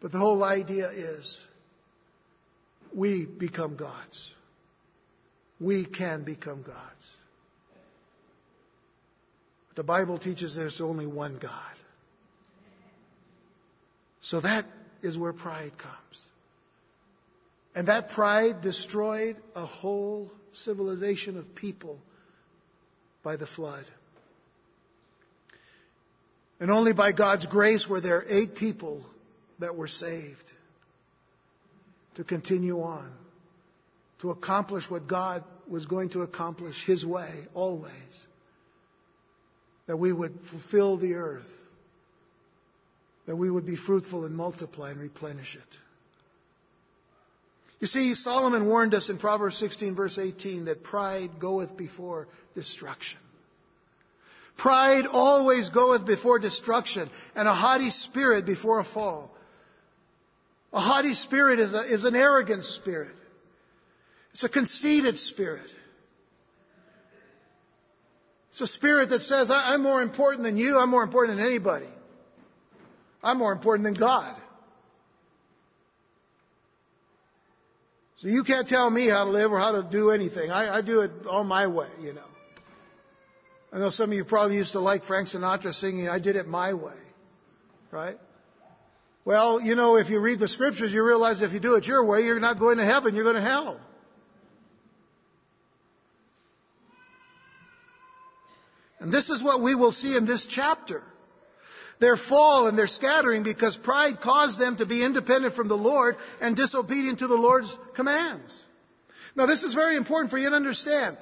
But 0.00 0.12
the 0.12 0.18
whole 0.18 0.44
idea 0.44 0.88
is 0.90 1.44
we 2.94 3.26
become 3.26 3.76
gods. 3.76 4.34
We 5.60 5.84
can 5.84 6.24
become 6.24 6.62
gods. 6.62 7.16
The 9.74 9.84
Bible 9.84 10.18
teaches 10.18 10.54
there's 10.54 10.80
only 10.80 11.06
one 11.06 11.38
God. 11.40 11.52
So 14.30 14.40
that 14.42 14.64
is 15.02 15.18
where 15.18 15.32
pride 15.32 15.72
comes. 15.76 16.30
And 17.74 17.88
that 17.88 18.10
pride 18.10 18.60
destroyed 18.60 19.36
a 19.56 19.66
whole 19.66 20.30
civilization 20.52 21.36
of 21.36 21.56
people 21.56 21.98
by 23.24 23.34
the 23.34 23.46
flood. 23.46 23.84
And 26.60 26.70
only 26.70 26.92
by 26.92 27.10
God's 27.10 27.44
grace 27.46 27.88
were 27.88 28.00
there 28.00 28.24
eight 28.28 28.54
people 28.54 29.04
that 29.58 29.74
were 29.74 29.88
saved 29.88 30.52
to 32.14 32.22
continue 32.22 32.82
on, 32.82 33.10
to 34.20 34.30
accomplish 34.30 34.88
what 34.88 35.08
God 35.08 35.42
was 35.68 35.86
going 35.86 36.10
to 36.10 36.20
accomplish 36.20 36.86
His 36.86 37.04
way, 37.04 37.32
always. 37.52 38.26
That 39.88 39.96
we 39.96 40.12
would 40.12 40.38
fulfill 40.52 40.98
the 40.98 41.14
earth, 41.14 41.50
that 43.30 43.36
we 43.36 43.48
would 43.48 43.64
be 43.64 43.76
fruitful 43.76 44.24
and 44.24 44.34
multiply 44.34 44.90
and 44.90 44.98
replenish 44.98 45.54
it. 45.54 45.78
You 47.78 47.86
see, 47.86 48.16
Solomon 48.16 48.66
warned 48.66 48.92
us 48.92 49.08
in 49.08 49.18
Proverbs 49.18 49.56
16, 49.56 49.94
verse 49.94 50.18
18, 50.18 50.64
that 50.64 50.82
pride 50.82 51.38
goeth 51.38 51.76
before 51.76 52.26
destruction. 52.54 53.20
Pride 54.58 55.06
always 55.06 55.68
goeth 55.68 56.04
before 56.04 56.40
destruction, 56.40 57.08
and 57.36 57.46
a 57.46 57.54
haughty 57.54 57.90
spirit 57.90 58.46
before 58.46 58.80
a 58.80 58.84
fall. 58.84 59.30
A 60.72 60.80
haughty 60.80 61.14
spirit 61.14 61.60
is, 61.60 61.72
a, 61.72 61.82
is 61.82 62.04
an 62.04 62.16
arrogant 62.16 62.64
spirit. 62.64 63.14
It's 64.32 64.42
a 64.42 64.48
conceited 64.48 65.18
spirit. 65.18 65.72
It's 68.48 68.60
a 68.60 68.66
spirit 68.66 69.10
that 69.10 69.20
says, 69.20 69.52
I'm 69.52 69.84
more 69.84 70.02
important 70.02 70.42
than 70.42 70.56
you, 70.56 70.78
I'm 70.78 70.90
more 70.90 71.04
important 71.04 71.38
than 71.38 71.46
anybody. 71.46 71.86
I'm 73.22 73.38
more 73.38 73.52
important 73.52 73.84
than 73.84 73.94
God. 73.94 74.40
So 78.16 78.28
you 78.28 78.44
can't 78.44 78.68
tell 78.68 78.90
me 78.90 79.08
how 79.08 79.24
to 79.24 79.30
live 79.30 79.50
or 79.50 79.58
how 79.58 79.72
to 79.72 79.82
do 79.82 80.10
anything. 80.10 80.50
I, 80.50 80.76
I 80.76 80.82
do 80.82 81.00
it 81.00 81.10
all 81.26 81.44
my 81.44 81.66
way, 81.66 81.88
you 82.00 82.12
know. 82.12 82.20
I 83.72 83.78
know 83.78 83.88
some 83.88 84.10
of 84.10 84.16
you 84.16 84.24
probably 84.24 84.56
used 84.56 84.72
to 84.72 84.80
like 84.80 85.04
Frank 85.04 85.28
Sinatra 85.28 85.72
singing, 85.72 86.08
I 86.08 86.18
did 86.18 86.36
it 86.36 86.46
my 86.46 86.74
way. 86.74 86.96
Right? 87.90 88.16
Well, 89.24 89.60
you 89.60 89.74
know, 89.74 89.96
if 89.96 90.10
you 90.10 90.20
read 90.20 90.38
the 90.38 90.48
scriptures, 90.48 90.92
you 90.92 91.04
realize 91.04 91.40
if 91.40 91.52
you 91.52 91.60
do 91.60 91.74
it 91.74 91.86
your 91.86 92.04
way, 92.04 92.22
you're 92.22 92.40
not 92.40 92.58
going 92.58 92.78
to 92.78 92.84
heaven, 92.84 93.14
you're 93.14 93.24
going 93.24 93.36
to 93.36 93.42
hell. 93.42 93.80
And 98.98 99.10
this 99.10 99.30
is 99.30 99.42
what 99.42 99.62
we 99.62 99.74
will 99.74 99.92
see 99.92 100.14
in 100.14 100.26
this 100.26 100.46
chapter 100.46 101.02
their 102.00 102.16
fall 102.16 102.66
and 102.66 102.76
their 102.76 102.86
scattering 102.86 103.42
because 103.42 103.76
pride 103.76 104.20
caused 104.20 104.58
them 104.58 104.76
to 104.76 104.86
be 104.86 105.04
independent 105.04 105.54
from 105.54 105.68
the 105.68 105.76
Lord 105.76 106.16
and 106.40 106.56
disobedient 106.56 107.20
to 107.20 107.26
the 107.26 107.36
Lord's 107.36 107.76
commands. 107.94 108.64
Now 109.36 109.46
this 109.46 109.62
is 109.62 109.74
very 109.74 109.96
important 109.96 110.30
for 110.30 110.38
you 110.38 110.48
to 110.48 110.56
understand. 110.56 111.16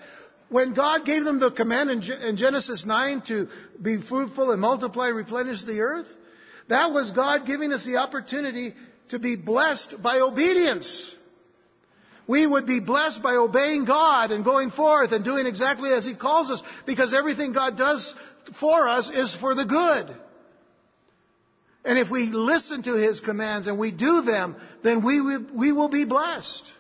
When 0.49 0.73
God 0.73 1.05
gave 1.05 1.25
them 1.25 1.41
the 1.41 1.51
command 1.51 1.91
in 1.91 2.37
Genesis 2.37 2.87
9 2.87 3.21
to 3.23 3.49
be 3.83 4.01
fruitful 4.01 4.51
and 4.51 4.61
multiply, 4.61 5.09
replenish 5.09 5.65
the 5.65 5.81
earth, 5.81 6.07
that 6.69 6.93
was 6.93 7.11
God 7.11 7.45
giving 7.45 7.73
us 7.73 7.85
the 7.85 7.97
opportunity 7.97 8.73
to 9.11 9.19
be 9.19 9.37
blessed 9.37 10.03
by 10.03 10.21
obedience. 10.21 11.15
we 12.27 12.47
would 12.47 12.67
be 12.67 12.79
blessed 12.79 13.23
by 13.23 13.35
obeying 13.35 13.85
God 13.85 14.31
and 14.31 14.45
going 14.45 14.71
forth 14.71 15.13
and 15.13 15.25
doing 15.25 15.47
exactly 15.47 15.91
as 15.91 16.05
He 16.05 16.15
calls 16.15 16.51
us 16.51 16.63
because 16.87 17.13
everything 17.15 17.53
God 17.53 17.77
does 17.77 18.15
for 18.61 18.87
us 18.87 19.11
is 19.11 19.35
for 19.35 19.55
the 19.55 19.65
good. 19.65 20.15
And 21.89 21.99
if 21.99 22.11
we 22.11 22.27
listen 22.27 22.83
to 22.83 22.97
His 22.97 23.21
commands 23.21 23.67
and 23.67 23.79
we 23.79 23.93
do 23.93 24.21
them, 24.21 24.57
then 24.83 25.03
we, 25.03 25.39
we 25.39 25.73
will 25.73 25.89
be 25.89 26.05
blessed. 26.05 26.71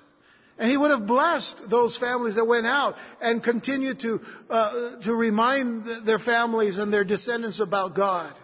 And 0.59 0.70
he 0.70 0.76
would 0.76 0.90
have 0.90 1.06
blessed 1.06 1.70
those 1.70 1.96
families 1.96 2.34
that 2.34 2.44
went 2.44 2.66
out 2.66 2.94
and 3.22 3.42
continued 3.42 4.00
to, 4.00 4.20
uh, 4.50 5.00
to 5.00 5.14
remind 5.14 5.86
their 6.04 6.18
families 6.18 6.76
and 6.76 6.92
their 6.92 7.04
descendants 7.04 7.59
about 7.59 7.94
God. 7.94 8.34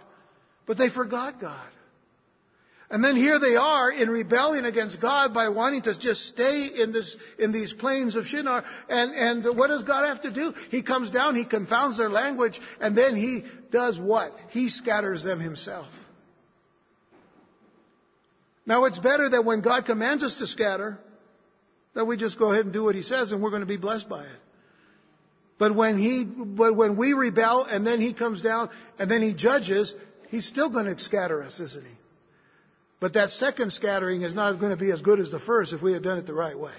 But 0.65 0.79
they 0.79 0.89
forgot 0.89 1.39
God. 1.39 1.69
And 2.89 3.05
then 3.05 3.17
here 3.17 3.39
they 3.39 3.57
are 3.57 3.91
in 3.91 4.09
rebellion 4.09 4.65
against 4.65 5.03
God 5.03 5.35
by 5.35 5.51
wanting 5.51 5.83
to 5.83 5.99
just 5.99 6.25
stay 6.25 6.69
in 6.69 6.93
this, 6.93 7.15
in 7.39 7.53
these 7.53 7.75
plains 7.75 8.17
of 8.17 8.25
Shinar. 8.25 8.65
And, 8.89 9.45
and 9.45 9.59
what 9.59 9.67
does 9.67 9.83
God 9.83 10.07
have 10.09 10.23
to 10.23 10.31
do? 10.31 10.55
He 10.71 10.83
comes 10.83 11.11
down, 11.11 11.35
He 11.35 11.45
confounds 11.45 11.99
their 11.99 12.09
language, 12.09 12.59
and 12.81 12.97
then 12.97 13.17
He 13.17 13.43
does 13.71 13.99
what? 13.99 14.33
He 14.49 14.71
scatters 14.71 15.25
them 15.25 15.41
Himself. 15.41 15.89
Now 18.67 18.85
it's 18.85 18.99
better 18.99 19.29
that 19.29 19.45
when 19.45 19.61
God 19.61 19.85
commands 19.85 20.25
us 20.25 20.37
to 20.37 20.47
scatter, 20.47 20.99
that 21.95 22.07
we 22.07 22.17
just 22.17 22.39
go 22.39 22.53
ahead 22.53 22.65
and 22.65 22.73
do 22.73 22.85
what 22.85 22.95
he 22.95 23.03
says 23.03 23.33
and 23.33 23.43
we're 23.43 23.51
going 23.51 23.61
to 23.61 23.67
be 23.67 23.77
blessed 23.77 24.09
by 24.09 24.23
it. 24.25 24.41
But 25.59 25.75
when 25.75 25.99
he, 25.99 26.25
but 26.25 26.77
when 26.77 26.97
we 26.97 27.13
rebel 27.13 27.65
and 27.65 27.87
then 27.87 28.01
he 28.01 28.13
comes 28.13 28.43
down 28.43 28.71
and 28.99 29.11
then 29.11 29.23
he 29.23 29.35
judges, 29.35 29.95
he's 30.29 30.47
still 30.47 30.71
going 30.71 30.87
to 30.87 30.99
scatter 30.99 31.43
us, 31.43 31.61
isn't 31.61 31.85
he? 31.85 31.95
But 33.01 33.15
that 33.15 33.31
second 33.31 33.71
scattering 33.71 34.23
is 34.23 34.35
not 34.35 34.59
going 34.59 34.71
to 34.71 34.83
be 34.83 34.91
as 34.91 35.03
good 35.03 35.21
as 35.21 35.31
the 35.31 35.39
first 35.39 35.73
if 35.73 35.83
we 35.83 35.93
had 35.93 36.03
done 36.03 36.19
it 36.19 36.27
the 36.27 36.35
right 36.35 36.59
way. 36.59 36.75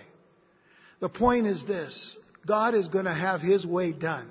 The 1.00 1.10
point 1.10 1.46
is 1.46 1.66
this. 1.66 2.18
God 2.46 2.74
is 2.74 2.88
going 2.88 3.06
to 3.06 3.14
have 3.14 3.42
his 3.42 3.66
way 3.66 3.92
done. 3.92 4.30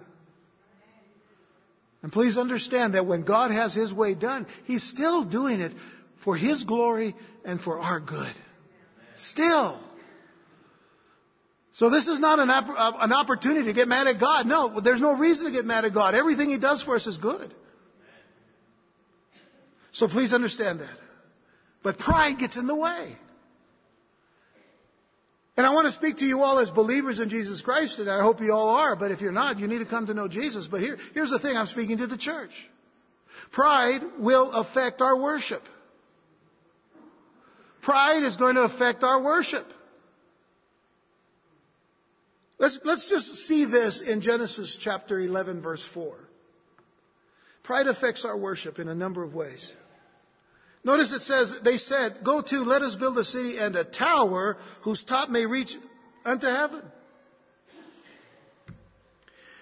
And 2.02 2.12
please 2.12 2.36
understand 2.36 2.94
that 2.94 3.07
when 3.07 3.24
God 3.24 3.50
has 3.50 3.74
his 3.74 3.92
way 3.92 4.14
done, 4.14 4.46
he's 4.66 4.82
still 4.82 5.24
doing 5.24 5.61
it 5.61 5.72
for 6.24 6.36
his 6.36 6.64
glory 6.64 7.14
and 7.44 7.60
for 7.60 7.78
our 7.78 8.00
good. 8.00 8.32
Still. 9.14 9.78
So 11.72 11.90
this 11.90 12.08
is 12.08 12.20
not 12.20 12.38
an, 12.38 12.50
uh, 12.50 12.92
an 13.00 13.12
opportunity 13.12 13.66
to 13.66 13.72
get 13.72 13.88
mad 13.88 14.06
at 14.06 14.20
God. 14.20 14.46
No, 14.46 14.80
there's 14.80 15.00
no 15.00 15.16
reason 15.16 15.46
to 15.46 15.52
get 15.52 15.64
mad 15.64 15.84
at 15.84 15.92
God. 15.92 16.14
Everything 16.14 16.48
He 16.48 16.58
does 16.58 16.82
for 16.82 16.94
us 16.94 17.06
is 17.06 17.18
good. 17.18 17.52
So 19.92 20.08
please 20.08 20.32
understand 20.32 20.80
that. 20.80 20.96
But 21.82 21.98
pride 21.98 22.38
gets 22.38 22.56
in 22.56 22.66
the 22.66 22.74
way. 22.74 23.16
And 25.56 25.66
I 25.66 25.72
want 25.72 25.86
to 25.86 25.92
speak 25.92 26.18
to 26.18 26.24
you 26.24 26.42
all 26.42 26.58
as 26.58 26.70
believers 26.70 27.20
in 27.20 27.28
Jesus 27.28 27.60
Christ, 27.60 28.00
and 28.00 28.10
I 28.10 28.22
hope 28.22 28.40
you 28.40 28.52
all 28.52 28.70
are, 28.70 28.96
but 28.96 29.12
if 29.12 29.20
you're 29.20 29.30
not, 29.30 29.60
you 29.60 29.68
need 29.68 29.78
to 29.78 29.84
come 29.84 30.06
to 30.06 30.14
know 30.14 30.26
Jesus. 30.26 30.66
But 30.66 30.80
here, 30.80 30.96
here's 31.12 31.30
the 31.30 31.38
thing 31.38 31.56
I'm 31.56 31.66
speaking 31.66 31.98
to 31.98 32.08
the 32.08 32.16
church. 32.16 32.50
Pride 33.52 34.00
will 34.18 34.50
affect 34.52 35.00
our 35.00 35.20
worship. 35.20 35.62
Pride 37.85 38.22
is 38.22 38.39
going 38.39 38.55
to 38.55 38.62
affect 38.62 39.05
our 39.05 39.22
worship. 39.22 39.66
Let's, 42.59 42.78
let's 42.82 43.11
just 43.11 43.35
see 43.37 43.66
this 43.66 44.01
in 44.01 44.22
Genesis 44.22 44.78
chapter 44.80 45.20
11, 45.20 45.61
verse 45.61 45.87
4. 45.93 46.14
Pride 47.62 47.87
affects 47.87 48.24
our 48.24 48.39
worship 48.39 48.78
in 48.78 48.89
a 48.89 48.95
number 48.95 49.22
of 49.22 49.35
ways. 49.35 49.70
Notice 50.82 51.12
it 51.12 51.22
says, 51.22 51.57
they 51.62 51.76
said, 51.76 52.18
Go 52.24 52.41
to, 52.41 52.57
let 52.61 52.82
us 52.82 52.95
build 52.95 53.18
a 53.18 53.24
city 53.24 53.59
and 53.59 53.76
a 53.76 53.85
tower 53.85 54.57
whose 54.82 55.05
top 55.05 55.28
may 55.28 55.45
reach 55.45 55.76
unto 56.24 56.47
heaven. 56.47 56.82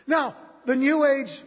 Now, 0.06 0.36
the 0.66 0.76
New 0.76 1.04
Age 1.04 1.42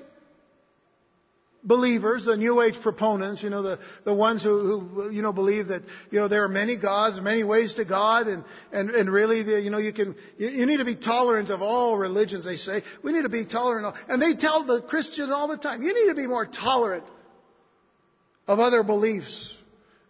believers, 1.66 2.26
the 2.26 2.38
New 2.38 2.61
Age 2.61 2.80
proponents, 2.82 3.43
you 3.43 3.49
know, 3.49 3.63
the, 3.63 3.80
the 4.03 4.13
ones 4.13 4.43
who, 4.43 4.80
who, 4.80 5.09
you 5.09 5.22
know, 5.22 5.34
believe 5.34 5.68
that, 5.68 5.82
you 6.11 6.20
know, 6.20 6.28
there 6.28 6.43
are 6.43 6.49
many 6.49 6.78
gods, 6.78 7.20
many 7.20 7.43
ways 7.43 7.76
to 7.76 7.86
God, 7.86 8.28
and, 8.28 8.45
and, 8.72 8.91
and 8.91 9.09
really, 9.09 9.39
you 9.63 9.72
know, 9.72 9.80
you 9.80 9.91
can, 9.91 10.16
you, 10.38 10.47
you 10.47 10.66
need 10.66 10.78
to 10.78 10.86
be 10.86 10.95
tolerant 10.95 11.49
of 11.49 11.61
all 11.61 11.97
religions, 11.97 12.45
they 12.45 12.57
say. 12.57 12.84
We 13.03 13.11
need 13.11 13.24
to 13.24 13.30
be 13.30 13.45
tolerant. 13.45 13.95
And 14.07 14.22
they 14.22 14.36
tell 14.36 14.63
the 14.63 14.82
Christians 14.82 15.32
all 15.32 15.47
the 15.47 15.57
time, 15.57 15.82
you 15.82 15.93
need 15.93 16.09
to 16.09 16.16
be 16.16 16.28
more 16.28 16.45
tolerant 16.45 17.05
of 18.47 18.59
other 18.59 18.84
beliefs. 18.84 19.57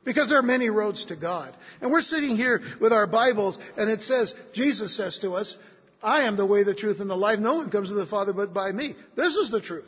Because 0.03 0.29
there 0.29 0.37
are 0.37 0.43
many 0.43 0.69
roads 0.69 1.05
to 1.05 1.15
God. 1.15 1.51
And 1.81 1.91
we're 1.91 2.01
sitting 2.01 2.35
here 2.35 2.61
with 2.79 2.93
our 2.93 3.07
Bibles, 3.07 3.57
and 3.75 3.89
it 3.89 4.03
says, 4.03 4.35
Jesus 4.53 4.95
says 4.95 5.17
to 5.19 5.31
us, 5.31 5.57
I 6.03 6.27
am 6.27 6.35
the 6.35 6.45
way, 6.45 6.63
the 6.63 6.75
truth, 6.75 6.99
and 6.99 7.09
the 7.09 7.15
life. 7.15 7.39
No 7.39 7.55
one 7.55 7.71
comes 7.71 7.89
to 7.89 7.95
the 7.95 8.05
Father 8.05 8.31
but 8.31 8.53
by 8.53 8.71
me. 8.71 8.95
This 9.15 9.35
is 9.35 9.49
the 9.49 9.61
truth. 9.61 9.85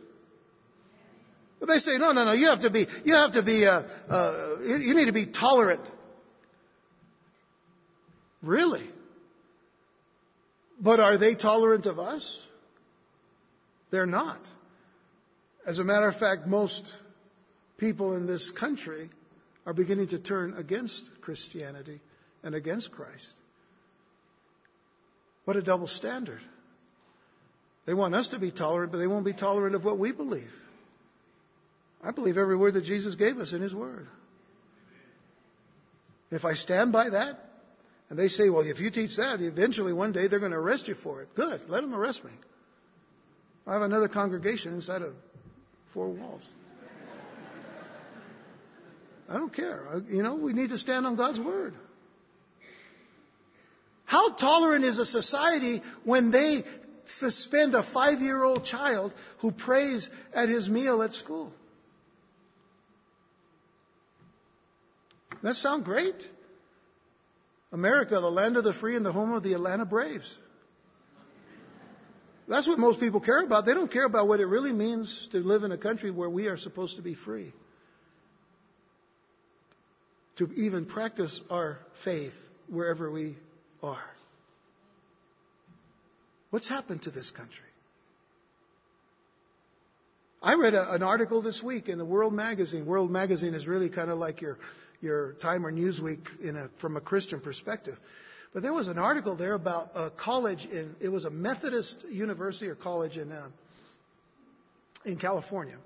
But 1.60 1.68
they 1.68 1.80
say, 1.80 1.98
no, 1.98 2.12
no, 2.12 2.26
no, 2.26 2.34
you 2.34 2.50
have 2.50 2.62
to 2.62 2.70
be, 2.70 2.88
you 3.04 3.16
have 3.16 3.32
to 3.34 3.44
be, 3.44 3.66
uh, 3.66 3.84
uh, 4.10 4.58
you 4.62 4.94
need 4.94 5.06
to 5.06 5.12
be 5.12 5.26
tolerant. 5.26 5.82
Really? 8.44 8.86
But 10.80 11.00
are 11.00 11.18
they 11.18 11.34
tolerant 11.34 11.88
of 11.88 11.98
us? 11.98 12.46
They're 13.90 14.06
not. 14.06 14.40
As 15.66 15.80
a 15.80 15.84
matter 15.84 16.08
of 16.08 16.16
fact, 16.16 16.48
most 16.48 16.94
people 17.78 18.16
in 18.16 18.28
this 18.28 18.52
country 18.52 19.10
are 19.66 19.74
beginning 19.74 20.08
to 20.10 20.20
turn 20.20 20.54
against 20.54 21.10
Christianity 21.22 22.00
and 22.44 22.54
against 22.54 22.92
Christ. 22.92 23.34
What 25.46 25.58
a 25.58 25.62
double 25.62 25.88
standard. 25.88 26.42
They 27.86 27.94
want 27.94 28.14
us 28.14 28.30
to 28.30 28.40
be 28.40 28.52
tolerant, 28.52 28.92
but 28.92 29.00
they 29.00 29.08
won't 29.08 29.26
be 29.26 29.34
tolerant 29.34 29.76
of 29.76 29.84
what 29.84 29.98
we 29.98 30.12
believe. 30.12 30.52
I 32.08 32.12
believe 32.12 32.38
every 32.38 32.56
word 32.56 32.76
that 32.76 32.86
Jesus 32.86 33.16
gave 33.16 33.38
us 33.38 33.52
in 33.52 33.62
His 33.62 33.76
Word. 33.76 34.08
If 36.32 36.46
I 36.46 36.54
stand 36.54 36.94
by 36.94 37.10
that, 37.10 37.38
and 38.10 38.18
they 38.18 38.30
say, 38.30 38.50
well, 38.50 38.62
if 38.62 38.80
you 38.80 38.90
teach 38.90 39.18
that, 39.18 39.42
eventually 39.42 39.92
one 39.92 40.14
day 40.14 40.28
they're 40.28 40.40
going 40.40 40.54
to 40.54 40.58
arrest 40.58 40.88
you 40.88 40.96
for 40.96 41.22
it. 41.22 41.36
Good. 41.36 41.60
Let 41.68 41.82
them 41.82 41.94
arrest 41.94 42.24
me. 42.24 42.32
I 43.66 43.74
have 43.74 43.82
another 43.82 44.08
congregation 44.08 44.74
inside 44.74 45.02
of 45.02 45.16
four 45.94 46.08
walls. 46.08 46.50
I 49.28 49.34
don't 49.34 49.54
care. 49.54 50.02
You 50.10 50.24
know, 50.24 50.36
we 50.36 50.54
need 50.54 50.70
to 50.70 50.78
stand 50.78 51.06
on 51.06 51.18
God's 51.18 51.42
Word. 51.42 51.74
How 54.06 54.32
tolerant 54.32 54.86
is 54.86 54.98
a 54.98 55.06
society 55.06 55.82
when 56.06 56.32
they 56.32 56.64
suspend 57.04 57.76
a 57.76 57.84
five 57.84 58.22
year 58.22 58.42
old 58.42 58.64
child 58.64 59.14
who 59.40 59.52
prays 59.52 60.10
at 60.34 60.48
his 60.48 60.70
meal 60.70 61.04
at 61.04 61.14
school? 61.14 61.52
That 65.44 65.56
sound 65.56 65.86
great? 65.86 66.28
America, 67.72 68.20
the 68.20 68.32
land 68.32 68.58
of 68.58 68.64
the 68.64 68.74
free 68.74 68.96
and 68.96 69.06
the 69.06 69.12
home 69.12 69.34
of 69.34 69.44
the 69.44 69.54
Atlanta 69.54 69.86
Braves. 69.86 70.38
That's 72.48 72.68
what 72.68 72.80
most 72.80 73.00
people 73.00 73.20
care 73.20 73.44
about. 73.44 73.66
They 73.66 73.74
don't 73.74 73.92
care 73.92 74.06
about 74.06 74.28
what 74.28 74.40
it 74.40 74.46
really 74.46 74.72
means 74.72 75.28
to 75.34 75.40
live 75.40 75.64
in 75.64 75.72
a 75.74 75.78
country 75.78 76.12
where 76.12 76.30
we 76.30 76.48
are 76.48 76.56
supposed 76.56 76.96
to 76.96 77.02
be 77.02 77.14
free. 77.14 77.52
To 80.38 80.50
even 80.56 80.86
practice 80.86 81.42
our 81.50 81.80
faith 82.06 82.34
wherever 82.70 83.12
we 83.12 83.36
are. 83.84 84.10
What's 86.52 86.70
happened 86.70 87.02
to 87.02 87.12
this 87.12 87.32
country? 87.32 87.66
I 90.42 90.54
read 90.54 90.76
a, 90.76 90.94
an 90.94 91.04
article 91.04 91.42
this 91.42 91.62
week 91.62 91.90
in 91.90 91.98
the 91.98 92.06
World 92.06 92.34
Magazine. 92.34 92.86
World 92.86 93.12
Magazine 93.12 93.54
is 93.54 93.68
really 93.68 93.90
kind 93.90 94.10
of 94.10 94.18
like 94.18 94.40
your 94.40 94.58
your 95.02 95.34
Time 95.34 95.66
or 95.66 95.72
Newsweek 95.72 96.28
a, 96.44 96.70
from 96.80 96.98
a 96.98 97.02
Christian 97.02 97.40
perspective. 97.40 97.98
But 98.54 98.64
there 98.64 98.74
was 98.74 98.88
an 98.88 98.98
article 98.98 99.36
there 99.36 99.54
about 99.54 99.90
a 99.96 100.10
college 100.10 100.66
in, 100.66 100.96
it 101.02 101.10
was 101.10 101.26
a 101.26 101.30
Methodist 101.30 102.06
university 102.10 102.68
or 102.68 102.76
college 102.76 103.18
in, 103.18 103.32
uh, 103.32 103.50
in 105.06 105.18
California 105.18 105.78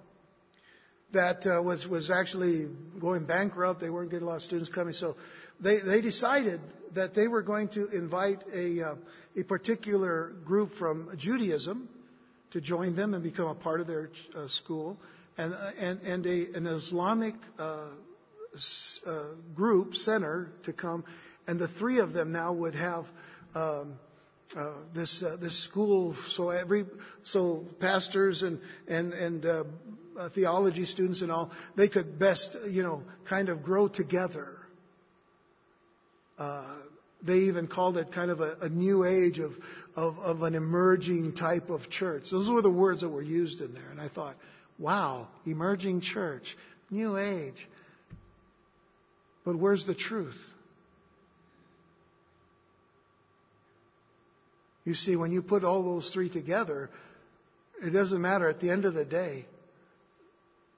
that 1.14 1.46
uh, 1.46 1.62
was, 1.62 1.88
was 1.88 2.10
actually 2.10 2.70
going 3.00 3.26
bankrupt. 3.26 3.82
They 3.82 3.90
weren't 3.90 4.12
getting 4.12 4.26
a 4.26 4.30
lot 4.30 4.36
of 4.38 4.42
students 4.42 4.70
coming. 4.70 4.94
So 4.94 5.16
they, 5.60 5.80
they 5.80 6.02
decided 6.02 6.62
that 6.94 7.14
they 7.14 7.28
were 7.28 7.42
going 7.42 7.68
to 7.70 7.90
invite 7.90 8.44
a, 8.54 8.82
uh, 8.82 8.96
a 9.36 9.44
particular 9.44 10.32
group 10.46 10.72
from 10.74 11.10
Judaism 11.18 11.90
to 12.52 12.62
join 12.62 12.96
them 12.96 13.14
and 13.14 13.24
become 13.24 13.48
a 13.48 13.56
part 13.56 13.82
of 13.82 13.88
their 13.88 14.10
uh, 14.36 14.48
school, 14.48 14.98
and, 15.38 15.54
uh, 15.54 15.72
and, 15.80 16.02
and 16.02 16.26
a, 16.26 16.54
an 16.56 16.68
Islamic 16.68 17.36
uh, 19.06 19.24
group 19.56 19.96
center 19.96 20.52
to 20.64 20.74
come, 20.74 21.04
and 21.48 21.60
the 21.60 21.68
three 21.68 22.00
of 22.00 22.14
them 22.14 22.32
now 22.32 22.54
would 22.54 22.76
have 22.76 23.06
um, 23.56 24.00
uh, 24.56 24.74
this 24.94 25.24
uh, 25.24 25.38
this 25.40 25.64
school. 25.64 26.16
So 26.30 26.50
every 26.50 26.86
so 27.24 27.66
pastors 27.80 28.44
and 28.44 28.60
and 28.88 29.14
and 29.14 29.46
uh, 29.46 29.64
theology 30.36 30.86
students 30.86 31.22
and 31.22 31.32
all 31.32 31.52
they 31.76 31.88
could 31.88 32.20
best 32.20 32.58
you 32.70 32.84
know 32.84 33.04
kind 33.28 33.50
of 33.50 33.64
grow 33.64 33.88
together. 33.88 34.48
Uh, 36.38 36.78
They 37.24 37.50
even 37.50 37.68
called 37.68 37.98
it 37.98 38.12
kind 38.12 38.32
of 38.32 38.40
a, 38.42 38.58
a 38.62 38.70
new 38.70 39.06
age 39.06 39.38
of, 39.38 39.52
of, 39.96 40.18
of 40.18 40.42
an 40.42 40.56
emerging 40.56 41.34
type 41.34 41.70
of 41.70 41.88
church. 41.88 42.32
Those 42.32 42.50
were 42.50 42.64
the 42.64 42.72
words 42.72 43.02
that 43.02 43.10
were 43.10 43.22
used 43.22 43.62
in 43.62 43.74
there. 43.76 43.90
And 43.92 44.02
I 44.02 44.10
thought, 44.10 44.36
wow, 44.80 45.28
emerging 45.46 46.02
church, 46.02 46.58
new 46.90 47.18
age. 47.18 47.70
But 49.44 49.56
where's 49.56 49.86
the 49.86 49.96
truth? 49.96 50.40
You 54.84 54.94
see, 54.94 55.16
when 55.16 55.32
you 55.32 55.42
put 55.42 55.64
all 55.64 55.84
those 55.84 56.12
three 56.12 56.30
together, 56.30 56.90
it 57.82 57.92
doesn't 57.92 58.22
matter. 58.22 58.50
At 58.50 58.60
the 58.60 58.72
end 58.72 58.86
of 58.86 58.94
the 58.94 59.06
day, 59.06 59.46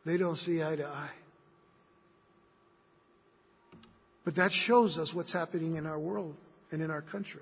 they 0.06 0.18
don't 0.18 0.36
see 0.36 0.62
eye 0.62 0.76
to 0.76 0.86
eye. 0.86 1.12
But 4.26 4.36
that 4.38 4.52
shows 4.52 4.98
us 4.98 5.14
what's 5.14 5.34
happening 5.34 5.76
in 5.76 5.86
our 5.86 6.00
world 6.00 6.36
and 6.72 6.82
in 6.82 6.92
our 6.92 7.02
country. 7.02 7.42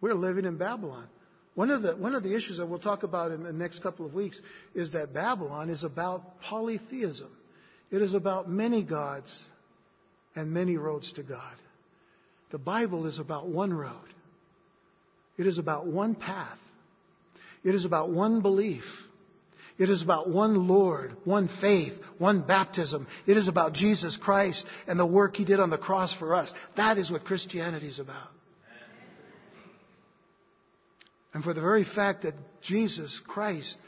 We're 0.00 0.14
living 0.14 0.44
in 0.44 0.56
Babylon. 0.56 1.06
One 1.54 1.70
of 1.70 1.82
the, 1.82 1.96
one 1.96 2.14
of 2.14 2.22
the 2.22 2.34
issues 2.34 2.58
that 2.58 2.66
we'll 2.66 2.78
talk 2.78 3.02
about 3.02 3.30
in 3.30 3.42
the 3.42 3.52
next 3.52 3.82
couple 3.82 4.06
of 4.06 4.14
weeks 4.14 4.40
is 4.74 4.92
that 4.92 5.12
Babylon 5.12 5.70
is 5.70 5.84
about 5.84 6.40
polytheism. 6.40 7.30
It 7.90 8.00
is 8.00 8.14
about 8.14 8.48
many 8.48 8.84
gods 8.84 9.44
and 10.34 10.52
many 10.52 10.76
roads 10.76 11.12
to 11.14 11.22
God. 11.22 11.54
The 12.50 12.58
Bible 12.58 13.06
is 13.06 13.18
about 13.18 13.48
one 13.48 13.72
road. 13.72 13.92
It 15.38 15.46
is 15.46 15.58
about 15.58 15.86
one 15.86 16.14
path. 16.14 16.58
It 17.64 17.74
is 17.74 17.84
about 17.84 18.10
one 18.10 18.42
belief. 18.42 18.84
It 19.78 19.88
is 19.88 20.02
about 20.02 20.28
one 20.28 20.68
Lord, 20.68 21.16
one 21.24 21.48
faith, 21.48 21.98
one 22.18 22.42
baptism. 22.42 23.06
It 23.26 23.36
is 23.36 23.48
about 23.48 23.72
Jesus 23.72 24.16
Christ 24.16 24.66
and 24.86 25.00
the 25.00 25.06
work 25.06 25.34
He 25.34 25.44
did 25.44 25.60
on 25.60 25.70
the 25.70 25.78
cross 25.78 26.14
for 26.14 26.34
us. 26.34 26.52
That 26.76 26.98
is 26.98 27.10
what 27.10 27.24
Christianity 27.24 27.86
is 27.86 27.98
about. 27.98 28.28
And 31.34 31.42
for 31.42 31.54
the 31.54 31.62
very 31.62 31.84
fact 31.84 32.22
that 32.22 32.34
Jesus 32.60 33.20
Christ 33.26 33.78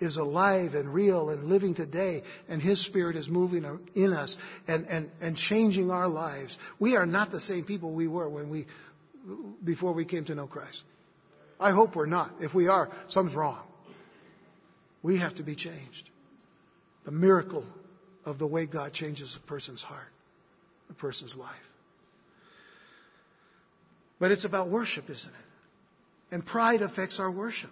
is 0.00 0.16
alive 0.16 0.74
and 0.74 0.92
real 0.92 1.30
and 1.30 1.44
living 1.44 1.74
today, 1.74 2.22
and 2.48 2.60
His 2.60 2.84
Spirit 2.84 3.16
is 3.16 3.28
moving 3.28 3.64
in 3.94 4.12
us 4.12 4.36
and, 4.66 4.86
and, 4.86 5.10
and 5.20 5.36
changing 5.36 5.90
our 5.90 6.08
lives, 6.08 6.56
we 6.78 6.96
are 6.96 7.06
not 7.06 7.30
the 7.30 7.40
same 7.40 7.64
people 7.64 7.92
we 7.92 8.08
were 8.08 8.28
when 8.28 8.50
we, 8.50 8.66
before 9.62 9.92
we 9.92 10.04
came 10.04 10.24
to 10.24 10.34
know 10.34 10.46
Christ. 10.46 10.84
I 11.60 11.72
hope 11.72 11.94
we're 11.94 12.06
not. 12.06 12.32
If 12.40 12.54
we 12.54 12.68
are, 12.68 12.88
something's 13.08 13.36
wrong. 13.36 13.62
We 15.02 15.18
have 15.18 15.34
to 15.36 15.42
be 15.42 15.54
changed. 15.54 16.08
The 17.04 17.10
miracle 17.10 17.64
of 18.24 18.38
the 18.38 18.46
way 18.46 18.66
God 18.66 18.92
changes 18.92 19.38
a 19.42 19.46
person's 19.46 19.82
heart, 19.82 20.08
a 20.88 20.94
person's 20.94 21.36
life. 21.36 21.54
But 24.18 24.30
it's 24.32 24.44
about 24.44 24.70
worship, 24.70 25.04
isn't 25.08 25.30
it? 25.30 26.34
And 26.34 26.44
pride 26.44 26.82
affects 26.82 27.18
our 27.18 27.30
worship. 27.30 27.70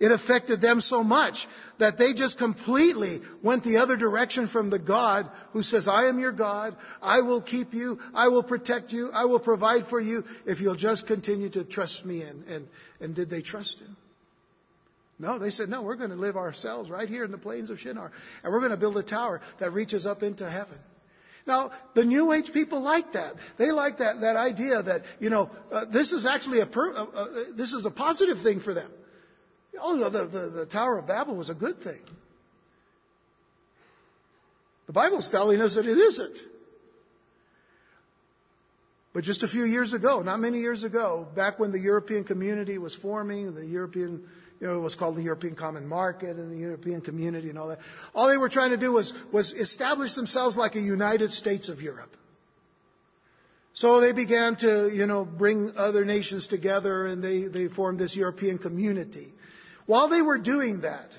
It 0.00 0.10
affected 0.10 0.60
them 0.60 0.80
so 0.80 1.04
much 1.04 1.46
that 1.78 1.98
they 1.98 2.14
just 2.14 2.36
completely 2.36 3.20
went 3.42 3.62
the 3.62 3.76
other 3.76 3.96
direction 3.96 4.48
from 4.48 4.68
the 4.68 4.78
God 4.78 5.30
who 5.52 5.62
says, 5.62 5.86
I 5.86 6.08
am 6.08 6.18
your 6.18 6.32
God. 6.32 6.76
I 7.00 7.20
will 7.20 7.40
keep 7.40 7.72
you. 7.72 7.98
I 8.12 8.28
will 8.28 8.42
protect 8.42 8.92
you. 8.92 9.10
I 9.12 9.26
will 9.26 9.38
provide 9.38 9.86
for 9.86 10.00
you 10.00 10.24
if 10.46 10.60
you'll 10.60 10.74
just 10.74 11.06
continue 11.06 11.48
to 11.50 11.64
trust 11.64 12.04
me. 12.04 12.22
And, 12.22 12.44
and, 12.48 12.68
and 13.00 13.14
did 13.14 13.30
they 13.30 13.40
trust 13.40 13.80
him? 13.80 13.96
No, 15.16 15.38
they 15.38 15.50
said, 15.50 15.68
no, 15.68 15.82
we're 15.82 15.94
going 15.94 16.10
to 16.10 16.16
live 16.16 16.36
ourselves 16.36 16.90
right 16.90 17.08
here 17.08 17.24
in 17.24 17.30
the 17.30 17.38
plains 17.38 17.70
of 17.70 17.78
Shinar. 17.78 18.10
And 18.42 18.52
we're 18.52 18.58
going 18.58 18.72
to 18.72 18.76
build 18.76 18.96
a 18.96 19.02
tower 19.04 19.40
that 19.60 19.72
reaches 19.72 20.06
up 20.06 20.24
into 20.24 20.48
heaven. 20.48 20.76
Now, 21.46 21.70
the 21.94 22.04
New 22.04 22.32
Age 22.32 22.52
people 22.52 22.80
like 22.80 23.12
that. 23.12 23.34
They 23.58 23.70
like 23.70 23.98
that, 23.98 24.22
that 24.22 24.34
idea 24.34 24.82
that, 24.82 25.02
you 25.20 25.30
know, 25.30 25.50
uh, 25.70 25.84
this 25.84 26.12
is 26.12 26.26
actually 26.26 26.60
a, 26.60 26.66
per, 26.66 26.92
uh, 26.92 27.04
uh, 27.04 27.26
this 27.56 27.74
is 27.74 27.86
a 27.86 27.90
positive 27.92 28.42
thing 28.42 28.60
for 28.60 28.74
them. 28.74 28.90
Oh, 29.80 29.98
the, 30.10 30.26
the, 30.26 30.48
the 30.50 30.66
Tower 30.66 30.98
of 30.98 31.06
Babel 31.06 31.34
was 31.36 31.50
a 31.50 31.54
good 31.54 31.78
thing. 31.80 32.00
The 34.86 34.92
Bible's 34.92 35.30
telling 35.30 35.60
us 35.60 35.76
that 35.76 35.86
it 35.86 35.96
isn't. 35.96 36.38
But 39.12 39.24
just 39.24 39.42
a 39.44 39.48
few 39.48 39.64
years 39.64 39.92
ago, 39.92 40.20
not 40.22 40.40
many 40.40 40.58
years 40.58 40.82
ago, 40.84 41.26
back 41.34 41.58
when 41.58 41.70
the 41.72 41.78
European 41.78 42.24
community 42.24 42.78
was 42.78 42.94
forming, 42.94 43.54
the 43.54 43.64
European 43.64 44.26
you 44.60 44.66
know, 44.68 44.76
it 44.76 44.80
was 44.80 44.94
called 44.94 45.16
the 45.16 45.22
European 45.22 45.54
Common 45.56 45.86
Market 45.86 46.36
and 46.36 46.50
the 46.50 46.56
European 46.56 47.00
Community 47.00 47.50
and 47.50 47.58
all 47.58 47.68
that. 47.68 47.78
All 48.14 48.28
they 48.28 48.36
were 48.38 48.48
trying 48.48 48.70
to 48.70 48.76
do 48.76 48.92
was, 48.92 49.12
was 49.32 49.52
establish 49.52 50.14
themselves 50.14 50.56
like 50.56 50.74
a 50.76 50.80
United 50.80 51.32
States 51.32 51.68
of 51.68 51.80
Europe. 51.82 52.10
So 53.74 54.00
they 54.00 54.12
began 54.12 54.54
to, 54.56 54.88
you 54.88 55.06
know, 55.06 55.24
bring 55.24 55.72
other 55.76 56.04
nations 56.04 56.46
together 56.46 57.06
and 57.06 57.22
they, 57.22 57.42
they 57.42 57.66
formed 57.68 57.98
this 57.98 58.14
European 58.16 58.58
community. 58.58 59.32
While 59.86 60.08
they 60.08 60.22
were 60.22 60.38
doing 60.38 60.80
that, 60.82 61.16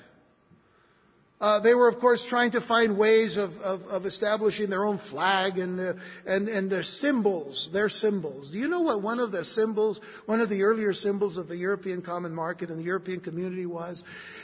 uh, 1.39 1.59
they 1.59 1.75
were, 1.75 1.89
of 1.89 1.99
course, 1.99 2.25
trying 2.25 2.51
to 2.51 2.61
find 2.61 2.97
ways 2.97 3.37
of, 3.37 3.51
of, 3.57 3.81
of 3.83 4.05
establishing 4.05 4.69
their 4.69 4.85
own 4.85 4.97
flag 4.97 5.57
and, 5.57 5.77
the, 5.77 5.99
and, 6.25 6.47
and 6.47 6.71
their 6.71 6.81
symbols, 6.81 7.69
their 7.73 7.89
symbols. 7.89 8.51
Do 8.51 8.57
you 8.57 8.69
know 8.69 8.81
what 8.81 9.01
one 9.01 9.19
of 9.19 9.31
the 9.31 9.43
symbols, 9.43 9.99
one 10.25 10.39
of 10.39 10.49
the 10.49 10.63
earlier 10.63 10.93
symbols 10.93 11.37
of 11.37 11.49
the 11.49 11.57
European 11.57 12.01
Common 12.01 12.33
Market 12.33 12.69
and 12.69 12.79
the 12.79 12.83
European 12.83 13.19
Community 13.19 13.65
was? 13.65 14.03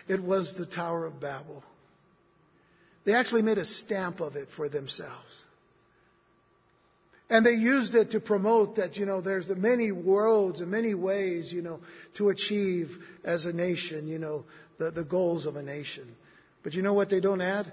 It 0.10 0.22
was 0.22 0.56
the 0.56 0.66
Tower 0.66 1.06
of 1.06 1.20
Babel. 1.22 1.64
They 3.06 3.16
actually 3.16 3.42
made 3.42 3.58
a 3.58 3.66
stamp 3.66 4.20
of 4.20 4.36
it 4.36 4.50
for 4.56 4.68
themselves. 4.68 5.46
And 7.32 7.46
they 7.46 7.54
used 7.54 7.96
it 7.96 8.12
to 8.12 8.20
promote 8.20 8.76
that, 8.76 8.98
you 8.98 9.06
know, 9.06 9.22
there's 9.22 9.50
many 9.50 9.94
roads 9.94 10.60
and 10.60 10.70
many 10.70 10.94
ways, 10.94 11.52
you 11.52 11.62
know, 11.62 11.80
to 12.16 12.28
achieve 12.28 12.90
as 13.24 13.46
a 13.46 13.54
nation, 13.54 14.10
you 14.10 14.20
know, 14.20 14.44
the, 14.78 14.92
the 14.92 15.06
goals 15.06 15.46
of 15.46 15.56
a 15.56 15.64
nation. 15.64 16.14
But 16.62 16.74
you 16.74 16.82
know 16.82 16.94
what 16.94 17.10
they 17.10 17.22
don't 17.22 17.40
add? 17.40 17.72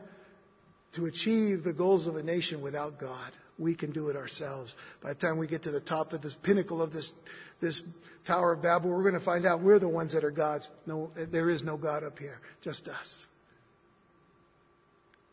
To 0.92 1.06
achieve 1.06 1.64
the 1.64 1.72
goals 1.72 2.06
of 2.06 2.14
a 2.14 2.22
nation 2.22 2.62
without 2.62 3.00
God, 3.00 3.32
we 3.58 3.74
can 3.74 3.90
do 3.90 4.10
it 4.10 4.16
ourselves. 4.16 4.76
By 5.02 5.08
the 5.08 5.18
time 5.18 5.38
we 5.38 5.48
get 5.48 5.64
to 5.64 5.72
the 5.72 5.80
top 5.80 6.12
of 6.12 6.22
this 6.22 6.34
pinnacle 6.34 6.80
of 6.80 6.92
this, 6.92 7.10
this 7.60 7.82
Tower 8.28 8.52
of 8.52 8.62
Babel, 8.62 8.90
we're 8.90 9.02
going 9.02 9.14
to 9.14 9.20
find 9.20 9.44
out 9.44 9.60
we're 9.60 9.80
the 9.80 9.88
ones 9.88 10.12
that 10.12 10.22
are 10.22 10.30
gods. 10.30 10.70
No, 10.86 11.10
there 11.32 11.50
is 11.50 11.64
no 11.64 11.76
God 11.76 12.04
up 12.04 12.16
here, 12.16 12.38
just 12.62 12.86
us. 12.86 13.26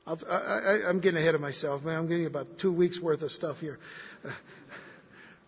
i 0.08 0.90
am 0.90 1.00
getting 1.00 1.20
ahead 1.20 1.36
of 1.36 1.42
myself, 1.42 1.84
man. 1.84 2.00
I'm 2.00 2.08
getting 2.08 2.26
about 2.26 2.58
two 2.60 2.72
weeks 2.72 3.00
worth 3.00 3.22
of 3.22 3.32
stuff 3.32 3.60
here. 3.60 3.78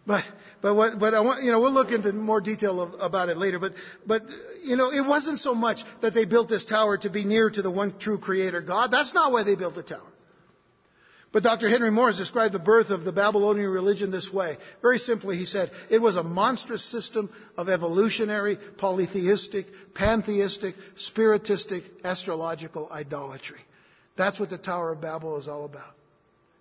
But, 0.08 0.24
but 0.62 0.74
what, 0.74 0.98
but 1.00 1.14
I 1.14 1.20
want, 1.20 1.44
you 1.44 1.52
know, 1.52 1.60
we'll 1.60 1.74
look 1.74 1.92
into 1.92 2.14
more 2.14 2.40
detail 2.40 2.82
of, 2.82 2.96
about 3.02 3.28
it 3.28 3.36
later. 3.36 3.60
But, 3.60 3.74
but, 4.06 4.24
you 4.64 4.78
know, 4.78 4.90
it 4.90 5.06
wasn't 5.06 5.40
so 5.40 5.54
much 5.54 5.84
that 6.02 6.14
they 6.14 6.24
built 6.24 6.48
this 6.48 6.64
tower 6.64 6.98
to 7.00 7.10
be 7.10 7.26
near 7.26 7.50
to 7.50 7.62
the 7.62 7.70
one 7.70 8.00
true 8.00 8.18
creator 8.18 8.62
God. 8.62 8.90
That's 8.90 9.14
not 9.14 9.34
why 9.34 9.44
they 9.44 9.56
built 9.56 9.76
the 9.76 9.84
tower. 9.84 10.00
But 11.34 11.44
Dr. 11.44 11.68
Henry 11.68 11.92
Morris 11.92 12.18
described 12.18 12.54
the 12.54 12.60
birth 12.60 12.90
of 12.90 13.04
the 13.04 13.12
Babylonian 13.12 13.70
religion 13.70 14.10
this 14.10 14.32
way. 14.32 14.56
Very 14.82 14.98
simply, 14.98 15.36
he 15.36 15.44
said, 15.44 15.72
it 15.90 16.00
was 16.00 16.16
a 16.16 16.24
monstrous 16.24 16.90
system 16.90 17.30
of 17.58 17.68
evolutionary, 17.68 18.58
polytheistic, 18.78 19.66
pantheistic, 19.94 20.76
spiritistic, 20.96 21.84
astrological 22.06 22.88
idolatry. 22.90 23.60
That's 24.16 24.40
what 24.40 24.50
the 24.50 24.58
Tower 24.58 24.94
of 24.94 25.02
Babel 25.02 25.38
is 25.38 25.50
all 25.50 25.66
about. 25.66 25.97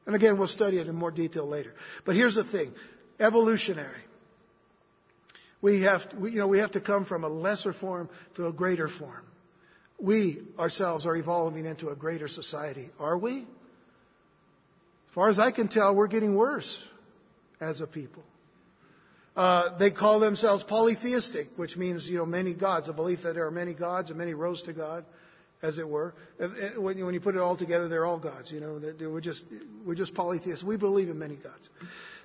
And 0.07 0.15
again, 0.15 0.39
we'll 0.39 0.47
study 0.47 0.79
it 0.79 0.87
in 0.87 0.95
more 0.95 1.11
detail 1.11 1.47
later. 1.47 1.75
But 2.05 2.15
here's 2.15 2.37
the 2.37 2.45
thing 2.45 2.73
evolutionary. 3.19 4.03
We 5.63 5.83
have, 5.83 6.09
to, 6.11 6.19
we, 6.19 6.31
you 6.33 6.39
know, 6.39 6.49
we 6.49 6.59
have 6.59 6.73
to 6.73 6.81
come 6.81 7.05
from 7.05 7.25
a 7.25 7.29
lesser 7.29 7.73
form 7.73 8.09
to 8.35 8.47
a 8.47 8.53
greater 8.53 8.89
form. 8.89 9.25
We 9.99 10.41
ourselves 10.59 11.07
are 11.07 11.17
evolving 11.17 11.65
into 11.65 11.89
a 11.89 11.97
greater 11.97 12.29
society. 12.29 12.91
Are 13.01 13.17
we? 13.17 13.39
As 15.09 15.15
far 15.15 15.29
as 15.31 15.39
I 15.39 15.51
can 15.51 15.69
tell, 15.69 15.95
we're 15.97 16.09
getting 16.09 16.37
worse 16.37 16.87
as 17.59 17.81
a 17.81 17.87
people. 17.87 18.23
Uh, 19.35 19.77
they 19.79 19.91
call 19.91 20.21
themselves 20.21 20.63
polytheistic, 20.63 21.47
which 21.57 21.77
means 21.77 22.09
you 22.09 22.19
know 22.19 22.27
many 22.27 22.55
gods. 22.55 22.89
A 22.89 22.93
belief 22.93 23.23
that 23.23 23.35
there 23.35 23.47
are 23.47 23.51
many 23.51 23.75
gods 23.75 24.11
and 24.11 24.19
many 24.19 24.35
roads 24.35 24.63
to 24.63 24.73
God, 24.73 25.05
as 25.63 25.79
it 25.79 25.89
were. 25.89 26.15
When 26.77 26.99
you, 26.99 27.05
when 27.07 27.15
you 27.15 27.21
put 27.21 27.35
it 27.35 27.41
all 27.41 27.57
together, 27.57 27.89
they're 27.89 28.05
all 28.05 28.19
gods. 28.19 28.53
You 28.53 28.61
know, 28.61 28.81
we're 29.01 29.21
just 29.21 29.45
we're 29.85 29.95
just 29.95 30.15
polytheists. 30.15 30.65
We 30.65 30.77
believe 30.77 31.09
in 31.09 31.19
many 31.19 31.37
gods. 31.37 31.69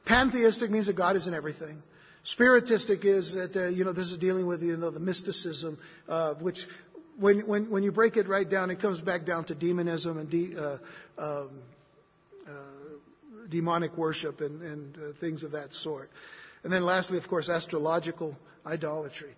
Pantheistic 0.06 0.70
means 0.70 0.88
that 0.88 0.96
God 0.96 1.16
is 1.16 1.28
in 1.28 1.34
everything. 1.34 1.82
Spiritistic 2.26 3.04
is 3.04 3.34
that, 3.34 3.56
uh, 3.56 3.68
you 3.70 3.84
know, 3.84 3.94
this 3.94 4.12
is 4.12 4.18
dealing 4.18 4.46
with, 4.46 4.62
you 4.62 4.78
know, 4.78 4.92
the 4.92 5.00
mysticism, 5.00 5.80
uh, 6.08 6.36
which 6.36 6.66
when, 7.20 7.48
when, 7.48 7.72
when 7.72 7.84
you 7.84 7.92
break 7.92 8.16
it 8.16 8.28
right 8.28 8.48
down, 8.48 8.70
it 8.70 8.80
comes 8.80 9.02
back 9.02 9.26
down 9.26 9.46
to 9.46 9.56
demonism 9.56 10.18
and 10.18 10.30
de, 10.30 10.56
uh, 10.56 10.78
um, 11.18 11.50
uh, 12.48 12.52
demonic 13.50 13.98
worship 13.98 14.40
and, 14.42 14.62
and 14.62 14.98
uh, 14.98 15.20
things 15.20 15.44
of 15.44 15.52
that 15.52 15.74
sort. 15.74 16.12
And 16.64 16.72
then 16.72 16.84
lastly, 16.84 17.18
of 17.18 17.28
course, 17.28 17.50
astrological 17.50 18.38
idolatry. 18.66 19.34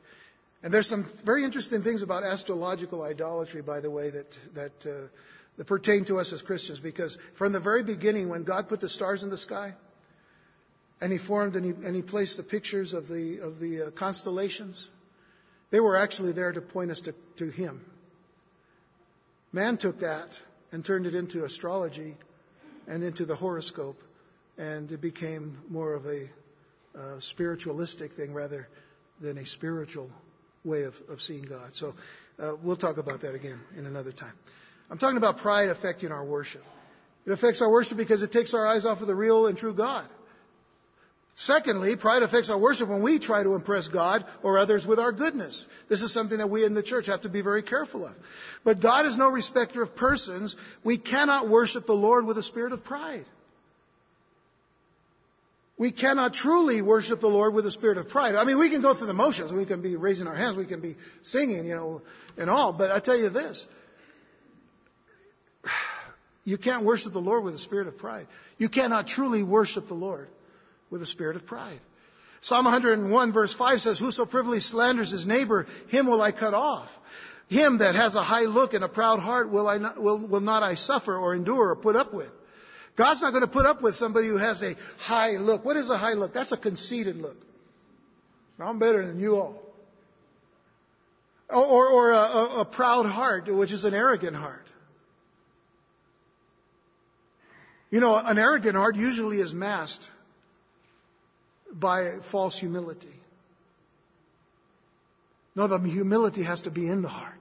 And 0.63 0.73
there's 0.73 0.87
some 0.87 1.05
very 1.25 1.43
interesting 1.43 1.83
things 1.83 2.01
about 2.01 2.23
astrological 2.23 3.03
idolatry, 3.03 3.61
by 3.61 3.81
the 3.81 3.91
way, 3.91 4.09
that, 4.09 4.37
that, 4.55 4.89
uh, 4.89 5.07
that 5.57 5.67
pertain 5.67 6.05
to 6.05 6.17
us 6.17 6.31
as 6.31 6.41
Christians, 6.41 6.79
because 6.79 7.17
from 7.37 7.51
the 7.51 7.59
very 7.59 7.83
beginning, 7.83 8.29
when 8.29 8.45
God 8.45 8.69
put 8.69 8.79
the 8.79 8.87
stars 8.87 9.23
in 9.23 9.29
the 9.29 9.37
sky, 9.37 9.73
and 11.01 11.11
he 11.11 11.17
formed 11.17 11.57
and 11.57 11.65
he, 11.65 11.71
and 11.85 11.93
he 11.93 12.01
placed 12.01 12.37
the 12.37 12.43
pictures 12.43 12.93
of 12.93 13.09
the, 13.09 13.39
of 13.39 13.59
the 13.59 13.87
uh, 13.87 13.91
constellations. 13.91 14.89
They 15.69 15.81
were 15.81 15.97
actually 15.97 16.31
there 16.31 16.53
to 16.53 16.61
point 16.61 16.91
us 16.91 17.01
to, 17.01 17.13
to 17.37 17.49
him. 17.51 17.83
Man 19.51 19.75
took 19.75 19.99
that 19.99 20.39
and 20.71 20.85
turned 20.85 21.07
it 21.07 21.13
into 21.13 21.43
astrology 21.43 22.15
and 22.87 23.03
into 23.03 23.25
the 23.25 23.35
horoscope, 23.35 23.97
and 24.57 24.89
it 24.93 25.01
became 25.01 25.57
more 25.67 25.93
of 25.93 26.05
a 26.05 26.29
uh, 26.97 27.19
spiritualistic 27.19 28.13
thing 28.13 28.33
rather 28.33 28.69
than 29.19 29.37
a 29.37 29.45
spiritual 29.45 30.09
way 30.63 30.83
of, 30.83 30.95
of 31.09 31.21
seeing 31.21 31.43
God. 31.43 31.75
So 31.75 31.93
uh, 32.39 32.53
we'll 32.63 32.77
talk 32.77 32.97
about 32.97 33.21
that 33.21 33.35
again 33.35 33.59
in 33.77 33.85
another 33.85 34.11
time. 34.11 34.33
I'm 34.89 34.97
talking 34.97 35.17
about 35.17 35.37
pride 35.37 35.69
affecting 35.69 36.11
our 36.11 36.23
worship. 36.23 36.61
It 37.25 37.31
affects 37.31 37.61
our 37.61 37.71
worship 37.71 37.97
because 37.97 38.21
it 38.21 38.31
takes 38.31 38.53
our 38.53 38.65
eyes 38.67 38.85
off 38.85 39.01
of 39.01 39.07
the 39.07 39.15
real 39.15 39.47
and 39.47 39.57
true 39.57 39.73
God. 39.73 40.05
Secondly, 41.35 41.95
pride 41.95 42.21
affects 42.21 42.51
our 42.51 42.59
worship 42.59 42.89
when 42.89 43.01
we 43.01 43.17
try 43.17 43.41
to 43.41 43.55
impress 43.55 43.87
God 43.87 44.23
or 44.43 44.59
others 44.59 44.85
with 44.85 44.99
our 44.99 45.11
goodness. 45.11 45.65
This 45.89 46.03
is 46.03 46.13
something 46.13 46.37
that 46.37 46.49
we 46.49 46.63
in 46.63 46.75
the 46.75 46.83
church 46.83 47.07
have 47.07 47.21
to 47.21 47.29
be 47.29 47.41
very 47.41 47.63
careful 47.63 48.05
of. 48.05 48.13
But 48.63 48.81
God 48.81 49.07
is 49.07 49.17
no 49.17 49.31
respecter 49.31 49.81
of 49.81 49.95
persons. 49.95 50.55
We 50.83 50.99
cannot 50.99 51.49
worship 51.49 51.87
the 51.87 51.93
Lord 51.93 52.25
with 52.25 52.37
a 52.37 52.43
spirit 52.43 52.71
of 52.71 52.83
pride. 52.83 53.25
We 55.77 55.91
cannot 55.91 56.33
truly 56.33 56.81
worship 56.81 57.19
the 57.19 57.27
Lord 57.27 57.53
with 57.53 57.65
a 57.65 57.71
spirit 57.71 57.97
of 57.97 58.07
pride. 58.09 58.35
I 58.35 58.45
mean, 58.45 58.59
we 58.59 58.69
can 58.69 58.81
go 58.81 58.93
through 58.93 59.07
the 59.07 59.13
motions. 59.13 59.51
We 59.51 59.65
can 59.65 59.81
be 59.81 59.95
raising 59.95 60.27
our 60.27 60.35
hands. 60.35 60.55
We 60.55 60.65
can 60.65 60.81
be 60.81 60.95
singing, 61.23 61.65
you 61.65 61.75
know, 61.75 62.01
and 62.37 62.49
all. 62.49 62.73
But 62.73 62.91
I 62.91 62.99
tell 62.99 63.17
you 63.17 63.29
this. 63.29 63.65
You 66.45 66.57
can't 66.57 66.83
worship 66.83 67.13
the 67.13 67.21
Lord 67.21 67.45
with 67.45 67.55
a 67.55 67.57
spirit 67.57 67.87
of 67.87 67.97
pride. 67.97 68.27
You 68.57 68.67
cannot 68.67 69.07
truly 69.07 69.43
worship 69.43 69.87
the 69.87 69.93
Lord 69.93 70.27
with 70.89 71.01
a 71.01 71.05
spirit 71.05 71.37
of 71.37 71.45
pride. 71.45 71.79
Psalm 72.41 72.65
101 72.65 73.31
verse 73.31 73.53
5 73.53 73.79
says, 73.79 73.97
Whoso 73.97 74.25
privily 74.25 74.59
slanders 74.59 75.11
his 75.11 75.25
neighbor, 75.25 75.65
him 75.87 76.05
will 76.05 76.21
I 76.21 76.33
cut 76.33 76.53
off. 76.53 76.89
Him 77.47 77.77
that 77.77 77.95
has 77.95 78.15
a 78.15 78.23
high 78.23 78.41
look 78.41 78.73
and 78.73 78.83
a 78.83 78.89
proud 78.89 79.21
heart 79.21 79.49
will, 79.49 79.69
I 79.69 79.77
not, 79.77 80.01
will, 80.01 80.27
will 80.27 80.41
not 80.41 80.63
I 80.63 80.75
suffer 80.75 81.15
or 81.15 81.33
endure 81.33 81.69
or 81.69 81.77
put 81.77 81.95
up 81.95 82.13
with. 82.13 82.27
God's 82.95 83.21
not 83.21 83.31
going 83.31 83.41
to 83.41 83.51
put 83.51 83.65
up 83.65 83.81
with 83.81 83.95
somebody 83.95 84.27
who 84.27 84.37
has 84.37 84.61
a 84.61 84.75
high 84.97 85.31
look. 85.31 85.65
What 85.65 85.77
is 85.77 85.89
a 85.89 85.97
high 85.97 86.13
look? 86.13 86.33
That's 86.33 86.51
a 86.51 86.57
conceited 86.57 87.17
look. 87.17 87.37
I'm 88.59 88.79
better 88.79 89.05
than 89.05 89.19
you 89.19 89.35
all. 89.35 89.61
Or, 91.49 91.87
or 91.87 92.11
a, 92.11 92.17
a, 92.17 92.59
a 92.61 92.65
proud 92.65 93.05
heart, 93.05 93.53
which 93.53 93.73
is 93.73 93.83
an 93.83 93.93
arrogant 93.93 94.35
heart. 94.35 94.71
You 97.89 97.99
know, 97.99 98.15
an 98.15 98.37
arrogant 98.37 98.75
heart 98.75 98.95
usually 98.95 99.39
is 99.39 99.53
masked 99.53 100.07
by 101.71 102.19
false 102.31 102.57
humility. 102.57 103.13
No, 105.55 105.67
the 105.67 105.79
humility 105.79 106.43
has 106.43 106.61
to 106.61 106.71
be 106.71 106.87
in 106.87 107.01
the 107.01 107.07
heart. 107.07 107.37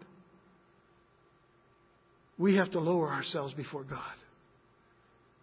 We 2.37 2.57
have 2.57 2.71
to 2.71 2.81
lower 2.81 3.09
ourselves 3.09 3.55
before 3.55 3.85
God, 3.85 4.15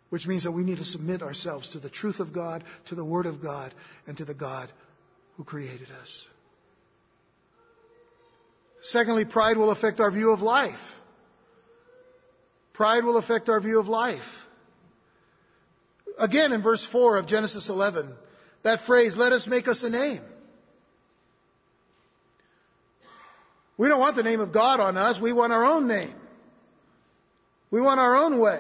which 0.10 0.28
means 0.28 0.44
that 0.44 0.52
we 0.52 0.64
need 0.64 0.78
to 0.78 0.86
submit 0.86 1.22
ourselves 1.22 1.70
to 1.70 1.80
the 1.80 1.90
truth 1.90 2.20
of 2.20 2.34
God, 2.34 2.64
to 2.88 2.96
the 2.96 3.06
Word 3.06 3.26
of 3.26 3.42
God, 3.42 3.74
and 4.08 4.18
to 4.18 4.26
the 4.26 4.34
God 4.34 4.72
who 5.38 5.44
created 5.44 5.88
us. 6.02 6.28
Secondly, 8.82 9.26
pride 9.26 9.58
will 9.58 9.72
affect 9.72 10.00
our 10.00 10.12
view 10.12 10.32
of 10.32 10.42
life. 10.42 10.80
Pride 12.74 13.04
will 13.04 13.18
affect 13.18 13.50
our 13.50 13.60
view 13.60 13.80
of 13.80 13.88
life. 13.88 14.24
Again, 16.18 16.54
in 16.54 16.62
verse 16.62 16.86
4 16.92 17.18
of 17.18 17.28
Genesis 17.28 17.70
11, 17.70 18.10
that 18.64 18.82
phrase, 18.82 19.16
let 19.16 19.32
us 19.32 19.48
make 19.48 19.68
us 19.68 19.84
a 19.84 19.90
name. 19.90 20.22
We 23.78 23.88
don't 23.88 24.00
want 24.00 24.18
the 24.18 24.24
name 24.24 24.42
of 24.42 24.52
God 24.52 24.82
on 24.82 24.98
us. 24.98 25.22
We 25.22 25.32
want 25.32 25.54
our 25.54 25.66
own 25.66 25.88
name. 25.88 26.14
We 27.72 27.80
want 27.80 28.00
our 28.00 28.18
own 28.18 28.40
way. 28.40 28.60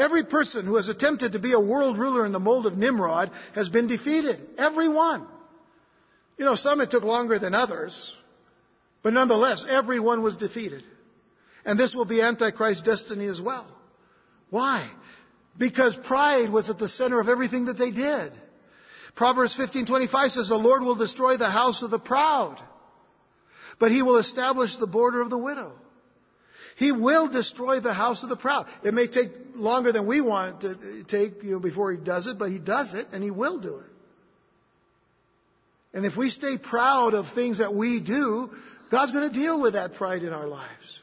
Every 0.00 0.24
person 0.24 0.64
who 0.64 0.76
has 0.76 0.88
attempted 0.88 1.32
to 1.32 1.38
be 1.38 1.52
a 1.52 1.60
world 1.60 1.98
ruler 1.98 2.24
in 2.24 2.32
the 2.32 2.40
mold 2.40 2.64
of 2.64 2.78
Nimrod 2.78 3.30
has 3.54 3.68
been 3.68 3.86
defeated. 3.86 4.40
Every 4.56 4.88
one. 4.88 5.26
You 6.38 6.46
know, 6.46 6.54
some 6.54 6.80
it 6.80 6.90
took 6.90 7.04
longer 7.04 7.38
than 7.38 7.54
others, 7.54 8.16
but 9.02 9.12
nonetheless, 9.12 9.66
everyone 9.68 10.22
was 10.22 10.38
defeated. 10.38 10.82
And 11.66 11.78
this 11.78 11.94
will 11.94 12.06
be 12.06 12.22
Antichrist's 12.22 12.80
destiny 12.80 13.26
as 13.26 13.42
well. 13.42 13.66
Why? 14.48 14.90
Because 15.58 15.94
pride 15.96 16.48
was 16.48 16.70
at 16.70 16.78
the 16.78 16.88
center 16.88 17.20
of 17.20 17.28
everything 17.28 17.66
that 17.66 17.76
they 17.76 17.90
did. 17.90 18.32
Proverbs 19.14 19.54
15:25 19.54 20.30
says 20.30 20.48
the 20.48 20.56
Lord 20.56 20.82
will 20.82 20.94
destroy 20.94 21.36
the 21.36 21.50
house 21.50 21.82
of 21.82 21.90
the 21.90 21.98
proud, 21.98 22.58
but 23.78 23.92
he 23.92 24.00
will 24.00 24.16
establish 24.16 24.76
the 24.76 24.86
border 24.86 25.20
of 25.20 25.28
the 25.28 25.36
widow. 25.36 25.74
He 26.80 26.92
will 26.92 27.28
destroy 27.28 27.80
the 27.80 27.92
house 27.92 28.22
of 28.22 28.30
the 28.30 28.36
proud. 28.36 28.66
It 28.82 28.94
may 28.94 29.06
take 29.06 29.28
longer 29.54 29.92
than 29.92 30.06
we 30.06 30.22
want 30.22 30.62
to 30.62 31.04
take 31.06 31.42
you 31.42 31.50
know, 31.50 31.60
before 31.60 31.92
he 31.92 31.98
does 31.98 32.26
it, 32.26 32.38
but 32.38 32.50
he 32.50 32.58
does 32.58 32.94
it 32.94 33.06
and 33.12 33.22
he 33.22 33.30
will 33.30 33.58
do 33.58 33.76
it. 33.76 33.90
And 35.92 36.06
if 36.06 36.16
we 36.16 36.30
stay 36.30 36.56
proud 36.56 37.12
of 37.12 37.28
things 37.34 37.58
that 37.58 37.74
we 37.74 38.00
do, 38.00 38.48
God's 38.90 39.12
going 39.12 39.28
to 39.30 39.34
deal 39.38 39.60
with 39.60 39.74
that 39.74 39.92
pride 39.92 40.22
in 40.22 40.32
our 40.32 40.46
lives. 40.46 41.00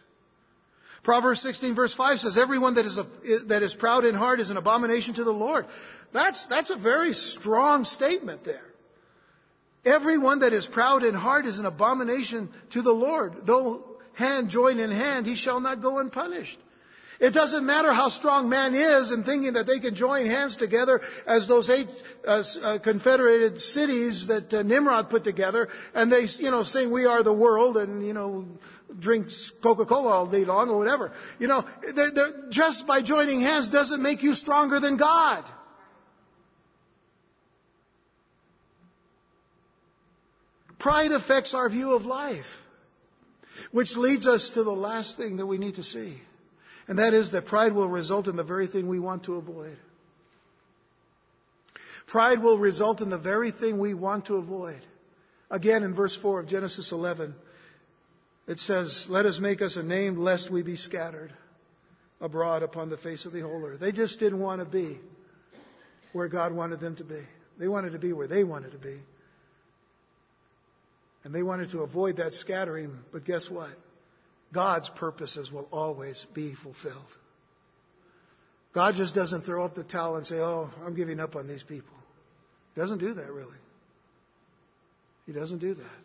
Proverbs 1.03 1.41
16 1.41 1.75
verse 1.75 1.93
5 1.93 2.21
says, 2.21 2.39
everyone 2.39 2.73
that 2.73 2.87
is, 2.87 2.97
a, 2.97 3.05
that 3.49 3.61
is 3.61 3.75
proud 3.75 4.03
in 4.03 4.15
heart 4.15 4.39
is 4.39 4.49
an 4.49 4.57
abomination 4.57 5.13
to 5.13 5.23
the 5.23 5.31
Lord. 5.31 5.67
That's, 6.11 6.47
that's 6.47 6.71
a 6.71 6.75
very 6.75 7.13
strong 7.13 7.83
statement 7.83 8.43
there. 8.43 8.65
Everyone 9.85 10.39
that 10.39 10.53
is 10.53 10.65
proud 10.65 11.03
in 11.03 11.13
heart 11.13 11.45
is 11.45 11.59
an 11.59 11.67
abomination 11.67 12.49
to 12.71 12.81
the 12.81 12.91
Lord. 12.91 13.45
Though 13.45 13.86
hand 14.17 14.49
join 14.49 14.79
in 14.79 14.91
hand, 14.91 15.25
he 15.25 15.35
shall 15.35 15.59
not 15.59 15.81
go 15.81 15.99
unpunished. 15.99 16.59
It 17.19 17.33
doesn't 17.33 17.65
matter 17.65 17.91
how 17.91 18.09
strong 18.09 18.47
man 18.47 18.75
is 18.75 19.11
in 19.11 19.23
thinking 19.23 19.53
that 19.53 19.65
they 19.65 19.79
can 19.79 19.95
join 19.95 20.27
hands 20.27 20.55
together 20.55 21.01
as 21.25 21.47
those 21.47 21.67
eight 21.69 21.87
uh, 22.27 22.43
uh, 22.61 22.79
confederated 22.79 23.59
cities 23.59 24.27
that 24.27 24.53
uh, 24.53 24.61
Nimrod 24.61 25.09
put 25.09 25.23
together, 25.23 25.67
and 25.95 26.11
they, 26.11 26.25
you 26.37 26.51
know, 26.51 26.61
sing 26.61 26.91
"We 26.91 27.05
Are 27.05 27.23
the 27.23 27.33
World" 27.33 27.77
and 27.77 28.05
you 28.05 28.13
know, 28.13 28.45
drinks 28.99 29.51
Coca-Cola 29.63 30.09
all 30.09 30.27
day 30.29 30.45
long 30.45 30.69
or 30.69 30.77
whatever. 30.77 31.11
You 31.39 31.47
know, 31.47 31.65
they're, 31.95 32.11
they're, 32.11 32.33
just 32.49 32.85
by 32.85 33.01
joining 33.01 33.41
hands 33.41 33.69
doesn't 33.69 34.01
make 34.01 34.21
you 34.21 34.35
stronger 34.35 34.79
than 34.79 34.97
God. 34.97 35.43
Pride 40.77 41.11
affects 41.11 41.55
our 41.55 41.67
view 41.67 41.93
of 41.93 42.05
life, 42.05 42.45
which 43.71 43.97
leads 43.97 44.27
us 44.27 44.51
to 44.51 44.63
the 44.63 44.71
last 44.71 45.17
thing 45.17 45.37
that 45.37 45.45
we 45.45 45.57
need 45.57 45.75
to 45.75 45.83
see. 45.83 46.17
And 46.87 46.99
that 46.99 47.13
is 47.13 47.31
that 47.31 47.45
pride 47.45 47.73
will 47.73 47.89
result 47.89 48.27
in 48.27 48.35
the 48.35 48.43
very 48.43 48.67
thing 48.67 48.87
we 48.87 48.99
want 48.99 49.25
to 49.25 49.35
avoid. 49.35 49.77
Pride 52.07 52.41
will 52.41 52.57
result 52.57 53.01
in 53.01 53.09
the 53.09 53.17
very 53.17 53.51
thing 53.51 53.79
we 53.79 53.93
want 53.93 54.27
to 54.27 54.35
avoid. 54.35 54.79
Again, 55.51 55.83
in 55.83 55.93
verse 55.93 56.15
4 56.15 56.41
of 56.41 56.47
Genesis 56.47 56.91
11, 56.91 57.35
it 58.47 58.59
says, 58.59 59.07
Let 59.09 59.25
us 59.25 59.39
make 59.39 59.61
us 59.61 59.75
a 59.75 59.83
name 59.83 60.15
lest 60.15 60.49
we 60.49 60.63
be 60.63 60.77
scattered 60.77 61.33
abroad 62.21 62.63
upon 62.63 62.89
the 62.89 62.97
face 62.97 63.25
of 63.25 63.33
the 63.33 63.41
whole 63.41 63.63
earth. 63.65 63.79
They 63.79 63.91
just 63.91 64.19
didn't 64.19 64.39
want 64.39 64.61
to 64.61 64.65
be 64.65 64.97
where 66.13 66.29
God 66.29 66.53
wanted 66.53 66.79
them 66.79 66.95
to 66.95 67.03
be. 67.03 67.21
They 67.59 67.67
wanted 67.67 67.91
to 67.91 67.99
be 67.99 68.13
where 68.13 68.27
they 68.27 68.43
wanted 68.43 68.71
to 68.71 68.77
be. 68.77 68.97
And 71.27 71.35
they 71.35 71.43
wanted 71.43 71.71
to 71.71 71.81
avoid 71.81 72.17
that 72.17 72.33
scattering, 72.33 72.97
but 73.11 73.25
guess 73.25 73.49
what? 73.49 73.71
God's 74.53 74.89
purposes 74.91 75.51
will 75.51 75.67
always 75.73 76.25
be 76.33 76.55
fulfilled. 76.55 77.17
God 78.73 78.95
just 78.95 79.13
doesn't 79.13 79.41
throw 79.41 79.65
up 79.65 79.75
the 79.75 79.83
towel 79.83 80.15
and 80.15 80.25
say, 80.25 80.37
Oh, 80.37 80.69
I'm 80.85 80.95
giving 80.95 81.19
up 81.19 81.35
on 81.35 81.45
these 81.45 81.63
people. 81.63 81.93
He 82.73 82.79
doesn't 82.79 82.99
do 82.99 83.13
that, 83.15 83.29
really. 83.29 83.57
He 85.25 85.33
doesn't 85.33 85.57
do 85.57 85.73
that. 85.73 85.99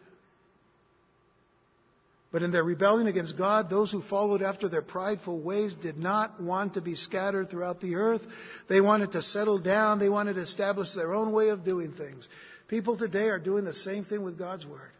But 2.33 2.43
in 2.43 2.51
their 2.51 2.65
rebellion 2.65 3.07
against 3.07 3.39
God, 3.39 3.71
those 3.71 3.93
who 3.93 4.03
followed 4.03 4.43
after 4.43 4.69
their 4.69 4.83
prideful 4.83 5.39
ways 5.39 5.73
did 5.77 5.99
not 5.99 6.43
want 6.43 6.75
to 6.75 6.81
be 6.81 6.97
scattered 6.97 7.49
throughout 7.49 7.81
the 7.81 7.95
earth. 7.95 8.27
They 8.69 8.81
wanted 8.81 9.13
to 9.13 9.23
settle 9.23 9.61
down. 9.61 10.01
They 10.01 10.09
wanted 10.09 10.35
to 10.35 10.41
establish 10.41 10.95
their 10.95 11.15
own 11.15 11.31
way 11.31 11.51
of 11.51 11.63
doing 11.63 11.93
things. 11.93 12.29
People 12.67 12.97
today 12.97 13.29
are 13.29 13.39
doing 13.39 13.65
the 13.65 13.73
same 13.73 14.03
thing 14.03 14.25
with 14.25 14.37
God's 14.37 14.67
Word. 14.67 14.91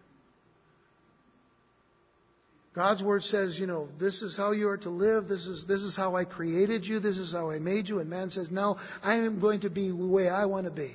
God's 2.75 3.03
word 3.03 3.23
says, 3.23 3.59
you 3.59 3.67
know, 3.67 3.89
this 3.99 4.23
is 4.23 4.35
how 4.35 4.53
you 4.53 4.69
are 4.69 4.79
to 4.79 4.89
live. 4.89 5.29
This 5.29 5.47
is, 5.47 5.67
this 5.67 5.83
is 5.83 5.95
how 5.95 6.17
I 6.17 6.25
created 6.25 6.87
you. 6.87 7.01
This 7.01 7.19
is 7.19 7.33
how 7.33 7.51
I 7.51 7.59
made 7.59 7.89
you. 7.89 7.99
And 7.99 8.09
man 8.09 8.31
says, 8.31 8.51
no, 8.51 8.79
I 9.03 9.17
am 9.17 9.41
going 9.41 9.61
to 9.61 9.71
be 9.71 9.89
the 9.89 10.07
way 10.07 10.29
I 10.29 10.47
want 10.47 10.65
to 10.65 10.73
be. 10.73 10.93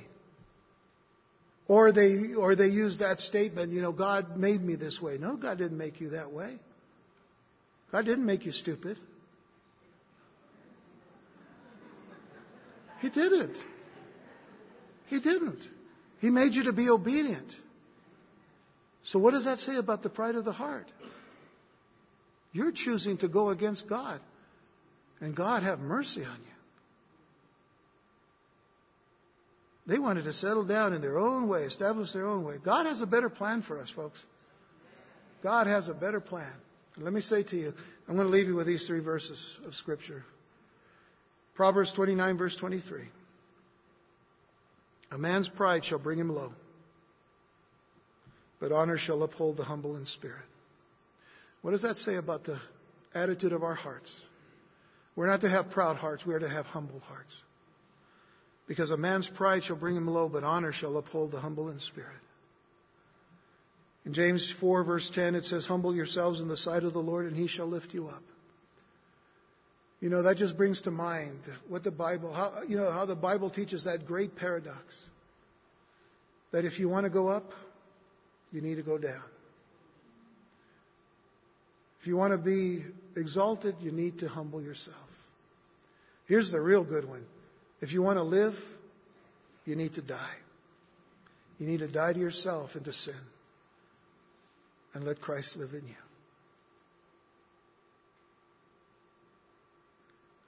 Or 1.68 1.92
they, 1.92 2.34
or 2.36 2.56
they 2.56 2.66
use 2.66 2.98
that 2.98 3.20
statement, 3.20 3.72
you 3.72 3.80
know, 3.80 3.92
God 3.92 4.36
made 4.36 4.60
me 4.60 4.74
this 4.74 5.00
way. 5.00 5.18
No, 5.18 5.36
God 5.36 5.58
didn't 5.58 5.78
make 5.78 6.00
you 6.00 6.10
that 6.10 6.32
way. 6.32 6.58
God 7.92 8.04
didn't 8.04 8.26
make 8.26 8.44
you 8.44 8.52
stupid. 8.52 8.98
He 13.00 13.10
didn't. 13.10 13.56
He 15.06 15.20
didn't. 15.20 15.66
He 16.20 16.30
made 16.30 16.54
you 16.54 16.64
to 16.64 16.72
be 16.72 16.90
obedient. 16.90 17.54
So, 19.04 19.18
what 19.18 19.30
does 19.30 19.44
that 19.44 19.58
say 19.58 19.76
about 19.76 20.02
the 20.02 20.10
pride 20.10 20.34
of 20.34 20.44
the 20.44 20.52
heart? 20.52 20.86
You're 22.58 22.72
choosing 22.72 23.18
to 23.18 23.28
go 23.28 23.50
against 23.50 23.88
God. 23.88 24.20
And 25.20 25.34
God 25.34 25.62
have 25.62 25.78
mercy 25.78 26.24
on 26.24 26.36
you. 26.36 26.52
They 29.86 30.00
wanted 30.00 30.24
to 30.24 30.32
settle 30.32 30.64
down 30.64 30.92
in 30.92 31.00
their 31.00 31.18
own 31.18 31.46
way, 31.46 31.62
establish 31.62 32.12
their 32.12 32.26
own 32.26 32.44
way. 32.44 32.56
God 32.62 32.86
has 32.86 33.00
a 33.00 33.06
better 33.06 33.30
plan 33.30 33.62
for 33.62 33.78
us, 33.78 33.90
folks. 33.90 34.20
God 35.40 35.68
has 35.68 35.88
a 35.88 35.94
better 35.94 36.20
plan. 36.20 36.52
let 36.96 37.12
me 37.12 37.20
say 37.20 37.44
to 37.44 37.56
you, 37.56 37.72
I'm 38.08 38.16
going 38.16 38.26
to 38.26 38.32
leave 38.32 38.48
you 38.48 38.56
with 38.56 38.66
these 38.66 38.88
three 38.88 39.00
verses 39.00 39.56
of 39.64 39.76
Scripture. 39.76 40.24
Proverbs 41.54 41.92
29, 41.92 42.38
verse 42.38 42.56
23. 42.56 43.02
A 45.12 45.18
man's 45.18 45.48
pride 45.48 45.84
shall 45.84 46.00
bring 46.00 46.18
him 46.18 46.34
low, 46.34 46.52
but 48.58 48.72
honor 48.72 48.98
shall 48.98 49.22
uphold 49.22 49.56
the 49.56 49.64
humble 49.64 49.96
in 49.96 50.06
spirit. 50.06 50.42
What 51.62 51.72
does 51.72 51.82
that 51.82 51.96
say 51.96 52.16
about 52.16 52.44
the 52.44 52.58
attitude 53.14 53.52
of 53.52 53.62
our 53.62 53.74
hearts? 53.74 54.22
We're 55.16 55.26
not 55.26 55.40
to 55.40 55.48
have 55.48 55.70
proud 55.70 55.96
hearts, 55.96 56.24
we 56.24 56.34
are 56.34 56.38
to 56.38 56.48
have 56.48 56.66
humble 56.66 57.00
hearts. 57.00 57.42
Because 58.68 58.90
a 58.90 58.96
man's 58.96 59.26
pride 59.26 59.64
shall 59.64 59.76
bring 59.76 59.96
him 59.96 60.06
low, 60.06 60.28
but 60.28 60.44
honor 60.44 60.72
shall 60.72 60.96
uphold 60.98 61.32
the 61.32 61.40
humble 61.40 61.70
in 61.70 61.78
spirit. 61.78 62.12
In 64.04 64.12
James 64.12 64.54
4, 64.60 64.84
verse 64.84 65.10
10, 65.10 65.34
it 65.34 65.44
says, 65.44 65.66
Humble 65.66 65.94
yourselves 65.94 66.40
in 66.40 66.48
the 66.48 66.56
sight 66.56 66.84
of 66.84 66.92
the 66.92 66.98
Lord, 67.00 67.26
and 67.26 67.36
he 67.36 67.46
shall 67.46 67.66
lift 67.66 67.94
you 67.94 68.08
up. 68.08 68.22
You 70.00 70.10
know, 70.10 70.22
that 70.22 70.36
just 70.36 70.56
brings 70.56 70.82
to 70.82 70.90
mind 70.90 71.40
what 71.68 71.82
the 71.82 71.90
Bible, 71.90 72.32
how, 72.32 72.62
you 72.68 72.76
know, 72.76 72.92
how 72.92 73.04
the 73.04 73.16
Bible 73.16 73.50
teaches 73.50 73.84
that 73.84 74.06
great 74.06 74.36
paradox. 74.36 75.10
That 76.52 76.64
if 76.64 76.78
you 76.78 76.88
want 76.88 77.04
to 77.04 77.10
go 77.10 77.28
up, 77.28 77.52
you 78.52 78.60
need 78.60 78.76
to 78.76 78.82
go 78.82 78.96
down. 78.96 79.22
If 82.00 82.06
you 82.06 82.16
want 82.16 82.32
to 82.32 82.38
be 82.38 82.84
exalted, 83.16 83.76
you 83.80 83.90
need 83.90 84.20
to 84.20 84.28
humble 84.28 84.62
yourself. 84.62 84.96
Here's 86.26 86.52
the 86.52 86.60
real 86.60 86.84
good 86.84 87.08
one. 87.08 87.24
If 87.80 87.92
you 87.92 88.02
want 88.02 88.18
to 88.18 88.22
live, 88.22 88.54
you 89.64 89.76
need 89.76 89.94
to 89.94 90.02
die. 90.02 90.36
You 91.58 91.66
need 91.66 91.80
to 91.80 91.88
die 91.88 92.12
to 92.12 92.18
yourself 92.18 92.74
and 92.74 92.84
to 92.84 92.92
sin 92.92 93.14
and 94.94 95.04
let 95.04 95.20
Christ 95.20 95.56
live 95.56 95.70
in 95.72 95.86
you. 95.86 95.94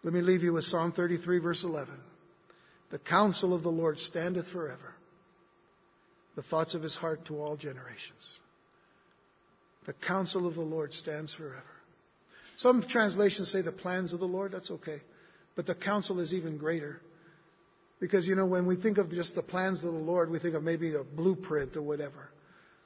Let 0.02 0.14
me 0.14 0.22
leave 0.22 0.42
you 0.42 0.54
with 0.54 0.64
Psalm 0.64 0.92
33, 0.92 1.38
verse 1.40 1.64
11. 1.64 1.94
The 2.90 2.98
counsel 2.98 3.54
of 3.54 3.62
the 3.62 3.70
Lord 3.70 3.98
standeth 3.98 4.48
forever, 4.48 4.94
the 6.36 6.42
thoughts 6.42 6.74
of 6.74 6.82
his 6.82 6.96
heart 6.96 7.26
to 7.26 7.40
all 7.40 7.56
generations. 7.56 8.40
The 9.86 9.92
counsel 9.92 10.46
of 10.46 10.54
the 10.54 10.60
Lord 10.60 10.92
stands 10.92 11.34
forever. 11.34 11.62
Some 12.56 12.82
translations 12.82 13.50
say 13.50 13.62
the 13.62 13.72
plans 13.72 14.12
of 14.12 14.20
the 14.20 14.28
Lord, 14.28 14.52
that's 14.52 14.70
okay. 14.70 15.00
But 15.56 15.66
the 15.66 15.74
counsel 15.74 16.20
is 16.20 16.34
even 16.34 16.58
greater. 16.58 17.00
Because, 18.00 18.26
you 18.26 18.34
know, 18.34 18.46
when 18.46 18.66
we 18.66 18.76
think 18.76 18.98
of 18.98 19.10
just 19.10 19.34
the 19.34 19.42
plans 19.42 19.84
of 19.84 19.92
the 19.92 19.98
Lord, 19.98 20.30
we 20.30 20.38
think 20.38 20.54
of 20.54 20.62
maybe 20.62 20.94
a 20.94 21.04
blueprint 21.04 21.76
or 21.76 21.82
whatever. 21.82 22.28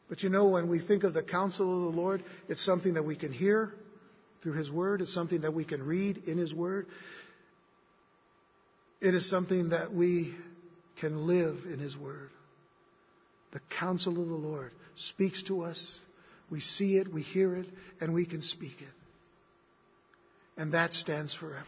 But 0.09 0.23
you 0.23 0.29
know, 0.29 0.49
when 0.49 0.69
we 0.69 0.79
think 0.81 1.05
of 1.05 1.15
the 1.15 1.23
counsel 1.23 1.89
of 1.89 1.95
the 1.95 2.01
Lord, 2.01 2.23
it's 2.49 2.65
something 2.65 2.95
that 2.95 3.05
we 3.05 3.17
can 3.17 3.33
hear 3.33 3.73
through 4.43 4.53
His 4.53 4.71
Word. 4.71 5.01
It's 5.01 5.15
something 5.15 5.41
that 5.43 5.55
we 5.55 5.65
can 5.65 5.83
read 5.85 6.19
in 6.27 6.37
His 6.37 6.53
Word. 6.53 6.87
It 9.01 9.15
is 9.15 9.29
something 9.29 9.71
that 9.71 9.93
we 9.93 10.35
can 11.01 11.27
live 11.27 11.65
in 11.65 11.79
His 11.79 11.97
Word. 11.97 12.31
The 13.53 13.61
counsel 13.79 14.21
of 14.21 14.29
the 14.29 14.35
Lord 14.35 14.73
speaks 14.97 15.43
to 15.45 15.63
us. 15.63 16.01
We 16.51 16.61
see 16.61 16.99
it, 16.99 17.13
we 17.13 17.23
hear 17.23 17.55
it, 17.55 17.67
and 18.01 18.15
we 18.15 18.27
can 18.27 18.43
speak 18.43 18.81
it. 18.81 20.61
And 20.61 20.73
that 20.73 20.95
stands 20.95 21.35
forever. 21.35 21.65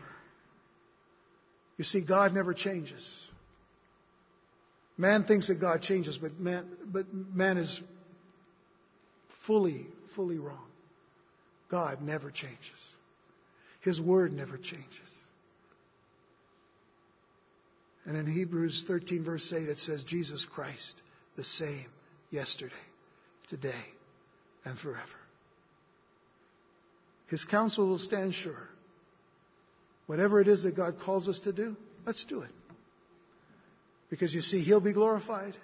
You 1.76 1.84
see, 1.84 2.04
God 2.06 2.34
never 2.34 2.54
changes. 2.54 3.28
Man 4.96 5.24
thinks 5.24 5.48
that 5.48 5.60
God 5.60 5.82
changes, 5.82 6.16
but 6.16 6.38
man, 6.38 6.66
but 6.86 7.12
man 7.12 7.58
is 7.58 7.82
fully, 9.46 9.86
fully 10.14 10.38
wrong. 10.38 10.66
God 11.70 12.00
never 12.00 12.30
changes. 12.30 12.96
His 13.82 14.00
word 14.00 14.32
never 14.32 14.56
changes. 14.56 15.24
And 18.06 18.16
in 18.16 18.26
Hebrews 18.26 18.84
13, 18.86 19.24
verse 19.24 19.52
8, 19.52 19.68
it 19.68 19.78
says, 19.78 20.04
Jesus 20.04 20.44
Christ, 20.44 21.02
the 21.36 21.44
same 21.44 21.86
yesterday, 22.30 22.72
today, 23.48 23.74
and 24.66 24.78
forever. 24.78 25.00
His 27.28 27.44
counsel 27.44 27.86
will 27.86 27.98
stand 27.98 28.34
sure. 28.34 28.68
Whatever 30.06 30.40
it 30.40 30.48
is 30.48 30.64
that 30.64 30.76
God 30.76 31.00
calls 31.00 31.28
us 31.28 31.40
to 31.40 31.52
do, 31.52 31.76
let's 32.04 32.24
do 32.24 32.42
it. 32.42 32.50
Because 34.10 34.34
you 34.34 34.42
see, 34.42 34.60
He'll 34.60 34.80
be 34.80 34.92
glorified, 34.92 35.56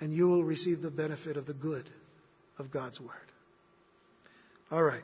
and 0.00 0.12
you 0.12 0.28
will 0.28 0.44
receive 0.44 0.80
the 0.80 0.90
benefit 0.90 1.36
of 1.36 1.46
the 1.46 1.52
good 1.52 1.88
of 2.58 2.70
God's 2.70 3.00
Word. 3.00 3.10
All 4.70 4.82
right. 4.82 5.02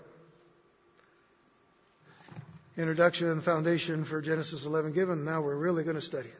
Introduction 2.77 3.29
and 3.29 3.43
foundation 3.43 4.05
for 4.05 4.23
Genesis 4.23 4.65
11 4.65 4.95
given. 4.95 5.25
Now 5.25 5.43
we're 5.43 5.57
really 5.57 5.85
going 5.85 5.97
to 5.97 6.03
study 6.03 6.29
it. 6.29 6.35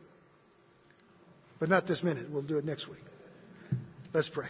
But 1.59 1.69
not 1.69 1.87
this 1.87 2.03
minute. 2.03 2.31
We'll 2.31 2.43
do 2.43 2.57
it 2.57 2.65
next 2.65 2.89
week. 2.89 3.05
Let's 4.15 4.31
pray. 4.31 4.49